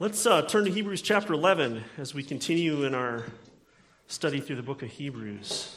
Let's 0.00 0.24
uh, 0.24 0.40
turn 0.40 0.64
to 0.64 0.70
Hebrews 0.70 1.02
chapter 1.02 1.34
11 1.34 1.84
as 1.98 2.14
we 2.14 2.22
continue 2.22 2.84
in 2.84 2.94
our 2.94 3.26
study 4.06 4.40
through 4.40 4.56
the 4.56 4.62
book 4.62 4.82
of 4.82 4.88
Hebrews. 4.88 5.76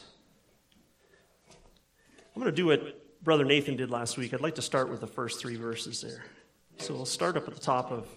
I'm 2.34 2.42
going 2.42 2.46
to 2.46 2.56
do 2.56 2.68
what 2.68 3.22
Brother 3.22 3.44
Nathan 3.44 3.76
did 3.76 3.92
last 3.92 4.18
week. 4.18 4.34
I'd 4.34 4.40
like 4.40 4.56
to 4.56 4.62
start 4.62 4.90
with 4.90 5.02
the 5.02 5.08
first 5.08 5.42
three 5.42 5.58
verses 5.58 6.00
there. 6.00 6.24
So 6.78 6.94
we'll 6.94 7.06
start 7.06 7.36
up 7.36 7.50
at 7.50 7.54
the 7.54 7.60
top 7.60 7.92
of 7.92 8.08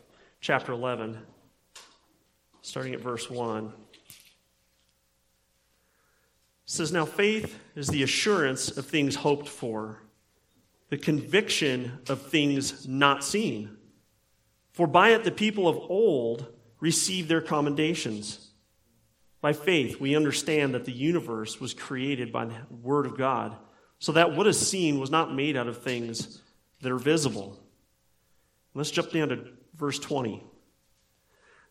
chapter 0.41 0.71
11, 0.71 1.19
starting 2.63 2.95
at 2.95 3.01
verse 3.01 3.29
1. 3.29 3.67
It 3.67 3.73
says, 6.67 6.93
Now 6.93 7.05
faith 7.05 7.59
is 7.75 7.89
the 7.89 8.05
assurance 8.05 8.79
of 8.79 8.87
things 8.87 9.17
hoped 9.17 9.49
for, 9.49 10.05
the 10.89 10.99
conviction 10.99 11.99
of 12.09 12.23
things 12.23 12.87
not 12.87 13.25
seen. 13.25 13.76
For 14.77 14.87
by 14.87 15.13
it 15.13 15.25
the 15.25 15.31
people 15.31 15.69
of 15.69 15.79
old 15.79 16.53
received 16.81 17.31
their 17.31 17.41
commendations. 17.41 18.51
By 19.41 19.55
faith, 19.55 19.99
we 19.99 20.15
understand 20.15 20.75
that 20.75 20.85
the 20.85 20.93
universe 20.93 21.59
was 21.59 21.73
created 21.73 22.31
by 22.31 22.45
the 22.45 22.57
Word 22.83 23.07
of 23.07 23.17
God, 23.17 23.57
so 23.99 24.13
that 24.13 24.37
what 24.37 24.47
is 24.47 24.69
seen 24.69 25.01
was 25.01 25.11
not 25.11 25.35
made 25.35 25.57
out 25.57 25.67
of 25.67 25.83
things 25.83 26.43
that 26.83 26.93
are 26.93 26.99
visible. 26.99 27.59
Let's 28.75 28.91
jump 28.91 29.13
down 29.13 29.31
to 29.31 29.47
verse 29.75 29.99
20. 29.99 30.35
It 30.35 30.43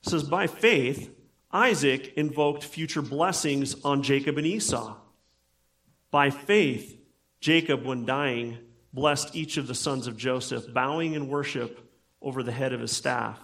says, 0.01 0.23
By 0.23 0.47
faith, 0.47 1.13
Isaac 1.51 2.11
invoked 2.15 2.63
future 2.63 3.03
blessings 3.03 3.75
on 3.85 4.01
Jacob 4.01 4.39
and 4.39 4.47
Esau. 4.47 4.95
By 6.09 6.31
faith, 6.31 6.97
Jacob, 7.39 7.85
when 7.85 8.07
dying, 8.07 8.57
blessed 8.93 9.35
each 9.35 9.57
of 9.57 9.67
the 9.67 9.75
sons 9.75 10.07
of 10.07 10.17
Joseph, 10.17 10.73
bowing 10.73 11.13
in 11.13 11.27
worship 11.27 11.84
over 12.25 12.43
the 12.43 12.51
head 12.51 12.73
of 12.73 12.81
his 12.81 12.91
staff. 12.91 13.39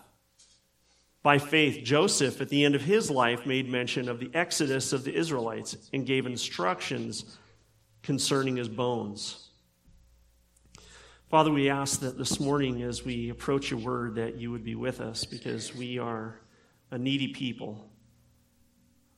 By 1.23 1.37
faith, 1.37 1.83
Joseph, 1.83 2.41
at 2.41 2.49
the 2.49 2.65
end 2.65 2.73
of 2.73 2.81
his 2.81 3.11
life, 3.11 3.45
made 3.45 3.69
mention 3.69 4.09
of 4.09 4.19
the 4.19 4.31
exodus 4.33 4.91
of 4.91 5.03
the 5.03 5.13
Israelites 5.13 5.77
and 5.93 6.03
gave 6.05 6.25
instructions 6.25 7.37
concerning 8.01 8.57
his 8.57 8.67
bones. 8.67 9.49
Father, 11.29 11.51
we 11.51 11.69
ask 11.69 11.99
that 11.99 12.17
this 12.17 12.39
morning, 12.39 12.81
as 12.81 13.05
we 13.05 13.29
approach 13.29 13.69
your 13.69 13.79
word, 13.79 14.15
that 14.15 14.35
you 14.35 14.49
would 14.49 14.63
be 14.63 14.75
with 14.75 14.99
us 14.99 15.23
because 15.23 15.75
we 15.75 15.99
are 15.99 16.41
a 16.89 16.97
needy 16.97 17.27
people. 17.27 17.87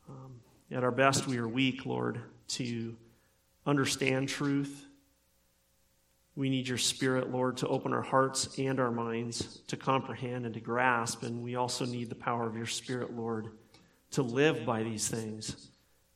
Um, 0.09 0.41
at 0.69 0.83
our 0.83 0.91
best, 0.91 1.25
we 1.25 1.37
are 1.37 1.47
weak, 1.47 1.85
Lord, 1.85 2.21
to 2.49 2.97
understand 3.65 4.27
truth 4.27 4.85
we 6.35 6.49
need 6.49 6.67
your 6.67 6.79
Spirit, 6.79 7.31
Lord, 7.31 7.57
to 7.57 7.67
open 7.67 7.93
our 7.93 8.01
hearts 8.01 8.57
and 8.57 8.79
our 8.79 8.91
minds 8.91 9.59
to 9.67 9.77
comprehend 9.77 10.45
and 10.45 10.53
to 10.55 10.59
grasp. 10.59 11.23
And 11.23 11.43
we 11.43 11.55
also 11.55 11.85
need 11.85 12.09
the 12.09 12.15
power 12.15 12.47
of 12.47 12.55
your 12.55 12.65
Spirit, 12.65 13.15
Lord, 13.15 13.49
to 14.11 14.23
live 14.23 14.65
by 14.65 14.83
these 14.83 15.07
things, 15.07 15.69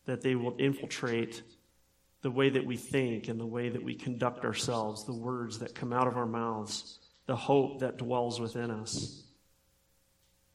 that 0.05 0.21
they 0.21 0.35
will 0.35 0.55
infiltrate 0.57 1.43
the 2.23 2.31
way 2.31 2.49
that 2.49 2.65
we 2.65 2.77
think 2.77 3.27
and 3.27 3.39
the 3.39 3.45
way 3.45 3.69
that 3.69 3.83
we 3.83 3.93
conduct 3.93 4.43
ourselves, 4.43 5.05
the 5.05 5.13
words 5.13 5.59
that 5.59 5.75
come 5.75 5.93
out 5.93 6.07
of 6.07 6.17
our 6.17 6.25
mouths, 6.25 6.99
the 7.27 7.35
hope 7.35 7.79
that 7.79 7.97
dwells 7.97 8.39
within 8.39 8.71
us. 8.71 9.23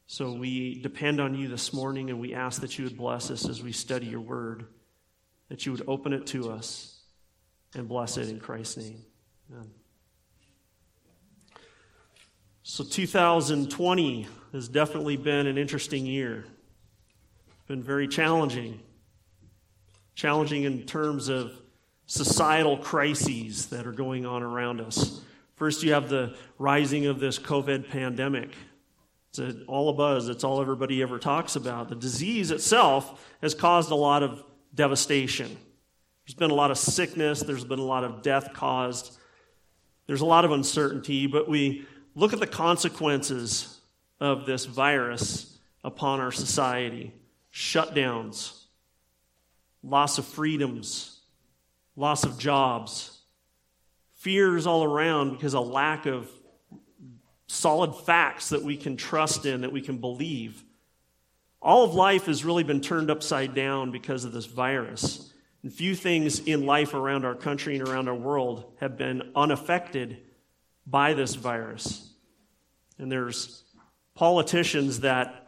So 0.07 0.33
we 0.33 0.81
depend 0.81 1.21
on 1.21 1.35
you 1.35 1.47
this 1.47 1.71
morning 1.71 2.09
and 2.09 2.19
we 2.19 2.33
ask 2.33 2.59
that 2.61 2.77
you 2.77 2.83
would 2.83 2.97
bless 2.97 3.31
us 3.31 3.47
as 3.47 3.63
we 3.63 3.71
study 3.71 4.07
your 4.07 4.19
word, 4.19 4.65
that 5.47 5.65
you 5.65 5.71
would 5.71 5.83
open 5.87 6.11
it 6.11 6.27
to 6.27 6.51
us 6.51 6.99
and 7.73 7.87
bless 7.87 8.17
it 8.17 8.27
in 8.27 8.39
Christ's 8.39 8.77
name. 8.77 9.01
Amen. 9.53 9.69
So 12.63 12.83
2020 12.83 14.27
has 14.51 14.67
definitely 14.67 15.17
been 15.17 15.47
an 15.47 15.57
interesting 15.57 16.05
year. 16.05 16.45
It's 17.47 17.67
been 17.67 17.83
very 17.83 18.07
challenging. 18.07 18.79
Challenging 20.15 20.63
in 20.63 20.83
terms 20.83 21.29
of 21.29 21.51
societal 22.05 22.77
crises 22.77 23.67
that 23.67 23.85
are 23.85 23.91
going 23.91 24.25
on 24.25 24.43
around 24.43 24.81
us. 24.81 25.21
First, 25.55 25.83
you 25.83 25.93
have 25.93 26.09
the 26.09 26.35
rising 26.57 27.05
of 27.05 27.19
this 27.19 27.37
COVID 27.37 27.89
pandemic. 27.89 28.49
It's 29.29 29.39
all 29.67 29.89
a 29.89 29.93
buzz. 29.93 30.29
It's 30.29 30.43
all 30.43 30.61
everybody 30.61 31.01
ever 31.01 31.19
talks 31.19 31.55
about. 31.55 31.89
The 31.89 31.95
disease 31.95 32.51
itself 32.51 33.31
has 33.41 33.53
caused 33.53 33.91
a 33.91 33.95
lot 33.95 34.23
of 34.23 34.43
devastation. 34.73 35.57
There's 36.25 36.35
been 36.35 36.51
a 36.51 36.55
lot 36.55 36.71
of 36.71 36.77
sickness. 36.77 37.41
There's 37.41 37.65
been 37.65 37.79
a 37.79 37.83
lot 37.83 38.03
of 38.03 38.21
death 38.21 38.53
caused. 38.53 39.17
There's 40.07 40.21
a 40.21 40.25
lot 40.25 40.45
of 40.45 40.51
uncertainty, 40.51 41.27
but 41.27 41.47
we 41.47 41.85
look 42.15 42.33
at 42.33 42.39
the 42.39 42.47
consequences 42.47 43.79
of 44.19 44.45
this 44.45 44.65
virus 44.65 45.57
upon 45.83 46.19
our 46.19 46.31
society 46.31 47.13
shutdowns, 47.53 48.63
loss 49.83 50.17
of 50.17 50.25
freedoms, 50.25 51.21
loss 51.95 52.23
of 52.23 52.37
jobs, 52.39 53.19
fears 54.13 54.65
all 54.65 54.83
around 54.83 55.31
because 55.31 55.53
of 55.53 55.67
lack 55.67 56.05
of 56.05 56.29
solid 57.47 57.93
facts 57.93 58.49
that 58.49 58.63
we 58.63 58.77
can 58.77 58.97
trust 58.97 59.45
in, 59.45 59.61
that 59.61 59.71
we 59.71 59.81
can 59.81 59.97
believe. 59.97 60.63
All 61.61 61.83
of 61.83 61.93
life 61.93 62.25
has 62.25 62.43
really 62.43 62.63
been 62.63 62.81
turned 62.81 63.11
upside 63.11 63.53
down 63.53 63.91
because 63.91 64.25
of 64.25 64.31
this 64.31 64.45
virus. 64.45 65.32
Few 65.71 65.95
things 65.95 66.39
in 66.39 66.65
life 66.65 66.93
around 66.93 67.23
our 67.23 67.35
country 67.35 67.77
and 67.77 67.87
around 67.87 68.09
our 68.09 68.15
world 68.15 68.65
have 68.81 68.97
been 68.97 69.31
unaffected 69.33 70.17
by 70.85 71.13
this 71.13 71.35
virus. 71.35 72.09
And 72.99 73.11
there's 73.11 73.63
politicians 74.13 74.99
that 75.01 75.47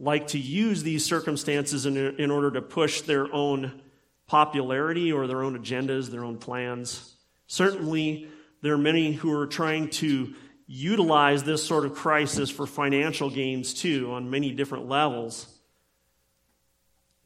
like 0.00 0.28
to 0.28 0.38
use 0.38 0.82
these 0.82 1.04
circumstances 1.04 1.86
in, 1.86 1.96
in 1.96 2.30
order 2.30 2.50
to 2.52 2.62
push 2.62 3.02
their 3.02 3.32
own 3.32 3.82
popularity 4.26 5.12
or 5.12 5.26
their 5.26 5.42
own 5.42 5.58
agendas, 5.58 6.10
their 6.10 6.24
own 6.24 6.38
plans. 6.38 7.14
Certainly, 7.46 8.28
there 8.62 8.74
are 8.74 8.78
many 8.78 9.12
who 9.12 9.32
are 9.38 9.46
trying 9.46 9.90
to 9.90 10.34
utilize 10.66 11.42
this 11.42 11.62
sort 11.62 11.84
of 11.84 11.94
crisis 11.94 12.50
for 12.50 12.66
financial 12.66 13.28
gains 13.28 13.74
too 13.74 14.10
on 14.12 14.30
many 14.30 14.52
different 14.52 14.88
levels. 14.88 15.53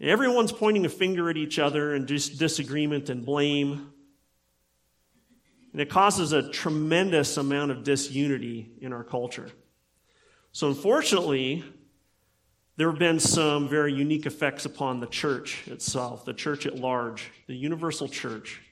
Everyone's 0.00 0.52
pointing 0.52 0.86
a 0.86 0.88
finger 0.88 1.28
at 1.28 1.36
each 1.36 1.58
other 1.58 1.94
and 1.94 2.06
just 2.06 2.38
disagreement 2.38 3.10
and 3.10 3.24
blame. 3.24 3.92
And 5.72 5.80
it 5.80 5.90
causes 5.90 6.32
a 6.32 6.50
tremendous 6.50 7.36
amount 7.36 7.72
of 7.72 7.82
disunity 7.82 8.70
in 8.80 8.92
our 8.92 9.02
culture. 9.02 9.50
So, 10.52 10.68
unfortunately, 10.68 11.64
there 12.76 12.88
have 12.90 12.98
been 12.98 13.18
some 13.18 13.68
very 13.68 13.92
unique 13.92 14.24
effects 14.24 14.64
upon 14.64 15.00
the 15.00 15.06
church 15.06 15.66
itself, 15.66 16.24
the 16.24 16.32
church 16.32 16.64
at 16.64 16.76
large, 16.76 17.30
the 17.48 17.56
universal 17.56 18.08
church. 18.08 18.62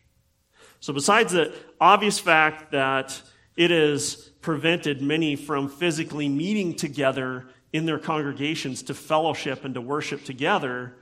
So, 0.79 0.93
besides 0.93 1.33
the 1.33 1.53
obvious 1.81 2.21
fact 2.21 2.71
that 2.71 3.21
it 3.57 3.73
has 3.73 4.31
prevented 4.43 5.03
many 5.03 5.35
from 5.35 5.69
physically 5.69 6.29
meeting 6.29 6.75
together 6.75 7.49
in 7.73 7.85
their 7.85 7.99
congregations 7.99 8.85
to 8.85 8.95
fellowship 8.95 9.65
and 9.65 9.75
to 9.75 9.81
worship 9.81 10.23
together, 10.25 10.95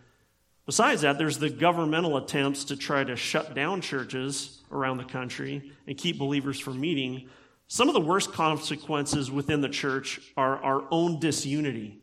Besides 0.66 1.02
that, 1.02 1.18
there's 1.18 1.38
the 1.38 1.50
governmental 1.50 2.16
attempts 2.16 2.64
to 2.64 2.76
try 2.76 3.04
to 3.04 3.16
shut 3.16 3.54
down 3.54 3.80
churches 3.80 4.62
around 4.72 4.96
the 4.96 5.04
country 5.04 5.72
and 5.86 5.96
keep 5.96 6.18
believers 6.18 6.58
from 6.58 6.80
meeting. 6.80 7.28
Some 7.68 7.88
of 7.88 7.94
the 7.94 8.00
worst 8.00 8.32
consequences 8.32 9.30
within 9.30 9.60
the 9.60 9.68
church 9.68 10.20
are 10.36 10.62
our 10.62 10.84
own 10.90 11.20
disunity. 11.20 12.00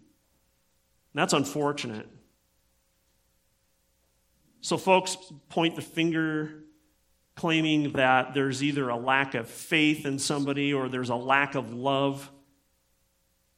That's 1.13 1.33
unfortunate. 1.33 2.07
So, 4.61 4.77
folks 4.77 5.17
point 5.49 5.75
the 5.75 5.81
finger 5.81 6.63
claiming 7.35 7.93
that 7.93 8.35
there's 8.35 8.61
either 8.61 8.89
a 8.89 8.95
lack 8.95 9.33
of 9.33 9.49
faith 9.49 10.05
in 10.05 10.19
somebody 10.19 10.73
or 10.73 10.87
there's 10.87 11.09
a 11.09 11.15
lack 11.15 11.55
of 11.55 11.73
love. 11.73 12.29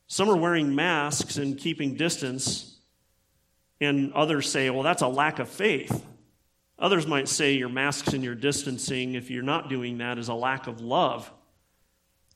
Some 0.07 0.29
are 0.29 0.37
wearing 0.37 0.73
masks 0.73 1.35
and 1.35 1.57
keeping 1.57 1.95
distance 1.95 2.72
and 3.83 4.13
others 4.13 4.49
say, 4.49 4.69
well, 4.69 4.83
that's 4.83 5.01
a 5.01 5.07
lack 5.07 5.39
of 5.39 5.49
faith. 5.49 6.05
Others 6.79 7.07
might 7.07 7.27
say 7.27 7.53
your 7.53 7.69
masks 7.69 8.13
and 8.13 8.23
your 8.23 8.35
distancing, 8.35 9.15
if 9.15 9.29
you're 9.29 9.43
not 9.43 9.69
doing 9.69 9.99
that, 9.99 10.17
is 10.17 10.27
a 10.27 10.33
lack 10.33 10.67
of 10.67 10.81
love. 10.81 11.31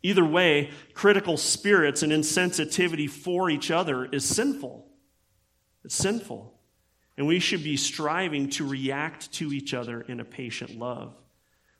Either 0.04 0.24
way, 0.24 0.70
critical 0.94 1.38
spirits 1.38 2.04
and 2.04 2.12
insensitivity 2.12 3.10
for 3.10 3.50
each 3.50 3.72
other 3.72 4.06
is 4.06 4.24
sinful. 4.24 4.88
It's 5.84 5.96
sinful. 5.96 6.54
And 7.18 7.26
we 7.26 7.40
should 7.40 7.64
be 7.64 7.78
striving 7.78 8.50
to 8.52 8.68
react 8.68 9.32
to 9.34 9.52
each 9.52 9.74
other 9.74 10.02
in 10.02 10.20
a 10.20 10.26
patient 10.26 10.78
love. 10.78 11.16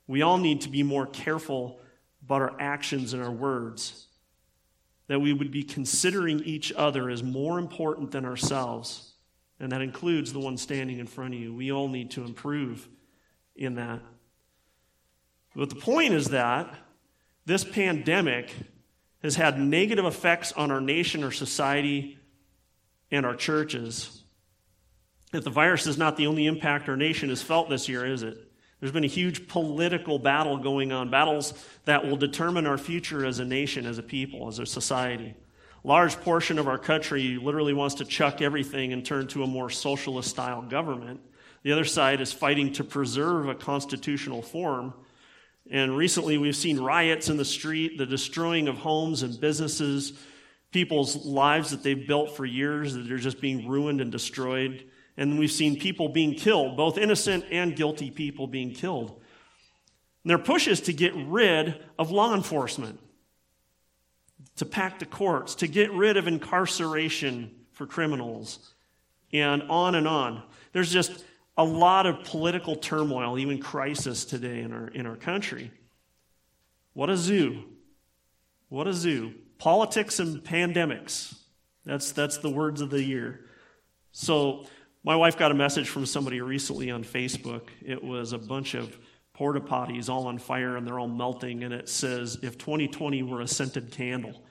We 0.08 0.24
all 0.24 0.38
need 0.38 0.62
to 0.62 0.70
be 0.70 0.84
more 0.84 1.06
careful 1.06 1.80
about 2.24 2.42
our 2.42 2.56
actions 2.60 3.14
and 3.14 3.24
our 3.24 3.32
words, 3.32 4.08
that 5.08 5.22
we 5.22 5.32
would 5.32 5.52
be 5.52 5.64
considering 5.64 6.40
each 6.44 6.74
other 6.74 7.10
as 7.10 7.24
more 7.24 7.60
important 7.60 8.12
than 8.12 8.26
ourselves 8.26 9.14
and 9.60 9.72
that 9.72 9.82
includes 9.82 10.34
the 10.34 10.40
one 10.40 10.58
standing 10.58 11.00
in 11.00 11.08
front 11.08 11.34
of 11.34 11.40
you. 11.40 11.54
We 11.54 11.72
all 11.72 11.88
need 11.88 12.12
to 12.12 12.24
improve 12.24 12.88
in 13.56 13.76
that. 13.76 14.02
But 15.56 15.70
the 15.70 15.76
point 15.76 16.14
is 16.14 16.28
that 16.28 16.74
this 17.46 17.64
pandemic 17.64 18.54
has 19.24 19.36
had 19.36 19.60
negative 19.60 20.06
effects 20.06 20.52
on 20.52 20.70
our 20.70 20.82
nation, 20.82 21.24
our 21.24 21.32
society, 21.32 22.20
and 23.10 23.26
our 23.26 23.36
churches. 23.36 24.24
That 25.32 25.44
the 25.44 25.50
virus 25.50 25.88
is 25.88 25.98
not 25.98 26.18
the 26.18 26.28
only 26.28 26.46
impact 26.46 26.88
our 26.88 26.96
nation 26.96 27.30
has 27.30 27.42
felt 27.42 27.70
this 27.70 27.90
year, 27.90 28.06
is 28.06 28.22
it? 28.22 28.38
There's 28.80 28.92
been 28.92 29.04
a 29.04 29.08
huge 29.08 29.48
political 29.48 30.20
battle 30.20 30.58
going 30.58 30.92
on, 30.92 31.10
battles 31.10 31.54
that 31.86 32.06
will 32.06 32.18
determine 32.18 32.68
our 32.68 32.78
future 32.78 33.26
as 33.26 33.40
a 33.40 33.46
nation, 33.46 33.88
as 33.88 33.98
a 33.98 34.04
people, 34.04 34.48
as 34.48 34.60
a 34.60 34.68
society. 34.68 35.34
Large 35.88 36.20
portion 36.20 36.60
of 36.60 36.68
our 36.68 36.78
country 36.78 37.38
literally 37.38 37.72
wants 37.72 37.96
to 37.96 38.04
chuck 38.04 38.42
everything 38.42 38.92
and 38.92 39.06
turn 39.06 39.26
to 39.28 39.44
a 39.44 39.48
more 39.48 39.70
socialist 39.70 40.30
style 40.30 40.62
government. 40.62 41.22
The 41.64 41.72
other 41.72 41.86
side 41.86 42.20
is 42.20 42.34
fighting 42.34 42.74
to 42.74 42.84
preserve 42.84 43.48
a 43.48 43.56
constitutional 43.56 44.42
form. 44.42 44.94
And 45.72 45.96
recently 45.96 46.38
we've 46.38 46.58
seen 46.58 46.78
riots 46.78 47.30
in 47.30 47.38
the 47.38 47.46
street, 47.46 47.98
the 47.98 48.06
destroying 48.06 48.68
of 48.68 48.76
homes 48.76 49.24
and 49.24 49.40
businesses, 49.40 50.12
people's 50.74 51.26
lives 51.26 51.72
that 51.72 51.84
they've 51.84 52.06
built 52.06 52.36
for 52.36 52.46
years 52.46 52.94
that 52.96 53.10
are 53.10 53.18
just 53.18 53.40
being 53.40 53.66
ruined 53.66 54.02
and 54.02 54.12
destroyed. 54.12 54.84
And 55.16 55.40
we've 55.40 55.50
seen 55.50 55.80
people 55.80 56.10
being 56.10 56.36
killed, 56.36 56.76
both 56.76 56.98
innocent 56.98 57.46
and 57.50 57.78
guilty 57.78 58.12
people 58.12 58.46
being 58.46 58.74
killed. 58.74 59.22
And 60.26 60.32
their 60.32 60.38
push 60.38 60.68
is 60.68 60.82
to 60.82 60.92
get 60.92 61.16
rid 61.16 61.82
of 61.98 62.12
law 62.12 62.36
enforcement, 62.36 63.00
to 64.58 64.66
pack 64.66 65.00
the 65.00 65.06
courts, 65.06 65.56
to 65.56 65.68
get 65.68 65.92
rid 65.92 66.18
of 66.18 66.28
incarceration 66.28 67.52
for 67.72 67.86
criminals, 67.86 68.74
and 69.32 69.64
on 69.64 69.96
and 69.96 70.08
on. 70.08 70.44
There's 70.74 70.92
just 70.92 71.24
a 71.58 71.64
lot 71.64 72.06
of 72.06 72.24
political 72.24 72.76
turmoil, 72.76 73.40
even 73.40 73.60
crisis 73.60 74.26
today 74.26 74.62
in 74.62 74.74
our, 74.74 74.88
in 74.90 75.06
our 75.06 75.16
country. 75.16 75.72
What 76.94 77.10
a 77.10 77.18
zoo. 77.18 77.64
What 78.70 78.88
a 78.88 78.94
zoo. 78.94 79.34
Politics 79.58 80.20
and 80.20 80.44
pandemics. 80.44 81.36
That's, 81.86 82.12
that's 82.12 82.38
the 82.38 82.50
words 82.50 82.82
of 82.82 82.90
the 82.90 83.02
year. 83.02 83.46
So, 84.12 84.66
my 85.04 85.16
wife 85.16 85.38
got 85.38 85.52
a 85.52 85.56
message 85.56 85.88
from 85.88 86.06
somebody 86.06 86.42
recently 86.42 86.92
on 86.92 87.04
Facebook. 87.04 87.70
It 87.86 88.04
was 88.04 88.34
a 88.34 88.38
bunch 88.38 88.74
of 88.74 88.98
porta 89.34 89.62
potties 89.62 90.10
all 90.10 90.28
on 90.28 90.38
fire 90.38 90.76
and 90.76 90.86
they're 90.86 91.00
all 91.00 91.08
melting, 91.08 91.64
and 91.64 91.74
it 91.74 91.88
says, 91.88 92.40
If 92.42 92.58
2020 92.58 93.24
were 93.24 93.42
a 93.42 93.48
scented 93.48 93.92
candle. 93.92 94.44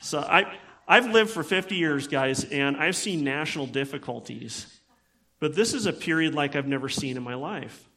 So 0.00 0.18
I, 0.18 0.58
I've 0.88 1.10
lived 1.10 1.30
for 1.30 1.42
50 1.42 1.76
years, 1.76 2.08
guys, 2.08 2.44
and 2.44 2.76
I've 2.76 2.96
seen 2.96 3.22
national 3.24 3.66
difficulties. 3.66 4.66
But 5.38 5.54
this 5.54 5.74
is 5.74 5.86
a 5.86 5.92
period 5.92 6.34
like 6.34 6.56
I've 6.56 6.66
never 6.66 6.88
seen 6.88 7.16
in 7.16 7.22
my 7.22 7.34
life. 7.34 7.88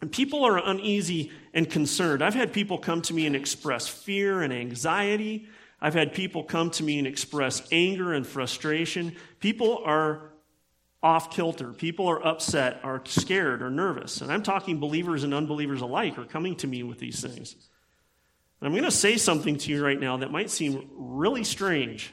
And 0.00 0.10
people 0.10 0.44
are 0.44 0.58
uneasy 0.58 1.32
and 1.52 1.68
concerned. 1.68 2.22
I've 2.22 2.34
had 2.34 2.52
people 2.52 2.78
come 2.78 3.02
to 3.02 3.14
me 3.14 3.26
and 3.26 3.34
express 3.34 3.88
fear 3.88 4.42
and 4.42 4.52
anxiety 4.52 5.48
I've 5.84 5.92
had 5.92 6.14
people 6.14 6.42
come 6.42 6.70
to 6.70 6.82
me 6.82 6.98
and 6.98 7.06
express 7.06 7.68
anger 7.70 8.14
and 8.14 8.26
frustration. 8.26 9.16
People 9.38 9.82
are 9.84 10.30
off 11.02 11.30
kilter. 11.30 11.74
People 11.74 12.08
are 12.08 12.26
upset, 12.26 12.80
are 12.82 13.02
scared, 13.04 13.60
or 13.60 13.68
nervous. 13.68 14.22
And 14.22 14.32
I'm 14.32 14.42
talking 14.42 14.80
believers 14.80 15.24
and 15.24 15.34
unbelievers 15.34 15.82
alike 15.82 16.16
are 16.16 16.24
coming 16.24 16.56
to 16.56 16.66
me 16.66 16.82
with 16.84 16.98
these 17.00 17.20
things. 17.20 17.54
I'm 18.66 18.72
going 18.72 18.84
to 18.84 18.90
say 18.90 19.16
something 19.16 19.58
to 19.58 19.70
you 19.70 19.84
right 19.84 19.98
now 19.98 20.18
that 20.18 20.30
might 20.30 20.50
seem 20.50 20.88
really 20.94 21.44
strange. 21.44 22.12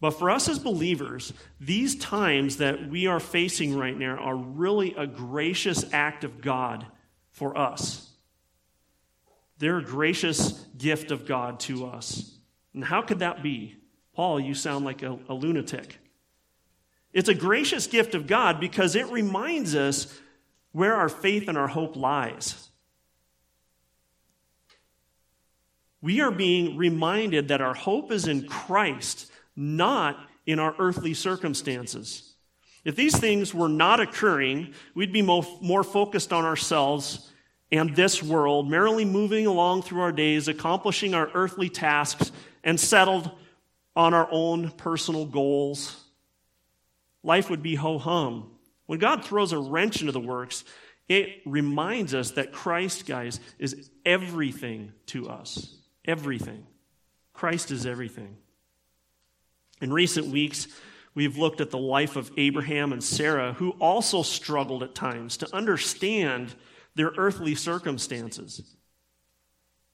But 0.00 0.12
for 0.12 0.30
us 0.30 0.48
as 0.48 0.58
believers, 0.58 1.32
these 1.60 1.94
times 1.96 2.56
that 2.56 2.88
we 2.88 3.06
are 3.06 3.20
facing 3.20 3.76
right 3.76 3.96
now 3.96 4.16
are 4.16 4.36
really 4.36 4.94
a 4.94 5.06
gracious 5.06 5.84
act 5.92 6.24
of 6.24 6.40
God 6.40 6.86
for 7.30 7.56
us. 7.56 8.08
They're 9.58 9.78
a 9.78 9.84
gracious 9.84 10.52
gift 10.78 11.10
of 11.10 11.26
God 11.26 11.60
to 11.60 11.86
us. 11.86 12.38
And 12.72 12.82
how 12.82 13.02
could 13.02 13.18
that 13.18 13.42
be? 13.42 13.76
Paul, 14.14 14.40
you 14.40 14.54
sound 14.54 14.86
like 14.86 15.02
a, 15.02 15.18
a 15.28 15.34
lunatic. 15.34 15.98
It's 17.12 17.28
a 17.28 17.34
gracious 17.34 17.86
gift 17.86 18.14
of 18.14 18.26
God 18.26 18.58
because 18.58 18.94
it 18.94 19.06
reminds 19.08 19.74
us 19.74 20.18
where 20.72 20.94
our 20.94 21.08
faith 21.08 21.48
and 21.48 21.58
our 21.58 21.68
hope 21.68 21.96
lies. 21.96 22.69
We 26.02 26.20
are 26.20 26.30
being 26.30 26.76
reminded 26.76 27.48
that 27.48 27.60
our 27.60 27.74
hope 27.74 28.10
is 28.10 28.26
in 28.26 28.46
Christ, 28.46 29.30
not 29.54 30.18
in 30.46 30.58
our 30.58 30.74
earthly 30.78 31.14
circumstances. 31.14 32.34
If 32.84 32.96
these 32.96 33.16
things 33.16 33.52
were 33.52 33.68
not 33.68 34.00
occurring, 34.00 34.72
we'd 34.94 35.12
be 35.12 35.22
more, 35.22 35.84
focused 35.84 36.32
on 36.32 36.44
ourselves 36.44 37.30
and 37.70 37.94
this 37.94 38.22
world, 38.22 38.68
merrily 38.68 39.04
moving 39.04 39.46
along 39.46 39.82
through 39.82 40.00
our 40.00 40.12
days, 40.12 40.48
accomplishing 40.48 41.14
our 41.14 41.30
earthly 41.34 41.68
tasks, 41.68 42.32
and 42.64 42.80
settled 42.80 43.30
on 43.94 44.14
our 44.14 44.28
own 44.30 44.70
personal 44.70 45.26
goals, 45.26 46.04
life 47.22 47.50
would 47.50 47.62
be 47.62 47.74
ho 47.74 47.98
hum. 47.98 48.50
When 48.86 48.98
God 48.98 49.24
throws 49.24 49.52
a 49.52 49.58
wrench 49.58 50.00
into 50.00 50.12
the 50.12 50.20
works, 50.20 50.64
it 51.08 51.42
reminds 51.44 52.14
us 52.14 52.32
that 52.32 52.52
Christ, 52.52 53.06
guys, 53.06 53.40
is 53.58 53.90
everything 54.04 54.92
to 55.06 55.28
us. 55.28 55.76
Everything. 56.04 56.66
Christ 57.32 57.70
is 57.70 57.86
everything. 57.86 58.36
In 59.80 59.92
recent 59.92 60.26
weeks, 60.26 60.68
we've 61.14 61.38
looked 61.38 61.60
at 61.60 61.70
the 61.70 61.78
life 61.78 62.16
of 62.16 62.30
Abraham 62.36 62.92
and 62.92 63.02
Sarah, 63.02 63.54
who 63.54 63.70
also 63.72 64.22
struggled 64.22 64.82
at 64.82 64.94
times 64.94 65.38
to 65.38 65.54
understand 65.54 66.54
their 66.94 67.12
earthly 67.16 67.54
circumstances. 67.54 68.76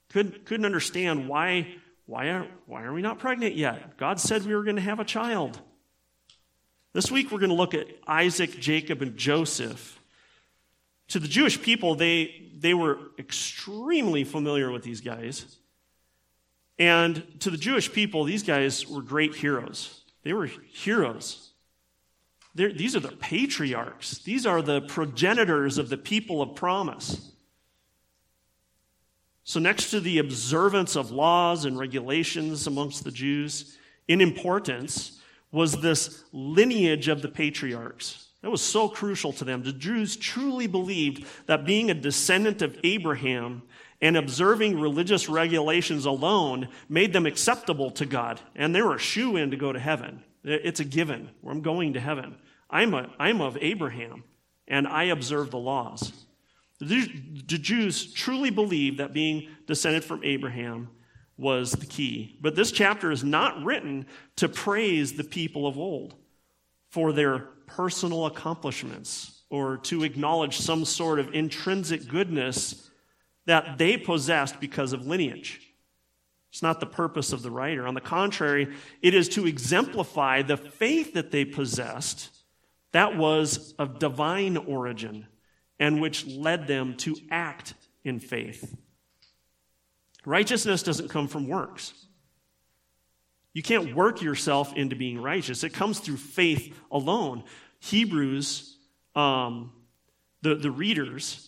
Couldn't, 0.09 0.45
couldn't 0.45 0.65
understand 0.65 1.27
why, 1.27 1.75
why, 2.05 2.27
are, 2.27 2.47
why 2.65 2.83
are 2.83 2.93
we 2.93 3.01
not 3.01 3.19
pregnant 3.19 3.55
yet? 3.55 3.97
God 3.97 4.19
said 4.19 4.45
we 4.45 4.55
were 4.55 4.63
going 4.63 4.77
to 4.77 4.81
have 4.81 4.99
a 4.99 5.05
child. 5.05 5.59
This 6.93 7.11
week 7.11 7.31
we're 7.31 7.39
going 7.39 7.49
to 7.49 7.55
look 7.55 7.73
at 7.73 7.87
Isaac, 8.07 8.59
Jacob, 8.59 9.01
and 9.01 9.17
Joseph. 9.17 9.99
To 11.09 11.19
the 11.19 11.27
Jewish 11.27 11.61
people, 11.61 11.95
they, 11.95 12.51
they 12.57 12.73
were 12.73 12.99
extremely 13.19 14.23
familiar 14.23 14.71
with 14.71 14.83
these 14.83 15.01
guys. 15.01 15.57
And 16.79 17.23
to 17.39 17.49
the 17.49 17.57
Jewish 17.57 17.91
people, 17.91 18.23
these 18.23 18.43
guys 18.43 18.87
were 18.87 19.01
great 19.01 19.35
heroes. 19.35 20.01
They 20.23 20.33
were 20.33 20.45
heroes. 20.45 21.51
They're, 22.53 22.73
these 22.73 22.95
are 22.95 22.99
the 22.99 23.09
patriarchs, 23.09 24.19
these 24.19 24.45
are 24.45 24.61
the 24.61 24.81
progenitors 24.81 25.77
of 25.77 25.89
the 25.89 25.97
people 25.97 26.41
of 26.41 26.55
promise. 26.55 27.31
So, 29.43 29.59
next 29.59 29.91
to 29.91 29.99
the 29.99 30.17
observance 30.17 30.95
of 30.95 31.11
laws 31.11 31.65
and 31.65 31.79
regulations 31.79 32.67
amongst 32.67 33.03
the 33.03 33.11
Jews, 33.11 33.77
in 34.07 34.21
importance 34.21 35.21
was 35.51 35.79
this 35.79 36.23
lineage 36.33 37.07
of 37.07 37.21
the 37.21 37.29
patriarchs. 37.29 38.27
That 38.41 38.49
was 38.49 38.61
so 38.61 38.89
crucial 38.89 39.31
to 39.33 39.45
them. 39.45 39.63
The 39.63 39.71
Jews 39.71 40.15
truly 40.15 40.67
believed 40.67 41.25
that 41.45 41.65
being 41.65 41.89
a 41.89 41.93
descendant 41.93 42.61
of 42.61 42.77
Abraham 42.83 43.63
and 44.01 44.15
observing 44.15 44.79
religious 44.79 45.27
regulations 45.27 46.05
alone 46.05 46.69
made 46.87 47.13
them 47.13 47.25
acceptable 47.25 47.89
to 47.91 48.05
God, 48.05 48.39
and 48.55 48.73
they 48.73 48.81
were 48.81 48.95
a 48.95 48.99
shoe 48.99 49.37
in 49.37 49.51
to 49.51 49.57
go 49.57 49.71
to 49.71 49.79
heaven. 49.79 50.23
It's 50.43 50.79
a 50.79 50.85
given. 50.85 51.29
I'm 51.47 51.61
going 51.61 51.93
to 51.93 51.99
heaven. 51.99 52.37
I'm, 52.69 52.93
a, 52.93 53.09
I'm 53.19 53.41
of 53.41 53.57
Abraham, 53.59 54.23
and 54.67 54.87
I 54.87 55.05
observe 55.05 55.51
the 55.51 55.57
laws. 55.57 56.11
The, 56.79 57.07
the 57.47 57.57
Jews 57.57 58.13
truly 58.13 58.51
believed 58.51 58.99
that 58.99 59.13
being 59.13 59.49
descended 59.65 60.03
from 60.03 60.23
Abraham 60.23 60.89
was 61.37 61.71
the 61.71 61.85
key. 61.85 62.37
But 62.41 62.55
this 62.55 62.71
chapter 62.71 63.11
is 63.11 63.23
not 63.23 63.63
written 63.63 64.05
to 64.37 64.49
praise 64.49 65.13
the 65.13 65.23
people 65.23 65.67
of 65.67 65.77
old 65.77 66.15
for 66.89 67.13
their 67.13 67.39
personal 67.65 68.25
accomplishments 68.25 69.41
or 69.49 69.77
to 69.77 70.03
acknowledge 70.03 70.57
some 70.57 70.85
sort 70.85 71.19
of 71.19 71.33
intrinsic 71.33 72.07
goodness 72.07 72.89
that 73.47 73.77
they 73.77 73.97
possessed 73.97 74.59
because 74.59 74.93
of 74.93 75.07
lineage. 75.07 75.61
It's 76.51 76.61
not 76.61 76.79
the 76.79 76.85
purpose 76.85 77.33
of 77.33 77.41
the 77.41 77.51
writer. 77.51 77.87
On 77.87 77.93
the 77.93 78.01
contrary, 78.01 78.73
it 79.01 79.13
is 79.13 79.27
to 79.29 79.47
exemplify 79.47 80.43
the 80.43 80.57
faith 80.57 81.13
that 81.13 81.31
they 81.31 81.43
possessed 81.43 82.29
that 82.91 83.17
was 83.17 83.73
of 83.77 83.99
divine 83.99 84.57
origin 84.57 85.27
and 85.79 86.01
which 86.01 86.25
led 86.25 86.67
them 86.67 86.95
to 86.97 87.15
act 87.29 87.73
in 88.03 88.19
faith. 88.19 88.75
Righteousness 90.25 90.83
doesn't 90.83 91.09
come 91.09 91.27
from 91.27 91.47
works. 91.47 91.93
You 93.53 93.61
can't 93.61 93.95
work 93.95 94.21
yourself 94.21 94.73
into 94.75 94.95
being 94.95 95.21
righteous. 95.21 95.63
It 95.63 95.73
comes 95.73 95.99
through 95.99 96.17
faith 96.17 96.77
alone. 96.91 97.43
Hebrews, 97.79 98.77
um, 99.15 99.71
the, 100.41 100.55
the 100.55 100.71
readers, 100.71 101.46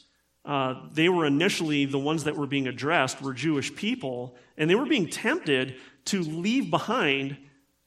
uh, 0.49 0.73
they 0.91 1.09
were 1.09 1.27
initially 1.27 1.85
the 1.85 1.99
ones 1.99 2.23
that 2.23 2.35
were 2.35 2.47
being 2.47 2.67
addressed 2.67 3.21
were 3.21 3.35
Jewish 3.35 3.75
people, 3.75 4.35
and 4.57 4.67
they 4.67 4.73
were 4.73 4.87
being 4.87 5.07
tempted 5.07 5.75
to 6.05 6.23
leave 6.23 6.71
behind 6.71 7.37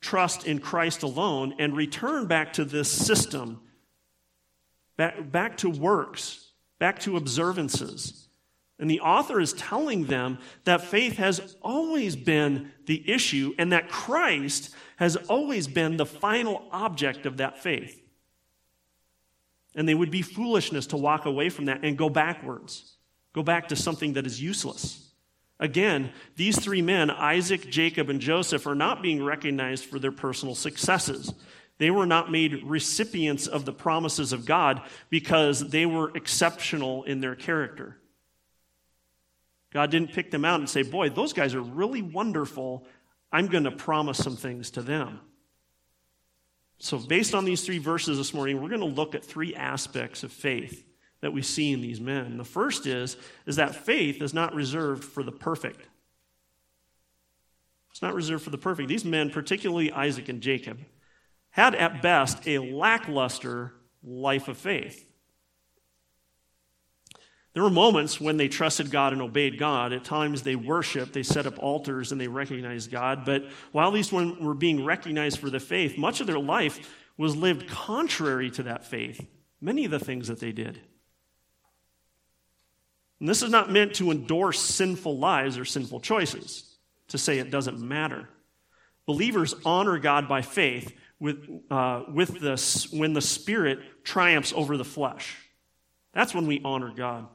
trust 0.01 0.47
in 0.47 0.61
Christ 0.61 1.03
alone 1.03 1.57
and 1.59 1.77
return 1.77 2.29
back 2.29 2.53
to 2.53 2.65
this 2.65 2.89
system, 2.89 3.61
back, 4.97 5.33
back 5.33 5.57
to 5.57 5.71
works, 5.71 6.53
back 6.79 7.01
to 7.01 7.17
observances. 7.17 8.29
And 8.79 8.89
the 8.89 9.01
author 9.01 9.41
is 9.41 9.55
telling 9.55 10.05
them 10.05 10.39
that 10.63 10.85
faith 10.85 11.17
has 11.17 11.57
always 11.63 12.15
been 12.15 12.71
the 12.87 13.11
issue 13.11 13.57
and 13.59 13.73
that 13.73 13.89
Christ 13.89 14.73
has 14.99 15.17
always 15.17 15.67
been 15.67 15.97
the 15.97 16.07
final 16.07 16.69
object 16.71 17.27
of 17.27 17.39
that 17.39 17.61
faith. 17.61 18.02
And 19.75 19.89
they 19.89 19.95
would 19.95 20.11
be 20.11 20.23
foolishness 20.23 20.87
to 20.89 20.97
walk 20.97 21.25
away 21.25 21.49
from 21.49 21.67
that 21.67 21.85
and 21.85 21.97
go 21.97 22.11
backwards, 22.11 22.97
go 23.33 23.43
back 23.43 23.69
to 23.69 23.77
something 23.77 24.15
that 24.15 24.27
is 24.27 24.41
useless. 24.41 25.11
Again, 25.59 26.11
these 26.37 26.59
three 26.59 26.83
men, 26.83 27.09
Isaac, 27.11 27.71
Jacob, 27.71 28.11
and 28.11 28.21
Joseph, 28.21 28.67
are 28.67 28.75
not 28.75 29.01
being 29.01 29.23
recognized 29.23 29.85
for 29.85 29.99
their 29.99 30.13
personal 30.13 30.55
successes. 30.55 31.33
They 31.79 31.91
were 31.91 32.07
not 32.07 32.31
made 32.31 32.65
recipients 32.65 33.47
of 33.47 33.65
the 33.65 33.73
promises 33.73 34.33
of 34.33 34.45
God 34.45 34.83
because 35.09 35.69
they 35.71 35.87
were 35.87 36.11
exceptional 36.17 37.05
in 37.05 37.21
their 37.21 37.35
character. 37.35 37.97
God 39.73 39.91
didn't 39.91 40.13
pick 40.13 40.31
them 40.31 40.45
out 40.45 40.61
and 40.61 40.69
say, 40.69 40.83
Boy, 40.83 41.09
those 41.09 41.33
guys 41.33 41.55
are 41.55 41.63
really 41.63 42.03
wonderful. 42.03 42.87
I'm 43.31 43.47
going 43.47 43.65
to 43.65 43.71
promise 43.71 44.19
some 44.19 44.37
things 44.37 44.73
to 44.73 44.83
them. 44.83 45.21
So, 46.85 46.99
based 46.99 47.33
on 47.33 47.45
these 47.45 47.65
three 47.65 47.79
verses 47.79 48.19
this 48.19 48.35
morning, 48.35 48.61
we're 48.61 48.69
going 48.69 48.81
to 48.81 48.87
look 48.87 49.15
at 49.15 49.25
three 49.25 49.55
aspects 49.55 50.25
of 50.25 50.33
faith 50.33 50.85
that 51.21 51.33
we 51.33 51.41
see 51.41 51.71
in 51.71 51.81
these 51.81 52.01
men. 52.01 52.39
The 52.39 52.45
first 52.45 52.89
is, 52.89 53.17
is 53.47 53.55
that 53.55 53.77
faith 53.77 54.21
is 54.21 54.35
not 54.35 54.53
reserved 54.53 55.05
for 55.05 55.23
the 55.23 55.31
perfect. 55.31 55.87
It's 57.93 58.03
not 58.03 58.15
reserved 58.15 58.43
for 58.43 58.51
the 58.51 58.59
perfect. 58.59 58.89
These 58.89 59.05
men, 59.05 59.31
particularly 59.31 59.93
Isaac 59.93 60.29
and 60.29 60.41
Jacob, 60.41 60.81
had 61.51 61.77
at 61.77 62.03
best 62.03 62.49
a 62.49 62.59
lackluster 62.59 63.75
life 64.03 64.49
of 64.49 64.59
faith. 64.59 65.12
There 67.55 67.63
were 67.63 67.71
moments 67.71 68.19
when 68.19 68.39
they 68.39 68.49
trusted 68.49 68.91
God 68.91 69.13
and 69.13 69.21
obeyed 69.21 69.59
God. 69.59 69.93
At 69.93 70.05
times 70.05 70.43
they 70.43 70.57
worshiped, 70.57 71.13
they 71.13 71.23
set 71.23 71.47
up 71.47 71.59
altars, 71.59 72.11
and 72.11 72.21
they 72.21 72.29
recognized 72.29 72.91
God. 72.91 73.27
But 73.27 73.45
while 73.73 73.91
these 73.91 74.11
men 74.11 74.43
were 74.43 74.55
being 74.55 74.85
recognized 74.85 75.39
for 75.39 75.51
the 75.51 75.61
faith, 75.61 75.99
much 75.99 76.21
of 76.21 76.27
their 76.27 76.39
life 76.39 76.97
was 77.19 77.37
lived 77.37 77.69
contrary 77.69 78.51
to 78.53 78.63
that 78.65 78.87
faith. 78.87 79.27
Many 79.61 79.85
of 79.85 79.91
the 79.91 79.99
things 79.99 80.29
that 80.29 80.41
they 80.41 80.53
did. 80.53 80.81
And 83.21 83.29
this 83.29 83.43
is 83.43 83.51
not 83.51 83.71
meant 83.71 83.95
to 83.97 84.11
endorse 84.11 84.59
sinful 84.59 85.19
lives 85.19 85.59
or 85.59 85.67
sinful 85.67 86.01
choices, 86.01 86.77
to 87.09 87.19
say 87.19 87.39
it 87.39 87.51
doesn't 87.51 87.79
matter. 87.79 88.31
Believers 89.05 89.55
honor 89.65 89.99
God 89.99 90.27
by 90.27 90.41
faith 90.41 90.97
with, 91.21 91.47
uh, 91.71 92.05
with 92.09 92.43
when 92.93 93.13
the 93.13 93.21
Spirit 93.21 94.05
triumphs 94.05 94.55
over 94.57 94.79
the 94.79 94.85
flesh. 94.85 95.37
That's 96.15 96.35
when 96.35 96.47
we 96.47 96.63
honor 96.65 96.93
God 96.97 97.29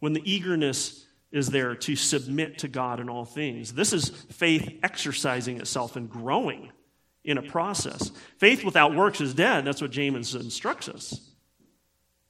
when 0.00 0.12
the 0.12 0.22
eagerness 0.30 1.06
is 1.30 1.48
there 1.48 1.74
to 1.74 1.96
submit 1.96 2.58
to 2.58 2.68
God 2.68 3.00
in 3.00 3.08
all 3.08 3.24
things. 3.24 3.72
This 3.72 3.92
is 3.92 4.08
faith 4.08 4.78
exercising 4.82 5.60
itself 5.60 5.96
and 5.96 6.08
growing 6.08 6.72
in 7.24 7.36
a 7.36 7.42
process. 7.42 8.10
Faith 8.38 8.64
without 8.64 8.94
works 8.94 9.20
is 9.20 9.34
dead. 9.34 9.64
That's 9.64 9.82
what 9.82 9.90
James 9.90 10.34
instructs 10.34 10.88
us. 10.88 11.20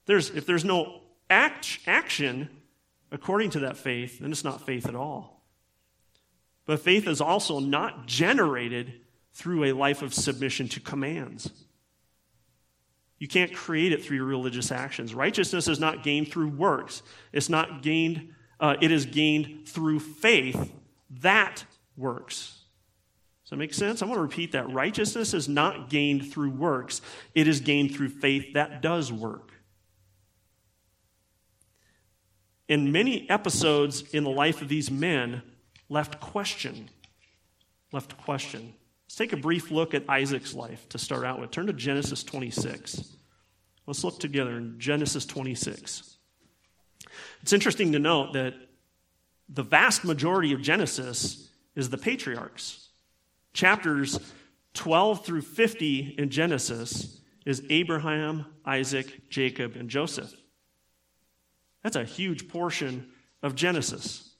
There's, 0.07 0.31
if 0.31 0.47
there's 0.47 0.65
no 0.65 1.03
act, 1.31 1.79
action 1.87 2.49
according 3.13 3.51
to 3.51 3.61
that 3.61 3.77
faith, 3.77 4.19
then 4.19 4.33
it's 4.33 4.45
not 4.45 4.67
faith 4.67 4.87
at 4.87 4.97
all. 4.97 5.45
But 6.67 6.81
faith 6.81 7.07
is 7.07 7.21
also 7.21 7.61
not 7.61 8.07
generated 8.07 9.01
through 9.33 9.65
a 9.65 9.73
life 9.73 10.03
of 10.03 10.13
submission 10.13 10.69
to 10.69 10.81
commands. 10.81 11.51
You 13.19 13.27
can't 13.27 13.53
create 13.53 13.93
it 13.93 14.05
through 14.05 14.19
your 14.19 14.27
religious 14.27 14.71
actions. 14.71 15.15
Righteousness 15.15 15.67
is 15.67 15.81
not 15.81 16.03
gained 16.03 16.31
through 16.31 16.49
works. 16.49 17.03
It's 17.33 17.49
not 17.49 17.83
gained, 17.83 18.33
uh, 18.61 18.77
it 18.81 18.93
is 18.93 19.07
gained 19.07 19.67
through 19.67 20.01
faith. 20.01 20.73
That 21.11 21.65
works. 21.97 22.59
Does 23.45 23.51
that 23.51 23.57
make 23.57 23.75
sense? 23.75 24.03
I 24.03 24.07
want 24.07 24.19
to 24.19 24.23
repeat 24.23 24.53
that. 24.53 24.71
Righteousness 24.71 25.35
is 25.35 25.49
not 25.49 25.89
gained 25.89 26.31
through 26.31 26.51
works, 26.51 27.01
it 27.35 27.49
is 27.49 27.61
gained 27.61 27.95
through 27.95 28.11
faith 28.11 28.55
that 28.55 28.83
does 28.83 29.13
work. 29.13 29.53
And 32.69 32.93
many 32.93 33.29
episodes 33.31 34.03
in 34.13 34.25
the 34.25 34.31
life 34.31 34.61
of 34.61 34.69
these 34.69 34.91
men 34.91 35.43
left 35.89 36.21
question. 36.21 36.91
Left 37.93 38.19
question. 38.19 38.75
Let's 39.09 39.17
take 39.17 39.33
a 39.33 39.39
brief 39.39 39.71
look 39.71 39.95
at 39.95 40.05
Isaac's 40.07 40.53
life 40.53 40.87
to 40.91 40.99
start 40.99 41.25
out 41.25 41.41
with. 41.41 41.51
Turn 41.51 41.67
to 41.69 41.73
Genesis 41.73 42.23
26. 42.23 43.17
Let's 43.87 44.05
look 44.05 44.21
together 44.21 44.59
in 44.59 44.79
Genesis 44.79 45.25
26. 45.25 46.19
It's 47.41 47.55
interesting 47.55 47.93
to 47.93 47.99
note 47.99 48.35
that 48.35 48.53
the 49.49 49.63
vast 49.63 50.05
majority 50.05 50.53
of 50.53 50.61
Genesis 50.61 51.49
is 51.75 51.89
the 51.89 51.97
patriarchs. 51.97 52.91
Chapters 53.55 54.21
12 54.75 55.25
through 55.25 55.41
50 55.41 56.17
in 56.19 56.29
Genesis 56.29 57.19
is 57.47 57.63
Abraham, 57.71 58.45
Isaac, 58.67 59.31
Jacob, 59.31 59.75
and 59.75 59.89
Joseph. 59.89 60.35
That's 61.83 61.97
a 61.97 62.05
huge 62.05 62.49
portion 62.49 63.09
of 63.43 63.55
Genesis. 63.55 64.35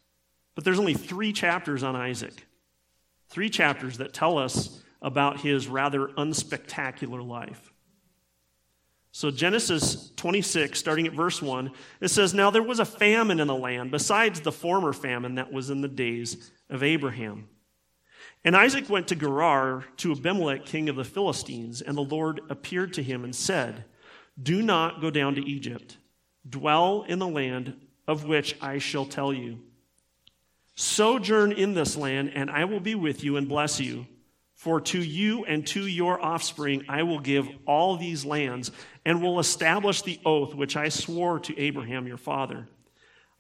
But 0.55 0.65
there's 0.65 0.79
only 0.79 0.93
three 0.93 1.33
chapters 1.33 1.83
on 1.83 1.97
Isaac. 1.97 2.45
Three 3.29 3.51
chapters 3.51 3.99
that 3.99 4.15
tell 4.15 4.39
us 4.39 4.83
about 5.01 5.41
his 5.41 5.69
rather 5.69 6.09
unspectacular 6.09 7.27
life. 7.27 7.73
So, 9.11 9.31
Genesis 9.31 10.13
26, 10.17 10.79
starting 10.79 11.07
at 11.07 11.13
verse 11.13 11.41
1, 11.43 11.73
it 12.01 12.09
says, 12.09 12.35
Now 12.35 12.51
there 12.51 12.63
was 12.63 12.79
a 12.79 12.85
famine 12.85 13.41
in 13.41 13.49
the 13.49 13.55
land, 13.55 13.91
besides 13.91 14.41
the 14.41 14.53
former 14.53 14.93
famine 14.93 15.37
that 15.37 15.53
was 15.53 15.71
in 15.71 15.81
the 15.81 15.89
days 15.89 16.53
of 16.69 16.83
Abraham. 16.83 17.49
And 18.45 18.57
Isaac 18.57 18.89
went 18.89 19.09
to 19.09 19.17
Gerar 19.17 19.85
to 19.99 20.13
Abimelech, 20.13 20.67
king 20.67 20.89
of 20.89 20.97
the 20.97 21.05
Philistines, 21.05 21.83
and 21.83 21.97
the 21.97 22.03
Lord 22.03 22.41
appeared 22.49 22.93
to 22.95 23.03
him 23.03 23.25
and 23.25 23.35
said, 23.35 23.85
Do 24.41 24.63
not 24.63 25.01
go 25.01 25.11
down 25.11 25.35
to 25.35 25.45
Egypt. 25.45 25.97
Dwell 26.49 27.05
in 27.09 27.19
the 27.19 27.27
land 27.27 27.75
of 28.07 28.25
which 28.25 28.57
I 28.61 28.79
shall 28.79 29.05
tell 29.05 29.33
you. 29.33 29.61
Sojourn 30.81 31.51
in 31.51 31.75
this 31.75 31.97
land, 31.97 32.31
and 32.37 32.49
I 32.49 32.65
will 32.65 32.79
be 32.79 32.95
with 32.95 33.25
you 33.25 33.37
and 33.37 33.49
bless 33.49 33.81
you. 33.81 34.07
For 34.55 34.81
to 34.83 35.03
you 35.03 35.45
and 35.45 35.67
to 35.69 35.85
your 35.85 36.25
offspring 36.25 36.85
I 36.89 37.03
will 37.03 37.19
give 37.19 37.49
all 37.67 37.97
these 37.97 38.25
lands, 38.25 38.71
and 39.05 39.21
will 39.21 39.41
establish 39.41 40.03
the 40.03 40.21
oath 40.25 40.55
which 40.55 40.77
I 40.77 40.89
swore 40.91 41.41
to 41.41 41.59
Abraham 41.59 42.07
your 42.07 42.17
father. 42.17 42.69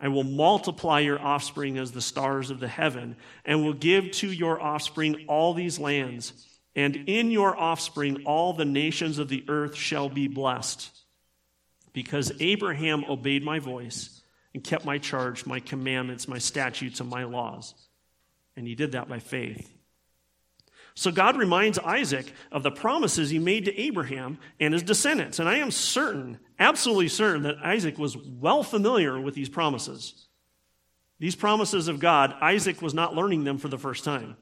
I 0.00 0.08
will 0.08 0.24
multiply 0.24 0.98
your 0.98 1.20
offspring 1.20 1.78
as 1.78 1.92
the 1.92 2.00
stars 2.00 2.50
of 2.50 2.58
the 2.58 2.66
heaven, 2.66 3.14
and 3.44 3.64
will 3.64 3.72
give 3.72 4.10
to 4.14 4.32
your 4.32 4.60
offspring 4.60 5.26
all 5.28 5.54
these 5.54 5.78
lands. 5.78 6.32
And 6.74 6.96
in 7.08 7.30
your 7.30 7.56
offspring 7.56 8.24
all 8.24 8.52
the 8.52 8.64
nations 8.64 9.18
of 9.18 9.28
the 9.28 9.44
earth 9.46 9.76
shall 9.76 10.08
be 10.08 10.26
blessed. 10.26 10.90
Because 11.92 12.32
Abraham 12.40 13.04
obeyed 13.04 13.44
my 13.44 13.60
voice 13.60 14.17
and 14.54 14.64
kept 14.64 14.84
my 14.84 14.98
charge, 14.98 15.46
my 15.46 15.60
commandments, 15.60 16.28
my 16.28 16.38
statutes, 16.38 17.00
and 17.00 17.08
my 17.08 17.24
laws. 17.24 17.74
And 18.56 18.66
he 18.66 18.74
did 18.74 18.92
that 18.92 19.08
by 19.08 19.18
faith. 19.18 19.72
So 20.94 21.12
God 21.12 21.36
reminds 21.36 21.78
Isaac 21.78 22.32
of 22.50 22.64
the 22.64 22.72
promises 22.72 23.30
he 23.30 23.38
made 23.38 23.66
to 23.66 23.80
Abraham 23.80 24.38
and 24.58 24.74
his 24.74 24.82
descendants. 24.82 25.38
And 25.38 25.48
I 25.48 25.58
am 25.58 25.70
certain, 25.70 26.40
absolutely 26.58 27.06
certain, 27.06 27.44
that 27.44 27.58
Isaac 27.62 27.98
was 27.98 28.16
well 28.16 28.64
familiar 28.64 29.20
with 29.20 29.34
these 29.34 29.48
promises. 29.48 30.26
These 31.20 31.36
promises 31.36 31.86
of 31.86 32.00
God, 32.00 32.34
Isaac 32.40 32.82
was 32.82 32.94
not 32.94 33.14
learning 33.14 33.44
them 33.44 33.58
for 33.58 33.68
the 33.68 33.78
first 33.78 34.02
time. 34.02 34.36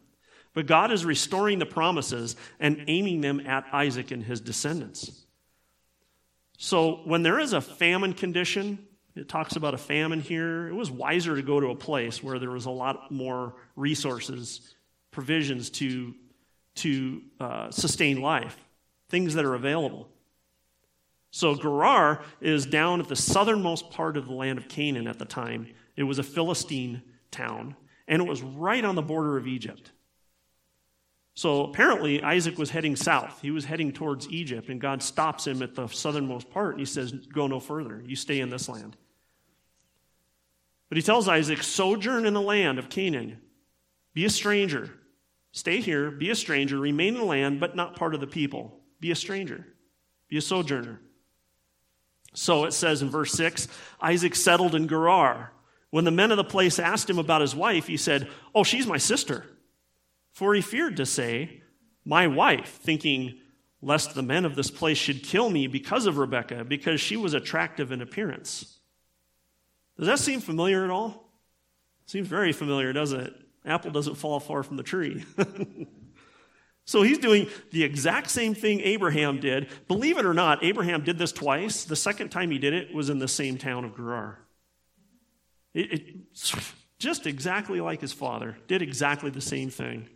But 0.55 0.65
God 0.65 0.91
is 0.91 1.05
restoring 1.05 1.59
the 1.59 1.67
promises 1.67 2.37
and 2.59 2.85
aiming 2.87 3.21
them 3.21 3.41
at 3.41 3.67
Isaac 3.75 4.11
and 4.11 4.25
his 4.25 4.41
descendants. 4.41 5.27
So 6.57 7.03
when 7.05 7.23
there 7.23 7.39
is 7.39 7.53
a 7.53 7.61
famine 7.61 8.15
condition, 8.15 8.79
it 9.16 9.30
talks 9.30 9.56
about 9.56 9.73
a 9.73 9.78
famine 9.78 10.20
here. 10.20 10.68
It 10.68 10.75
was 10.75 10.90
wiser 10.90 11.35
to 11.37 11.42
go 11.42 11.58
to 11.58 11.68
a 11.68 11.75
place 11.75 12.23
where 12.23 12.38
there 12.38 12.50
was 12.50 12.66
a 12.66 12.70
lot 12.70 13.11
more 13.11 13.54
resources, 13.75 14.75
provisions 15.11 15.70
to, 15.70 16.14
to 16.76 17.23
uh, 17.40 17.70
sustain 17.70 18.20
life, 18.20 18.58
things 19.08 19.35
that 19.35 19.46
are 19.46 19.54
available. 19.54 20.08
So 21.30 21.54
Gerar 21.54 22.23
is 22.42 22.66
down 22.66 23.00
at 23.00 23.08
the 23.08 23.16
southernmost 23.16 23.90
part 23.90 24.18
of 24.18 24.26
the 24.26 24.35
land 24.35 24.58
of 24.58 24.68
Canaan 24.68 25.06
at 25.06 25.18
the 25.18 25.25
time. 25.25 25.66
It 25.96 26.02
was 26.02 26.18
a 26.18 26.23
Philistine 26.23 27.02
town, 27.30 27.75
and 28.06 28.20
it 28.20 28.28
was 28.28 28.42
right 28.42 28.85
on 28.85 28.96
the 28.96 29.02
border 29.02 29.38
of 29.38 29.46
Egypt. 29.46 29.92
So 31.35 31.64
apparently, 31.64 32.23
Isaac 32.23 32.56
was 32.56 32.70
heading 32.70 32.96
south. 32.96 33.40
He 33.42 33.50
was 33.50 33.64
heading 33.64 33.92
towards 33.92 34.28
Egypt, 34.30 34.68
and 34.68 34.80
God 34.80 35.02
stops 35.02 35.46
him 35.46 35.62
at 35.62 35.75
the 35.75 35.87
southernmost 35.87 36.50
part, 36.50 36.73
and 36.73 36.80
he 36.80 36.87
says, 36.87 37.12
Go 37.12 37.46
no 37.46 37.61
further. 37.61 38.02
You 38.06 38.16
stay 38.16 38.40
in 38.40 38.50
this 38.50 38.68
land. 38.68 38.96
But 40.88 40.97
he 40.97 41.02
tells 41.02 41.28
Isaac, 41.28 41.62
sojourn 41.62 42.26
in 42.26 42.35
the 42.35 42.40
land 42.40 42.78
of 42.78 42.88
Canaan. 42.88 43.40
Be 44.14 44.25
a 44.25 44.31
stranger. 44.31 44.93
Stay 45.52 45.81
here, 45.81 46.11
be 46.11 46.31
a 46.31 46.35
stranger, 46.35 46.78
remain 46.78 47.14
in 47.14 47.21
the 47.21 47.26
land, 47.26 47.61
but 47.61 47.75
not 47.75 47.97
part 47.97 48.14
of 48.14 48.21
the 48.21 48.26
people. 48.26 48.81
Be 49.00 49.11
a 49.11 49.16
stranger. 49.16 49.66
Be 50.28 50.37
a 50.37 50.43
sojourner. 50.43 51.00
So 52.35 52.64
it 52.64 52.73
says 52.73 53.02
in 53.02 53.09
verse 53.09 53.33
6 53.33 53.66
Isaac 54.00 54.35
settled 54.35 54.75
in 54.75 54.88
Gerar, 54.88 55.52
When 55.90 56.05
the 56.05 56.11
men 56.11 56.31
of 56.31 56.37
the 56.37 56.45
place 56.45 56.78
asked 56.78 57.09
him 57.09 57.19
about 57.19 57.40
his 57.40 57.55
wife, 57.55 57.87
he 57.87 57.97
said, 57.97 58.28
Oh, 58.55 58.64
she's 58.64 58.87
my 58.87 58.99
sister. 58.99 59.45
For 60.33 60.55
he 60.55 60.61
feared 60.61 60.99
to 60.99 61.07
say, 61.07 61.62
My 62.05 62.26
wife, 62.26 62.78
thinking, 62.83 63.38
lest 63.81 64.14
the 64.14 64.23
men 64.23 64.45
of 64.45 64.55
this 64.55 64.71
place 64.71 64.99
should 64.99 65.23
kill 65.23 65.49
me 65.49 65.66
because 65.66 66.07
of 66.07 66.19
Rebekah, 66.19 66.64
because 66.64 67.00
she 67.00 67.16
was 67.16 67.33
attractive 67.33 67.93
in 67.93 68.02
appearance. 68.02 68.75
Does 69.99 70.07
that 70.07 70.19
seem 70.19 70.41
familiar 70.41 70.85
at 70.85 70.91
all? 70.91 71.31
Seems 72.07 72.29
very 72.29 72.53
familiar, 72.53 72.93
doesn't 72.93 73.21
it? 73.21 73.35
Apple 73.65 73.91
doesn't 73.91 74.15
fall 74.15 74.38
far 74.38 74.62
from 74.62 74.76
the 74.76 74.83
tree. 74.83 75.25
so 76.85 77.03
he's 77.03 77.19
doing 77.19 77.49
the 77.73 77.83
exact 77.83 78.31
same 78.31 78.55
thing 78.55 78.81
Abraham 78.81 79.41
did. 79.41 79.69
Believe 79.88 80.19
it 80.19 80.25
or 80.25 80.35
not, 80.35 80.62
Abraham 80.62 81.03
did 81.03 81.19
this 81.19 81.33
twice. 81.33 81.85
The 81.85 81.97
second 81.97 82.29
time 82.29 82.50
he 82.50 82.59
did 82.59 82.75
it 82.75 82.95
was 82.95 83.11
in 83.11 83.19
the 83.19 83.26
same 83.26 83.59
town 83.59 83.85
of 83.85 83.97
Gerar. 83.97 84.38
It, 85.75 85.93
it, 85.93 86.17
just 86.99 87.26
exactly 87.26 87.81
like 87.81 88.00
his 88.00 88.12
father, 88.12 88.57
did 88.69 88.83
exactly 88.83 89.31
the 89.31 89.41
same 89.41 89.71
thing. 89.71 90.09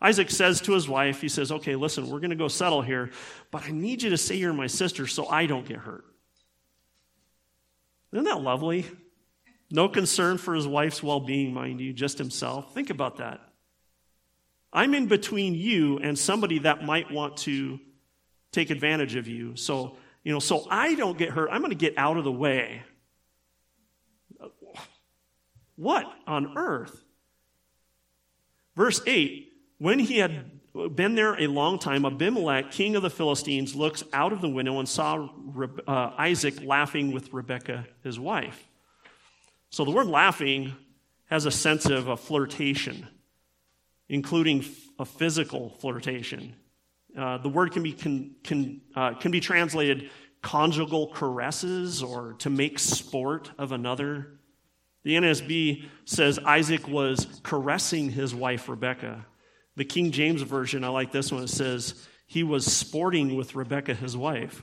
Isaac 0.00 0.30
says 0.30 0.60
to 0.62 0.72
his 0.72 0.88
wife, 0.88 1.20
he 1.20 1.28
says, 1.28 1.52
Okay, 1.52 1.76
listen, 1.76 2.08
we're 2.08 2.20
going 2.20 2.30
to 2.30 2.36
go 2.36 2.48
settle 2.48 2.82
here, 2.82 3.10
but 3.50 3.64
I 3.64 3.70
need 3.70 4.02
you 4.02 4.10
to 4.10 4.18
say 4.18 4.36
you're 4.36 4.52
my 4.52 4.66
sister 4.66 5.06
so 5.06 5.26
I 5.26 5.46
don't 5.46 5.66
get 5.66 5.78
hurt. 5.78 6.04
Isn't 8.12 8.24
that 8.24 8.40
lovely? 8.40 8.86
No 9.70 9.88
concern 9.88 10.38
for 10.38 10.54
his 10.54 10.66
wife's 10.66 11.02
well 11.02 11.20
being, 11.20 11.52
mind 11.52 11.80
you, 11.80 11.92
just 11.92 12.18
himself. 12.18 12.72
Think 12.72 12.90
about 12.90 13.18
that. 13.18 13.40
I'm 14.72 14.94
in 14.94 15.06
between 15.06 15.54
you 15.54 15.98
and 15.98 16.18
somebody 16.18 16.60
that 16.60 16.84
might 16.84 17.10
want 17.10 17.38
to 17.38 17.80
take 18.52 18.70
advantage 18.70 19.16
of 19.16 19.26
you. 19.26 19.56
So, 19.56 19.96
you 20.22 20.32
know, 20.32 20.38
so 20.38 20.66
I 20.70 20.94
don't 20.94 21.16
get 21.16 21.30
hurt. 21.30 21.48
I'm 21.50 21.60
going 21.60 21.70
to 21.70 21.76
get 21.76 21.96
out 21.96 22.16
of 22.16 22.24
the 22.24 22.32
way. 22.32 22.82
What 25.76 26.06
on 26.26 26.56
earth? 26.56 27.04
Verse 28.74 29.00
8 29.06 29.52
When 29.78 29.98
he 29.98 30.18
had 30.18 30.50
been 30.94 31.14
there 31.14 31.40
a 31.40 31.46
long 31.46 31.78
time, 31.78 32.04
Abimelech, 32.04 32.70
king 32.70 32.96
of 32.96 33.02
the 33.02 33.10
Philistines, 33.10 33.74
looks 33.74 34.04
out 34.12 34.32
of 34.32 34.40
the 34.40 34.48
window 34.48 34.78
and 34.78 34.88
saw 34.88 35.28
uh, 35.86 36.12
Isaac 36.18 36.62
laughing 36.62 37.12
with 37.12 37.32
Rebekah, 37.32 37.86
his 38.02 38.18
wife. 38.18 38.65
So 39.70 39.84
the 39.84 39.90
word 39.90 40.06
laughing 40.06 40.74
has 41.26 41.44
a 41.44 41.50
sense 41.50 41.86
of 41.86 42.08
a 42.08 42.16
flirtation, 42.16 43.06
including 44.08 44.64
a 44.98 45.04
physical 45.04 45.70
flirtation. 45.80 46.54
Uh, 47.16 47.38
the 47.38 47.48
word 47.48 47.72
can 47.72 47.82
be, 47.82 47.92
can, 47.92 48.36
can, 48.44 48.80
uh, 48.94 49.14
can 49.14 49.30
be 49.30 49.40
translated 49.40 50.10
conjugal 50.42 51.08
caresses 51.08 52.02
or 52.02 52.34
to 52.34 52.50
make 52.50 52.78
sport 52.78 53.50
of 53.58 53.72
another. 53.72 54.38
The 55.02 55.16
NSB 55.16 55.86
says 56.04 56.38
Isaac 56.38 56.86
was 56.86 57.26
caressing 57.42 58.10
his 58.10 58.34
wife 58.34 58.68
Rebecca. 58.68 59.26
The 59.76 59.84
King 59.84 60.10
James 60.10 60.42
Version, 60.42 60.84
I 60.84 60.88
like 60.88 61.12
this 61.12 61.32
one, 61.32 61.42
it 61.42 61.50
says 61.50 62.06
he 62.26 62.42
was 62.42 62.66
sporting 62.66 63.36
with 63.36 63.54
Rebecca, 63.54 63.94
his 63.94 64.16
wife. 64.16 64.62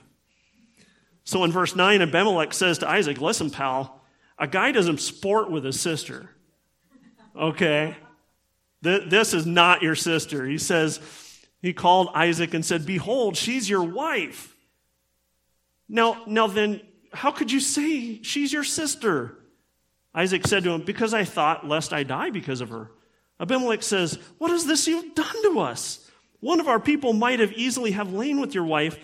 So 1.24 1.44
in 1.44 1.52
verse 1.52 1.74
9, 1.74 2.02
Abimelech 2.02 2.52
says 2.52 2.78
to 2.78 2.88
Isaac, 2.88 3.20
Listen, 3.20 3.50
pal, 3.50 4.02
a 4.38 4.46
guy 4.46 4.72
doesn't 4.72 5.00
sport 5.00 5.50
with 5.50 5.64
his 5.64 5.80
sister. 5.80 6.30
Okay? 7.36 7.96
This 8.82 9.32
is 9.32 9.46
not 9.46 9.82
your 9.82 9.94
sister. 9.94 10.46
He 10.46 10.58
says, 10.58 11.00
he 11.62 11.72
called 11.72 12.10
Isaac 12.14 12.52
and 12.52 12.64
said, 12.64 12.84
Behold, 12.84 13.36
she's 13.36 13.68
your 13.68 13.82
wife. 13.82 14.54
Now, 15.88 16.22
now 16.26 16.46
then, 16.46 16.82
how 17.12 17.30
could 17.30 17.50
you 17.50 17.60
say 17.60 18.22
she's 18.22 18.52
your 18.52 18.64
sister? 18.64 19.38
Isaac 20.14 20.46
said 20.46 20.64
to 20.64 20.70
him, 20.70 20.82
Because 20.82 21.14
I 21.14 21.24
thought 21.24 21.66
lest 21.66 21.92
I 21.92 22.02
die 22.02 22.30
because 22.30 22.60
of 22.60 22.68
her. 22.68 22.90
Abimelech 23.40 23.82
says, 23.82 24.18
What 24.38 24.50
is 24.50 24.66
this 24.66 24.86
you've 24.86 25.14
done 25.14 25.42
to 25.44 25.60
us? 25.60 26.10
One 26.40 26.60
of 26.60 26.68
our 26.68 26.78
people 26.78 27.14
might 27.14 27.40
have 27.40 27.52
easily 27.52 27.92
have 27.92 28.12
lain 28.12 28.40
with 28.40 28.54
your 28.54 28.64
wife, 28.64 28.98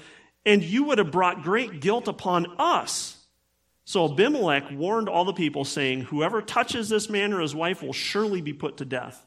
and 0.44 0.62
you 0.62 0.84
would 0.84 0.98
have 0.98 1.10
brought 1.10 1.42
great 1.42 1.80
guilt 1.80 2.06
upon 2.08 2.46
us. 2.58 3.16
So 3.90 4.04
Abimelech 4.04 4.70
warned 4.70 5.08
all 5.08 5.24
the 5.24 5.32
people, 5.32 5.64
saying, 5.64 6.02
Whoever 6.02 6.42
touches 6.42 6.88
this 6.88 7.10
man 7.10 7.32
or 7.32 7.40
his 7.40 7.56
wife 7.56 7.82
will 7.82 7.92
surely 7.92 8.40
be 8.40 8.52
put 8.52 8.76
to 8.76 8.84
death. 8.84 9.26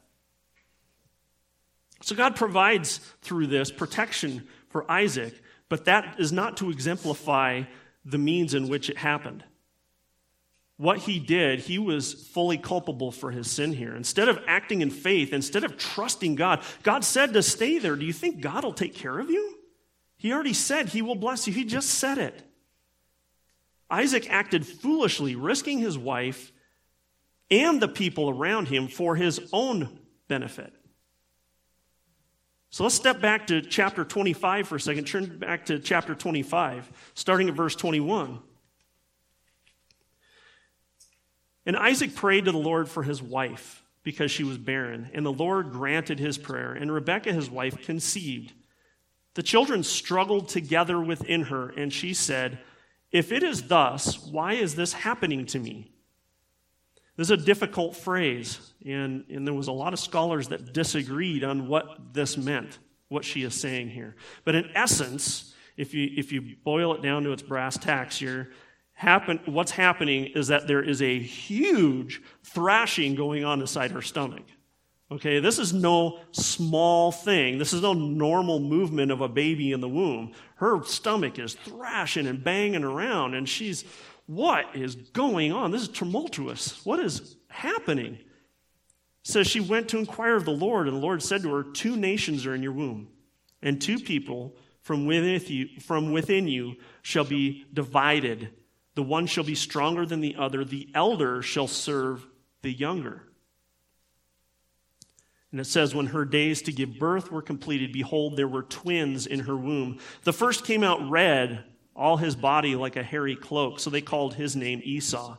So 2.00 2.16
God 2.16 2.34
provides 2.34 2.96
through 3.20 3.48
this 3.48 3.70
protection 3.70 4.48
for 4.70 4.90
Isaac, 4.90 5.34
but 5.68 5.84
that 5.84 6.18
is 6.18 6.32
not 6.32 6.56
to 6.56 6.70
exemplify 6.70 7.64
the 8.06 8.16
means 8.16 8.54
in 8.54 8.68
which 8.68 8.88
it 8.88 8.96
happened. 8.96 9.44
What 10.78 11.00
he 11.00 11.18
did, 11.18 11.60
he 11.60 11.78
was 11.78 12.14
fully 12.14 12.56
culpable 12.56 13.12
for 13.12 13.30
his 13.30 13.50
sin 13.50 13.74
here. 13.74 13.94
Instead 13.94 14.30
of 14.30 14.42
acting 14.46 14.80
in 14.80 14.88
faith, 14.88 15.34
instead 15.34 15.64
of 15.64 15.76
trusting 15.76 16.36
God, 16.36 16.62
God 16.82 17.04
said 17.04 17.34
to 17.34 17.42
stay 17.42 17.76
there. 17.76 17.96
Do 17.96 18.06
you 18.06 18.14
think 18.14 18.40
God 18.40 18.64
will 18.64 18.72
take 18.72 18.94
care 18.94 19.18
of 19.18 19.28
you? 19.28 19.58
He 20.16 20.32
already 20.32 20.54
said 20.54 20.88
he 20.88 21.02
will 21.02 21.16
bless 21.16 21.46
you. 21.46 21.52
He 21.52 21.66
just 21.66 21.90
said 21.90 22.16
it. 22.16 22.42
Isaac 23.90 24.30
acted 24.30 24.66
foolishly, 24.66 25.36
risking 25.36 25.78
his 25.78 25.98
wife 25.98 26.52
and 27.50 27.80
the 27.80 27.88
people 27.88 28.30
around 28.30 28.68
him 28.68 28.88
for 28.88 29.16
his 29.16 29.40
own 29.52 29.98
benefit. 30.28 30.72
So 32.70 32.82
let's 32.82 32.96
step 32.96 33.20
back 33.20 33.46
to 33.48 33.60
chapter 33.60 34.04
25 34.04 34.66
for 34.66 34.76
a 34.76 34.80
second. 34.80 35.04
Turn 35.04 35.38
back 35.38 35.66
to 35.66 35.78
chapter 35.78 36.14
25, 36.14 37.12
starting 37.14 37.48
at 37.48 37.54
verse 37.54 37.76
21. 37.76 38.40
And 41.66 41.76
Isaac 41.76 42.14
prayed 42.14 42.46
to 42.46 42.52
the 42.52 42.58
Lord 42.58 42.88
for 42.88 43.02
his 43.04 43.22
wife 43.22 43.84
because 44.02 44.30
she 44.30 44.44
was 44.44 44.58
barren, 44.58 45.10
and 45.14 45.24
the 45.24 45.32
Lord 45.32 45.70
granted 45.70 46.18
his 46.18 46.36
prayer, 46.36 46.72
and 46.72 46.92
Rebekah, 46.92 47.32
his 47.32 47.48
wife, 47.48 47.82
conceived. 47.84 48.52
The 49.34 49.42
children 49.42 49.82
struggled 49.82 50.48
together 50.48 51.00
within 51.00 51.44
her, 51.44 51.70
and 51.70 51.92
she 51.92 52.12
said, 52.12 52.58
if 53.14 53.30
it 53.30 53.44
is 53.44 53.62
thus, 53.68 54.18
why 54.26 54.54
is 54.54 54.74
this 54.74 54.92
happening 54.92 55.46
to 55.46 55.60
me? 55.60 55.88
This 57.16 57.28
is 57.28 57.42
a 57.42 57.44
difficult 57.44 57.94
phrase, 57.94 58.72
and, 58.84 59.24
and 59.30 59.46
there 59.46 59.54
was 59.54 59.68
a 59.68 59.72
lot 59.72 59.92
of 59.92 60.00
scholars 60.00 60.48
that 60.48 60.72
disagreed 60.72 61.44
on 61.44 61.68
what 61.68 62.12
this 62.12 62.36
meant, 62.36 62.80
what 63.08 63.24
she 63.24 63.44
is 63.44 63.54
saying 63.54 63.90
here. 63.90 64.16
But 64.44 64.56
in 64.56 64.68
essence, 64.74 65.54
if 65.76 65.94
you, 65.94 66.10
if 66.16 66.32
you 66.32 66.56
boil 66.64 66.92
it 66.92 67.02
down 67.02 67.22
to 67.22 67.30
its 67.30 67.42
brass 67.42 67.78
tacks 67.78 68.18
here, 68.18 68.50
happen, 68.94 69.38
what's 69.44 69.70
happening 69.70 70.26
is 70.34 70.48
that 70.48 70.66
there 70.66 70.82
is 70.82 71.00
a 71.00 71.16
huge 71.16 72.20
thrashing 72.42 73.14
going 73.14 73.44
on 73.44 73.60
inside 73.60 73.92
her 73.92 74.02
stomach. 74.02 74.42
Okay, 75.10 75.38
this 75.38 75.58
is 75.58 75.72
no 75.72 76.18
small 76.32 77.12
thing. 77.12 77.58
This 77.58 77.72
is 77.72 77.82
no 77.82 77.92
normal 77.92 78.58
movement 78.58 79.12
of 79.12 79.20
a 79.20 79.28
baby 79.28 79.72
in 79.72 79.80
the 79.80 79.88
womb. 79.88 80.32
Her 80.56 80.82
stomach 80.84 81.38
is 81.38 81.54
thrashing 81.54 82.26
and 82.26 82.42
banging 82.42 82.84
around, 82.84 83.34
and 83.34 83.48
she's, 83.48 83.84
what 84.26 84.74
is 84.74 84.94
going 84.94 85.52
on? 85.52 85.70
This 85.70 85.82
is 85.82 85.88
tumultuous. 85.88 86.84
What 86.86 87.00
is 87.00 87.36
happening? 87.48 88.18
Says 89.22 89.46
she 89.46 89.60
went 89.60 89.88
to 89.90 89.98
inquire 89.98 90.36
of 90.36 90.46
the 90.46 90.52
Lord, 90.52 90.88
and 90.88 90.96
the 90.96 91.00
Lord 91.00 91.22
said 91.22 91.42
to 91.42 91.54
her, 91.54 91.62
Two 91.62 91.96
nations 91.96 92.46
are 92.46 92.54
in 92.54 92.62
your 92.62 92.72
womb, 92.72 93.08
and 93.62 93.80
two 93.80 93.98
people 93.98 94.56
from 94.80 95.06
within 95.06 96.48
you 96.48 96.76
shall 97.02 97.24
be 97.24 97.66
divided. 97.72 98.50
The 98.94 99.02
one 99.02 99.26
shall 99.26 99.44
be 99.44 99.54
stronger 99.54 100.06
than 100.06 100.20
the 100.20 100.36
other, 100.36 100.64
the 100.64 100.88
elder 100.94 101.42
shall 101.42 101.68
serve 101.68 102.26
the 102.62 102.72
younger. 102.72 103.22
And 105.54 105.60
it 105.60 105.66
says, 105.66 105.94
When 105.94 106.06
her 106.06 106.24
days 106.24 106.62
to 106.62 106.72
give 106.72 106.98
birth 106.98 107.30
were 107.30 107.40
completed, 107.40 107.92
behold, 107.92 108.36
there 108.36 108.48
were 108.48 108.64
twins 108.64 109.24
in 109.24 109.38
her 109.38 109.54
womb. 109.54 110.00
The 110.24 110.32
first 110.32 110.64
came 110.64 110.82
out 110.82 111.08
red, 111.08 111.62
all 111.94 112.16
his 112.16 112.34
body 112.34 112.74
like 112.74 112.96
a 112.96 113.04
hairy 113.04 113.36
cloak, 113.36 113.78
so 113.78 113.88
they 113.88 114.00
called 114.00 114.34
his 114.34 114.56
name 114.56 114.80
Esau. 114.82 115.36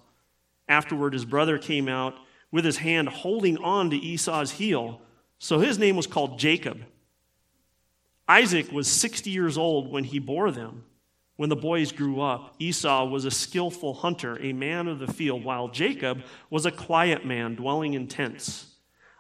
Afterward, 0.70 1.12
his 1.12 1.26
brother 1.26 1.58
came 1.58 1.90
out 1.90 2.16
with 2.50 2.64
his 2.64 2.78
hand 2.78 3.10
holding 3.10 3.58
on 3.58 3.90
to 3.90 3.98
Esau's 3.98 4.52
heel, 4.52 5.02
so 5.38 5.60
his 5.60 5.78
name 5.78 5.98
was 5.98 6.08
called 6.08 6.40
Jacob. 6.40 6.78
Isaac 8.26 8.72
was 8.72 8.88
60 8.88 9.30
years 9.30 9.58
old 9.58 9.92
when 9.92 10.06
he 10.06 10.20
bore 10.20 10.50
them. 10.50 10.86
When 11.36 11.50
the 11.50 11.58
boys 11.58 11.92
grew 11.92 12.22
up, 12.22 12.56
Esau 12.58 13.04
was 13.04 13.26
a 13.26 13.32
skillful 13.32 13.94
hunter, 13.96 14.42
a 14.42 14.54
man 14.54 14.88
of 14.88 15.00
the 15.00 15.12
field, 15.12 15.44
while 15.44 15.68
Jacob 15.68 16.24
was 16.50 16.66
a 16.66 16.72
quiet 16.72 17.26
man 17.26 17.56
dwelling 17.56 17.96
in 17.96 18.08
tents. 18.08 18.75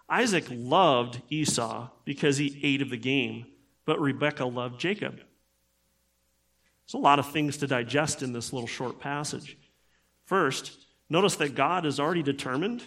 Isaac 0.08 0.46
loved 0.50 1.22
Esau 1.30 1.90
because 2.04 2.38
he 2.38 2.60
ate 2.64 2.82
of 2.82 2.90
the 2.90 2.98
game, 2.98 3.46
but 3.86 4.00
Rebekah 4.00 4.46
loved 4.46 4.80
Jacob. 4.80 5.16
There's 5.18 6.94
a 6.94 6.98
lot 6.98 7.20
of 7.20 7.32
things 7.32 7.58
to 7.58 7.68
digest 7.68 8.22
in 8.22 8.32
this 8.32 8.54
little 8.54 8.68
short 8.68 9.00
passage. 9.00 9.58
First, 10.26 10.78
notice 11.10 11.36
that 11.38 11.56
God 11.56 11.86
has 11.86 12.00
already 12.00 12.24
determined 12.24 12.84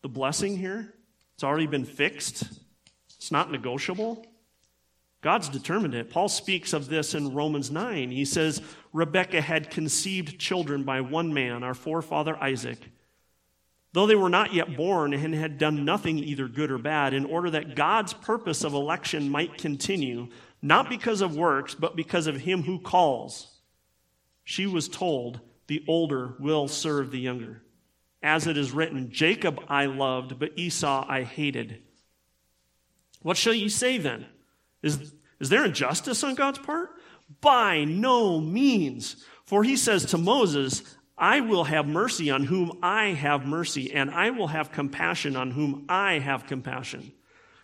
the 0.00 0.08
blessing 0.08 0.56
here, 0.56 0.94
it's 1.34 1.44
already 1.44 1.66
been 1.66 1.84
fixed, 1.84 2.44
it's 3.16 3.30
not 3.30 3.52
negotiable. 3.52 4.26
God's 5.20 5.48
determined 5.48 5.94
it. 5.94 6.10
Paul 6.10 6.28
speaks 6.28 6.72
of 6.72 6.88
this 6.88 7.14
in 7.14 7.32
Romans 7.32 7.70
9. 7.70 8.10
He 8.10 8.24
says, 8.24 8.60
Rebekah 8.92 9.40
had 9.40 9.70
conceived 9.70 10.40
children 10.40 10.82
by 10.82 11.00
one 11.00 11.32
man, 11.32 11.62
our 11.62 11.74
forefather 11.74 12.36
Isaac. 12.42 12.78
Though 13.92 14.06
they 14.06 14.14
were 14.14 14.28
not 14.28 14.54
yet 14.54 14.76
born 14.76 15.12
and 15.12 15.34
had 15.34 15.58
done 15.58 15.84
nothing 15.84 16.18
either 16.18 16.48
good 16.48 16.70
or 16.70 16.78
bad, 16.78 17.14
in 17.14 17.24
order 17.24 17.50
that 17.50 17.76
God's 17.76 18.12
purpose 18.12 18.64
of 18.64 18.74
election 18.74 19.30
might 19.30 19.58
continue, 19.58 20.28
not 20.62 20.88
because 20.88 21.20
of 21.20 21.36
works, 21.36 21.74
but 21.74 21.96
because 21.96 22.26
of 22.26 22.36
him 22.36 22.62
who 22.62 22.78
calls. 22.78 23.60
She 24.44 24.66
was 24.66 24.88
told, 24.88 25.40
The 25.66 25.84
older 25.86 26.34
will 26.38 26.68
serve 26.68 27.10
the 27.10 27.20
younger. 27.20 27.62
As 28.22 28.46
it 28.46 28.56
is 28.56 28.72
written, 28.72 29.10
Jacob 29.10 29.60
I 29.68 29.86
loved, 29.86 30.38
but 30.38 30.52
Esau 30.56 31.04
I 31.08 31.24
hated. 31.24 31.82
What 33.20 33.36
shall 33.36 33.54
you 33.54 33.68
say 33.68 33.98
then? 33.98 34.26
Is, 34.82 35.12
is 35.40 35.48
there 35.48 35.64
injustice 35.64 36.24
on 36.24 36.34
God's 36.34 36.58
part? 36.58 36.90
By 37.40 37.84
no 37.84 38.40
means. 38.40 39.24
For 39.44 39.64
he 39.64 39.76
says 39.76 40.06
to 40.06 40.18
Moses, 40.18 40.82
I 41.22 41.38
will 41.38 41.62
have 41.62 41.86
mercy 41.86 42.30
on 42.30 42.42
whom 42.42 42.80
I 42.82 43.10
have 43.10 43.46
mercy, 43.46 43.94
and 43.94 44.10
I 44.10 44.30
will 44.30 44.48
have 44.48 44.72
compassion 44.72 45.36
on 45.36 45.52
whom 45.52 45.84
I 45.88 46.18
have 46.18 46.48
compassion. 46.48 47.12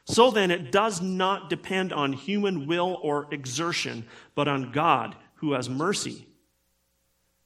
So 0.04 0.30
then, 0.30 0.52
it 0.52 0.70
does 0.70 1.02
not 1.02 1.50
depend 1.50 1.92
on 1.92 2.12
human 2.12 2.68
will 2.68 3.00
or 3.02 3.26
exertion, 3.32 4.06
but 4.36 4.46
on 4.46 4.70
God 4.70 5.16
who 5.34 5.54
has 5.54 5.68
mercy. 5.68 6.28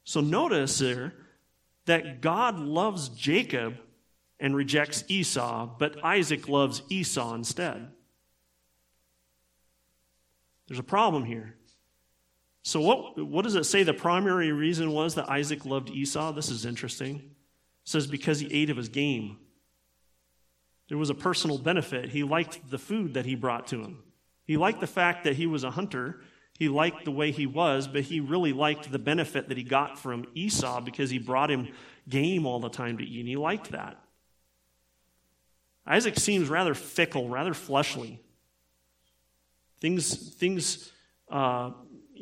So 0.05 0.21
notice 0.21 0.79
there 0.79 1.15
that 1.87 2.21
God 2.21 2.59
loves 2.59 3.09
Jacob 3.09 3.79
and 4.39 4.55
rejects 4.55 5.05
Esau, 5.09 5.65
but 5.79 6.05
Isaac 6.05 6.47
loves 6.47 6.83
Esau 6.91 7.35
instead. 7.35 7.89
There's 10.69 10.79
a 10.79 10.83
problem 10.83 11.25
here. 11.25 11.57
So, 12.63 12.81
what, 12.81 13.19
what 13.19 13.43
does 13.43 13.57
it 13.57 13.65
say 13.65 13.83
the 13.83 13.93
primary 13.93 14.53
reason 14.53 14.93
was 14.93 15.17
that 15.17 15.29
Isaac 15.29 15.65
loved 15.67 15.91
Esau? 15.91 16.33
This 16.33 16.49
is 16.49 16.65
interesting. 16.65 17.17
It 17.17 17.25
says 17.85 18.07
because 18.07 18.39
he 18.41 18.53
ate 18.53 18.71
of 18.71 18.77
his 18.77 18.89
game. 18.89 19.39
There 20.89 20.99
was 20.99 21.11
a 21.11 21.15
personal 21.15 21.59
benefit. 21.59 22.11
He 22.11 22.23
liked 22.23 22.71
the 22.71 22.79
food 22.79 23.15
that 23.15 23.27
he 23.27 23.35
brought 23.35 23.67
to 23.69 23.81
him. 23.81 24.03
He 24.45 24.57
liked 24.57 24.81
the 24.81 24.87
fact 24.87 25.25
that 25.25 25.37
he 25.37 25.47
was 25.47 25.65
a 25.65 25.71
hunter. 25.71 26.21
He 26.59 26.69
liked 26.69 27.05
the 27.05 27.11
way 27.11 27.31
he 27.31 27.47
was, 27.47 27.89
but 27.89 28.03
he 28.03 28.21
really 28.21 28.53
liked 28.53 28.93
the 28.93 28.99
benefit 28.99 29.49
that 29.49 29.57
he 29.57 29.65
got 29.65 29.99
from 29.99 30.27
Esau 30.35 30.81
because 30.81 31.11
he 31.11 31.19
brought 31.19 31.51
him 31.51 31.69
game 32.09 32.47
all 32.47 32.61
the 32.61 32.69
time 32.69 32.99
to 32.99 33.05
eat, 33.05 33.21
and 33.21 33.29
he 33.29 33.37
liked 33.37 33.73
that. 33.73 33.99
Isaac 35.87 36.19
seems 36.19 36.49
rather 36.49 36.75
fickle, 36.75 37.29
rather 37.29 37.55
fleshly. 37.55 38.21
Things, 39.81 40.35
things 40.35 40.93
uh, 41.29 41.71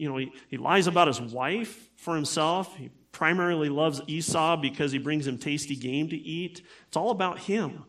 you 0.00 0.08
know, 0.08 0.16
he, 0.16 0.32
he 0.48 0.56
lies 0.56 0.86
about 0.86 1.08
his 1.08 1.20
wife 1.20 1.90
for 1.96 2.14
himself. 2.14 2.74
He 2.76 2.90
primarily 3.12 3.68
loves 3.68 4.00
Esau 4.06 4.56
because 4.56 4.92
he 4.92 4.98
brings 4.98 5.26
him 5.26 5.36
tasty 5.36 5.76
game 5.76 6.08
to 6.08 6.16
eat. 6.16 6.62
It's 6.88 6.96
all 6.96 7.10
about 7.10 7.38
him. 7.38 7.84